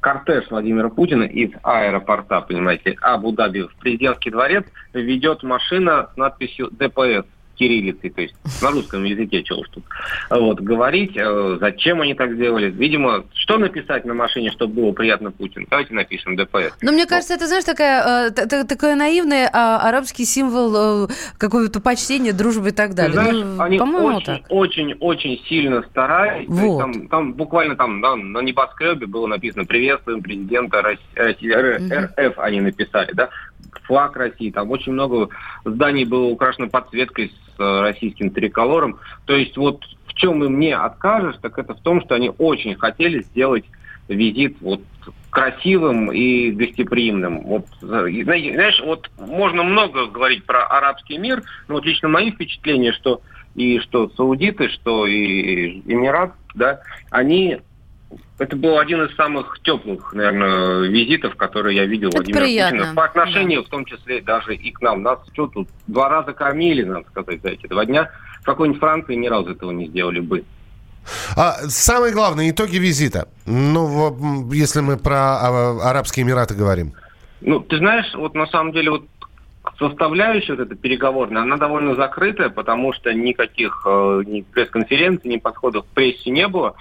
кортеж 0.00 0.46
Владимира 0.50 0.88
Путина 0.88 1.22
из 1.22 1.50
аэропорта, 1.62 2.40
понимаете, 2.40 2.96
Абу-Даби 3.00 3.62
в 3.62 3.74
президентский 3.76 4.30
дворец 4.30 4.64
ведет 4.92 5.44
машина 5.44 6.08
с 6.12 6.16
надписью 6.16 6.68
ДПС 6.72 7.24
кириллицей, 7.56 8.10
то 8.10 8.22
есть 8.22 8.34
на 8.62 8.70
русском 8.70 9.04
языке, 9.04 9.42
чего 9.42 9.60
уж 9.60 9.68
тут 9.70 9.84
вот, 10.30 10.60
говорить, 10.60 11.16
э, 11.16 11.56
зачем 11.60 12.00
они 12.00 12.14
так 12.14 12.32
сделали. 12.34 12.70
Видимо, 12.70 13.24
что 13.34 13.58
написать 13.58 14.04
на 14.04 14.14
машине, 14.14 14.50
чтобы 14.52 14.74
было 14.74 14.92
приятно 14.92 15.30
Путину? 15.30 15.66
Давайте 15.70 15.94
напишем 15.94 16.36
ДПС. 16.36 16.74
Но 16.82 16.92
мне 16.92 17.06
кажется, 17.06 17.34
это, 17.34 17.46
знаешь, 17.46 17.64
такая, 17.64 18.28
э, 18.30 18.64
такой 18.64 18.94
наивный 18.94 19.46
а, 19.52 19.78
арабский 19.88 20.24
символ 20.24 21.06
э, 21.06 21.08
какого-то 21.38 21.80
почтения, 21.80 22.32
дружбы 22.32 22.68
и 22.68 22.72
так 22.72 22.94
далее. 22.94 23.12
знаешь, 23.12 23.36
Ну, 23.36 23.62
они 23.62 23.78
по-моему, 23.78 24.16
очень, 24.16 24.26
так. 24.26 24.42
очень, 24.48 24.94
очень 25.00 25.42
сильно 25.48 25.82
старались. 25.90 26.48
Вот. 26.48 26.78
Там, 26.78 27.08
там 27.08 27.32
буквально 27.34 27.76
там 27.76 28.00
да, 28.00 28.16
на 28.16 28.40
небоскребе 28.40 29.06
было 29.06 29.26
написано 29.26 29.64
«Приветствуем 29.64 30.22
президента 30.22 30.82
Рос- 30.82 30.98
России-. 31.14 31.52
РФ», 31.52 32.38
они 32.38 32.60
написали, 32.60 33.12
да, 33.12 33.30
флаг 33.82 34.16
России. 34.16 34.50
Там 34.50 34.70
очень 34.70 34.92
много 34.92 35.28
зданий 35.64 36.04
было 36.04 36.26
украшено 36.26 36.68
подсветкой 36.68 37.30
с 37.30 37.60
э, 37.60 37.80
российским 37.80 38.30
триколором. 38.30 38.98
То 39.26 39.34
есть 39.34 39.56
вот 39.56 39.84
в 40.06 40.14
чем 40.14 40.42
и 40.44 40.48
мне 40.48 40.76
откажешь, 40.76 41.36
так 41.40 41.58
это 41.58 41.74
в 41.74 41.80
том, 41.80 42.00
что 42.02 42.14
они 42.14 42.32
очень 42.38 42.74
хотели 42.74 43.22
сделать 43.22 43.64
визит 44.08 44.56
вот 44.60 44.80
красивым 45.30 46.10
и 46.12 46.50
гостеприимным. 46.50 47.42
Вот, 47.42 47.66
э, 47.82 48.22
знаешь, 48.22 48.80
вот 48.84 49.10
можно 49.18 49.62
много 49.62 50.06
говорить 50.06 50.44
про 50.44 50.64
арабский 50.66 51.18
мир, 51.18 51.42
но 51.68 51.74
вот 51.74 51.84
лично 51.84 52.08
мои 52.08 52.30
впечатления, 52.30 52.92
что 52.92 53.20
и 53.54 53.78
что 53.80 54.10
саудиты, 54.10 54.68
что 54.68 55.06
и 55.06 55.80
Эмират, 55.86 56.32
да, 56.54 56.80
они 57.10 57.58
это 58.38 58.56
был 58.56 58.78
один 58.78 59.02
из 59.02 59.14
самых 59.16 59.58
теплых, 59.62 60.12
наверное, 60.12 60.88
визитов, 60.88 61.36
которые 61.36 61.76
я 61.76 61.86
видел 61.86 62.08
Это 62.08 62.18
Владимира 62.18 62.44
приятно, 62.44 62.78
Путина. 62.78 62.94
По 62.94 63.04
отношению, 63.04 63.64
в 63.64 63.68
том 63.68 63.84
числе, 63.84 64.20
даже 64.20 64.54
и 64.54 64.70
к 64.70 64.80
нам. 64.80 65.02
Нас 65.02 65.18
что 65.32 65.46
тут, 65.46 65.68
два 65.86 66.08
раза 66.08 66.32
кормили, 66.32 66.82
надо 66.82 67.06
сказать, 67.08 67.40
за 67.42 67.48
эти 67.48 67.66
два 67.66 67.84
дня. 67.86 68.10
В 68.42 68.44
какой-нибудь 68.44 68.80
Франции 68.80 69.14
ни 69.14 69.26
разу 69.26 69.52
этого 69.52 69.70
не 69.70 69.86
сделали 69.88 70.20
бы. 70.20 70.44
А, 71.36 71.54
самые 71.68 72.12
главные 72.12 72.50
итоги 72.50 72.76
визита. 72.76 73.28
Ну, 73.46 74.52
если 74.52 74.80
мы 74.80 74.96
про 74.96 75.38
а, 75.38 75.90
Арабские 75.90 76.24
Эмираты 76.24 76.54
говорим. 76.54 76.92
Ну, 77.40 77.60
ты 77.60 77.78
знаешь, 77.78 78.12
вот 78.14 78.34
на 78.34 78.46
самом 78.46 78.72
деле 78.72 78.90
вот 78.90 79.04
составляющая 79.78 80.54
вот 80.54 80.66
эта 80.66 80.74
переговорная, 80.74 81.42
она 81.42 81.56
довольно 81.56 81.94
закрытая, 81.94 82.50
потому 82.50 82.92
что 82.92 83.12
никаких 83.12 83.82
э, 83.86 84.22
ни 84.26 84.42
пресс-конференций, 84.42 85.28
ни 85.28 85.36
подходов 85.36 85.84
к 85.84 85.88
прессе 85.88 86.30
не 86.30 86.46
было. 86.48 86.76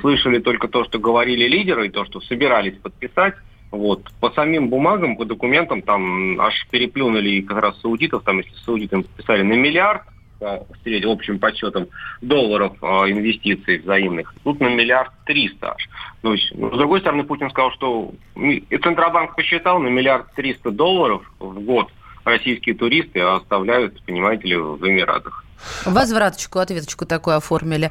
Слышали 0.00 0.38
только 0.40 0.68
то, 0.68 0.84
что 0.84 0.98
говорили 0.98 1.46
лидеры, 1.46 1.86
и 1.86 1.90
то, 1.90 2.04
что 2.04 2.20
собирались 2.20 2.76
подписать. 2.78 3.34
Вот. 3.70 4.02
По 4.20 4.30
самим 4.30 4.68
бумагам, 4.68 5.16
по 5.16 5.24
документам, 5.24 5.82
там 5.82 6.40
аж 6.40 6.66
переплюнули 6.70 7.40
как 7.40 7.58
раз 7.58 7.80
саудитов, 7.80 8.24
там, 8.24 8.38
если 8.38 8.52
саудитам 8.64 9.04
подписали 9.04 9.42
на 9.42 9.54
миллиард, 9.54 10.02
по 10.42 10.66
общим 11.12 11.38
подсчетам 11.38 11.86
долларов 12.20 12.76
э, 12.82 12.86
инвестиций 12.86 13.78
взаимных. 13.78 14.34
Тут 14.42 14.60
на 14.60 14.68
миллиард 14.68 15.12
триста 15.24 15.74
аж. 15.74 15.88
То 16.20 16.32
есть, 16.32 16.52
ну, 16.54 16.74
с 16.74 16.76
другой 16.76 17.00
стороны, 17.00 17.22
Путин 17.22 17.48
сказал, 17.50 17.70
что 17.72 18.12
ну, 18.34 18.50
и 18.50 18.76
Центробанк 18.76 19.36
посчитал 19.36 19.78
на 19.78 19.88
миллиард 19.88 20.34
триста 20.34 20.72
долларов 20.72 21.22
в 21.38 21.60
год 21.60 21.88
российские 22.24 22.74
туристы 22.74 23.20
оставляют, 23.20 24.02
понимаете 24.04 24.48
ли, 24.48 24.56
в 24.56 24.86
Эмиратах. 24.86 25.41
Возвраточку, 25.84 26.58
ответочку 26.58 27.06
такую 27.06 27.36
оформили. 27.36 27.90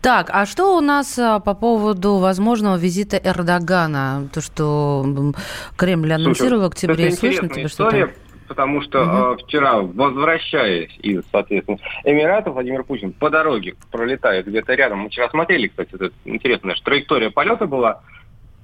Так, 0.00 0.30
а 0.32 0.46
что 0.46 0.76
у 0.76 0.80
нас 0.80 1.18
а, 1.18 1.40
по 1.40 1.54
поводу 1.54 2.16
возможного 2.16 2.76
визита 2.76 3.16
Эрдогана? 3.16 4.28
То, 4.32 4.40
что 4.40 5.32
Кремль 5.76 6.12
анонсировал 6.12 6.62
в 6.62 6.66
октябре. 6.66 7.08
это 7.08 7.16
Слышно 7.16 7.48
тебе 7.48 7.68
что-то? 7.68 8.10
потому 8.52 8.82
что 8.82 8.98
э, 9.38 9.42
вчера, 9.42 9.80
возвращаясь 9.80 10.94
из, 10.98 11.22
соответственно, 11.32 11.78
Эмиратов, 12.04 12.52
Владимир 12.52 12.84
Путин 12.84 13.14
по 13.14 13.30
дороге 13.30 13.76
пролетает 13.90 14.46
где-то 14.46 14.74
рядом. 14.74 14.98
Мы 14.98 15.08
вчера 15.08 15.30
смотрели, 15.30 15.68
кстати, 15.68 15.94
это 15.94 16.10
интересная 16.26 16.74
же 16.74 16.82
траектория 16.82 17.30
полета 17.30 17.66
была. 17.66 18.02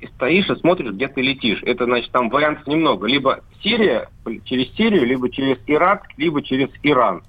И 0.01 0.07
стоишь 0.09 0.49
и 0.51 0.55
смотришь, 0.57 0.93
где 0.93 1.09
ты 1.09 1.23
летишь. 1.23 1.63
Это, 1.65 1.87
значит, 1.87 2.13
там 2.13 2.29
вариантов 2.29 2.67
немного. 2.67 3.07
Либо 3.07 3.41
Сирия, 3.63 4.09
через 4.45 4.73
Сирию, 4.77 5.07
либо 5.07 5.31
через 5.31 5.57
Ирак, 5.67 6.05
либо 6.19 6.43
через 6.43 6.69
Иран. 6.83 7.23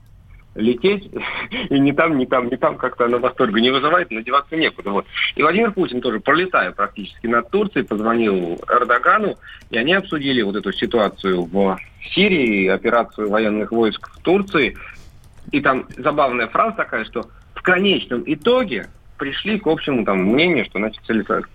Лететь 0.59 1.09
и 1.69 1.79
ни 1.79 1.91
там, 1.91 2.17
ни 2.17 2.25
там, 2.25 2.47
ни 2.49 2.55
там 2.55 2.77
как-то 2.77 3.07
на 3.07 3.17
восторга 3.17 3.59
не 3.59 3.69
вызывает, 3.69 4.11
но 4.11 4.19
деваться 4.21 4.55
некуда. 4.55 4.91
Вот. 4.91 5.05
И 5.35 5.41
Владимир 5.41 5.71
Путин 5.71 6.01
тоже, 6.01 6.19
пролетая 6.19 6.71
практически 6.71 7.27
над 7.27 7.49
Турцией, 7.49 7.85
позвонил 7.85 8.59
Эрдогану, 8.67 9.37
и 9.69 9.77
они 9.77 9.93
обсудили 9.93 10.41
вот 10.41 10.55
эту 10.55 10.71
ситуацию 10.73 11.43
в 11.43 11.77
Сирии, 12.13 12.67
операцию 12.67 13.29
военных 13.29 13.71
войск 13.71 14.09
в 14.09 14.21
Турции. 14.21 14.77
И 15.51 15.61
там 15.61 15.87
забавная 15.97 16.47
фраза 16.47 16.77
такая, 16.77 17.05
что 17.05 17.25
в 17.55 17.61
конечном 17.61 18.23
итоге 18.25 18.87
пришли 19.17 19.59
к 19.59 19.67
общему 19.67 20.05
там 20.05 20.23
мнению, 20.23 20.65
что 20.65 20.79
значит 20.79 21.01
целесо- 21.07 21.45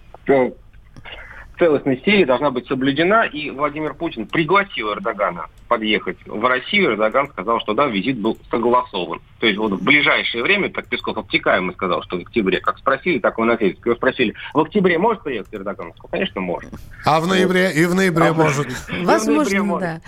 целостность 1.58 2.04
Сирии 2.04 2.24
должна 2.24 2.50
быть 2.50 2.66
соблюдена, 2.66 3.24
и 3.24 3.50
Владимир 3.50 3.94
Путин 3.94 4.26
пригласил 4.26 4.92
Эрдогана 4.92 5.46
подъехать 5.68 6.18
в 6.26 6.44
Россию. 6.46 6.92
Эрдоган 6.92 7.28
сказал, 7.28 7.60
что 7.60 7.74
да, 7.74 7.86
визит 7.86 8.18
был 8.18 8.38
согласован. 8.50 9.20
То 9.40 9.46
есть 9.46 9.58
вот 9.58 9.72
в 9.72 9.82
ближайшее 9.82 10.42
время, 10.42 10.70
так 10.70 10.86
Песков 10.86 11.16
обтекаемо 11.16 11.72
сказал, 11.72 12.02
что 12.02 12.18
в 12.18 12.22
октябре, 12.22 12.60
как 12.60 12.78
спросили, 12.78 13.18
так 13.18 13.38
он 13.38 13.50
ответил. 13.50 13.80
Его 13.84 13.96
спросили, 13.96 14.34
в 14.52 14.60
октябре 14.60 14.98
может 14.98 15.22
приехать 15.22 15.54
Эрдоган? 15.54 15.92
Сказал, 15.92 16.10
конечно, 16.10 16.40
может. 16.40 16.70
А 17.04 17.20
в 17.20 17.26
ноябре? 17.26 17.72
И 17.72 17.84
в 17.86 17.94
ноябре 17.94 18.26
А, 18.26 18.34
может. 18.34 18.68
Возможно, 19.02 19.78
да. 19.78 20.00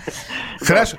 Хорошо. 0.59 0.97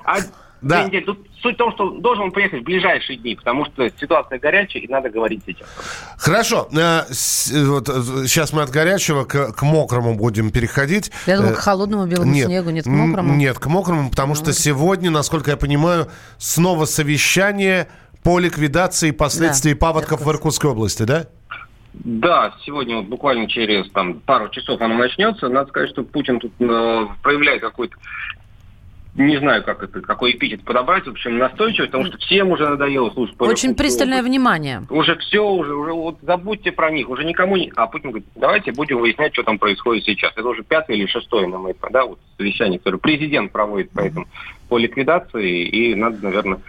Да. 0.60 0.78
две 0.78 0.86
недели. 0.88 1.04
Тут 1.04 1.26
суть 1.40 1.54
в 1.54 1.58
том, 1.58 1.72
что 1.72 1.90
должен 1.98 2.24
он 2.24 2.32
приехать 2.32 2.60
в 2.62 2.64
ближайшие 2.64 3.16
дни, 3.18 3.34
потому 3.36 3.64
что 3.66 3.88
ситуация 4.00 4.38
горячая, 4.38 4.82
и 4.82 4.88
надо 4.88 5.08
говорить 5.10 5.42
сейчас. 5.46 5.68
Хорошо. 6.16 6.68
Э, 6.72 7.02
с- 7.12 7.52
э, 7.52 7.64
вот, 7.64 7.88
э, 7.88 7.92
сейчас 8.26 8.52
мы 8.52 8.62
от 8.62 8.70
горячего 8.70 9.24
к, 9.24 9.52
к 9.52 9.62
мокрому 9.62 10.14
будем 10.14 10.50
переходить. 10.50 11.12
Я 11.26 11.36
думаю, 11.36 11.52
Э, 11.54 11.56
к 11.56 11.60
холодному 11.60 12.06
белому 12.06 12.32
нет, 12.32 12.46
снегу, 12.46 12.70
нет, 12.70 12.84
к 12.84 12.88
мокрому. 12.88 13.34
Нет, 13.34 13.58
к 13.58 13.66
мокрому, 13.66 14.10
потому 14.10 14.34
что 14.34 14.52
сегодня, 14.52 15.10
насколько 15.10 15.50
я 15.52 15.56
понимаю, 15.56 16.08
снова 16.38 16.86
совещание 16.86 17.88
по 18.24 18.38
ликвидации 18.40 19.12
последствий 19.12 19.74
Да, 19.74 19.78
паводков 19.78 20.22
в 20.22 20.30
Иркутской 20.30 20.70
области, 20.70 21.04
да? 21.04 21.26
Да, 21.94 22.54
сегодня 22.64 22.96
вот 22.96 23.06
буквально 23.06 23.48
через 23.48 23.90
там, 23.90 24.20
пару 24.20 24.48
часов 24.50 24.80
оно 24.80 24.94
начнется. 24.96 25.48
Надо 25.48 25.68
сказать, 25.70 25.90
что 25.90 26.02
Путин 26.04 26.38
тут 26.38 26.52
э, 26.60 27.06
проявляет 27.22 27.60
какой-то 27.62 27.96
не 29.18 29.36
знаю, 29.38 29.64
как 29.64 29.82
это, 29.82 30.00
какой 30.00 30.32
эпитет 30.32 30.62
подобрать, 30.62 31.06
в 31.06 31.10
общем, 31.10 31.38
настойчивость, 31.38 31.90
потому 31.90 32.06
что 32.06 32.18
всем 32.18 32.50
уже 32.50 32.68
надоело 32.68 33.10
слушать. 33.10 33.36
по 33.36 33.44
Очень 33.44 33.70
Иркутской 33.70 33.74
пристальное 33.74 34.22
внимание. 34.22 34.82
Уже 34.90 35.16
все, 35.16 35.44
уже, 35.44 35.74
уже 35.74 35.92
вот 35.92 36.18
забудьте 36.22 36.70
про 36.70 36.90
них, 36.90 37.08
уже 37.08 37.24
никому 37.24 37.56
не... 37.56 37.72
А 37.74 37.86
Путин 37.88 38.10
говорит, 38.10 38.28
давайте 38.36 38.72
будем 38.72 38.98
выяснять, 38.98 39.34
что 39.34 39.42
там 39.42 39.58
происходит 39.58 40.04
сейчас. 40.04 40.32
Это 40.36 40.48
уже 40.48 40.62
пятое 40.62 40.96
или 40.96 41.06
шестое, 41.06 41.48
на 41.48 41.58
взгляд, 41.58 41.76
да, 41.90 42.06
вот 42.06 42.20
совещание, 42.36 42.78
которое 42.78 42.98
президент 42.98 43.50
проводит 43.50 43.90
по 43.90 44.00
этому, 44.00 44.26
по 44.68 44.78
ликвидации, 44.78 45.66
и 45.66 45.94
надо, 45.94 46.18
наверное, 46.22 46.60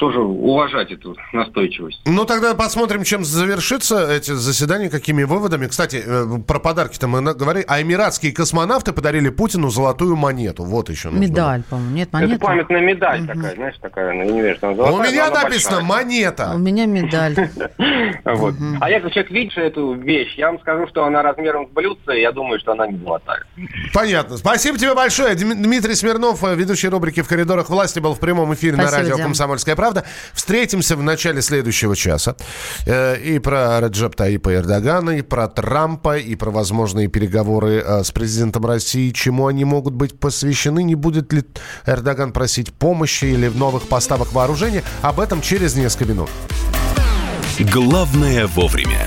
тоже 0.00 0.18
уважать 0.18 0.90
эту 0.90 1.14
настойчивость. 1.34 2.00
Ну, 2.06 2.24
тогда 2.24 2.54
посмотрим, 2.54 3.04
чем 3.04 3.22
завершится 3.22 4.10
эти 4.10 4.32
заседания, 4.32 4.88
какими 4.88 5.24
выводами. 5.24 5.66
Кстати, 5.66 6.02
э, 6.04 6.26
про 6.46 6.58
подарки-то 6.58 7.06
мы 7.06 7.20
на- 7.20 7.34
говорили. 7.34 7.64
А 7.68 7.82
эмиратские 7.82 8.32
космонавты 8.32 8.92
подарили 8.92 9.28
Путину 9.28 9.68
золотую 9.68 10.16
монету. 10.16 10.64
Вот 10.64 10.88
еще. 10.88 11.10
нужно. 11.10 11.22
Медаль, 11.22 11.62
по-моему. 11.68 11.94
Нет, 11.94 12.12
монета. 12.12 12.34
Это 12.34 12.44
памятная 12.44 12.80
медаль 12.80 13.26
такая, 13.26 13.54
знаешь, 13.54 13.74
такая, 13.80 14.12
ну, 14.14 14.24
не 14.24 14.56
знаю, 14.58 14.76
У 14.94 14.98
меня 15.02 15.30
написано 15.30 15.82
монета. 15.82 16.52
У 16.54 16.58
меня 16.58 16.86
медаль. 16.86 17.36
Вот. 18.24 18.54
А 18.80 18.88
я 18.90 19.00
как 19.00 19.12
человек, 19.12 19.30
видишь 19.30 19.56
эту 19.56 19.92
вещь, 19.94 20.34
я 20.36 20.46
вам 20.50 20.60
скажу, 20.60 20.86
что 20.88 21.04
она 21.04 21.22
размером 21.22 21.66
с 21.68 21.70
блюдце, 21.70 22.12
я 22.20 22.32
думаю, 22.32 22.58
что 22.60 22.72
она 22.72 22.86
не 22.86 22.98
золотая. 22.98 23.42
Понятно. 23.92 24.36
Спасибо 24.36 24.78
тебе 24.78 24.94
большое. 24.94 25.34
Дми- 25.34 25.54
Дмитрий 25.54 25.94
Смирнов, 25.94 26.42
ведущий 26.42 26.88
рубрики 26.88 27.20
«В 27.22 27.28
коридорах 27.28 27.68
власти», 27.70 27.98
был 27.98 28.14
в 28.14 28.20
прямом 28.20 28.54
эфире 28.54 28.76
на 28.76 28.90
радио. 28.90 29.16
«Комсомольская 29.18 29.76
правда». 29.76 29.89
Встретимся 30.32 30.96
в 30.96 31.02
начале 31.02 31.42
следующего 31.42 31.96
часа. 31.96 32.36
Э, 32.86 33.16
И 33.20 33.38
про 33.38 33.80
Реджеп 33.80 34.16
Таипа 34.16 34.54
Эрдогана, 34.54 35.10
и 35.10 35.22
про 35.22 35.48
Трампа, 35.48 36.18
и 36.18 36.34
про 36.34 36.50
возможные 36.50 37.08
переговоры 37.08 37.82
э, 37.84 38.04
с 38.04 38.10
президентом 38.10 38.66
России. 38.66 39.10
Чему 39.10 39.46
они 39.46 39.64
могут 39.64 39.94
быть 39.94 40.18
посвящены? 40.18 40.82
Не 40.82 40.94
будет 40.94 41.32
ли 41.32 41.44
Эрдоган 41.86 42.32
просить 42.32 42.72
помощи 42.72 43.26
или 43.26 43.48
новых 43.48 43.88
поставок 43.88 44.32
вооружения? 44.32 44.82
Об 45.02 45.20
этом 45.20 45.40
через 45.40 45.74
несколько 45.74 46.12
минут. 46.12 46.30
Главное 47.72 48.46
вовремя. 48.46 49.06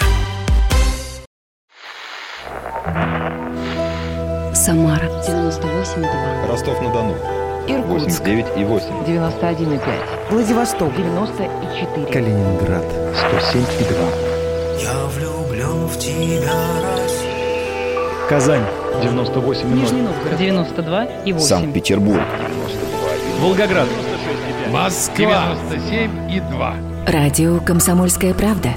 Самара 4.54 5.08
98,2. 5.28 6.48
Ростов-на-Дону. 6.48 7.43
Иркутск 7.68 8.22
89,8. 8.24 9.06
91,5. 9.06 9.80
Владивосток 10.30 10.96
94. 10.96 12.06
Калининград. 12.08 12.86
107,2. 13.14 14.82
Я 14.82 15.06
влюблен 15.08 15.88
в 15.88 15.98
тебя, 15.98 16.54
Россия. 16.98 18.28
Казань. 18.30 18.64
98,0. 19.02 19.74
Нижний 19.74 20.02
Новгород 20.02 20.38
92 20.38 21.06
и 21.26 21.34
8. 21.34 21.48
Санкт-Петербург. 21.48 22.22
Волгоград. 23.40 23.88
Москва. 24.72 25.56
97 25.70 26.32
и 26.32 26.40
2. 26.40 26.76
Радио 27.08 27.60
«Комсомольская 27.60 28.34
правда». 28.34 28.70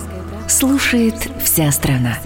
Слушает 0.48 1.28
вся 1.42 1.70
страна. 1.72 2.18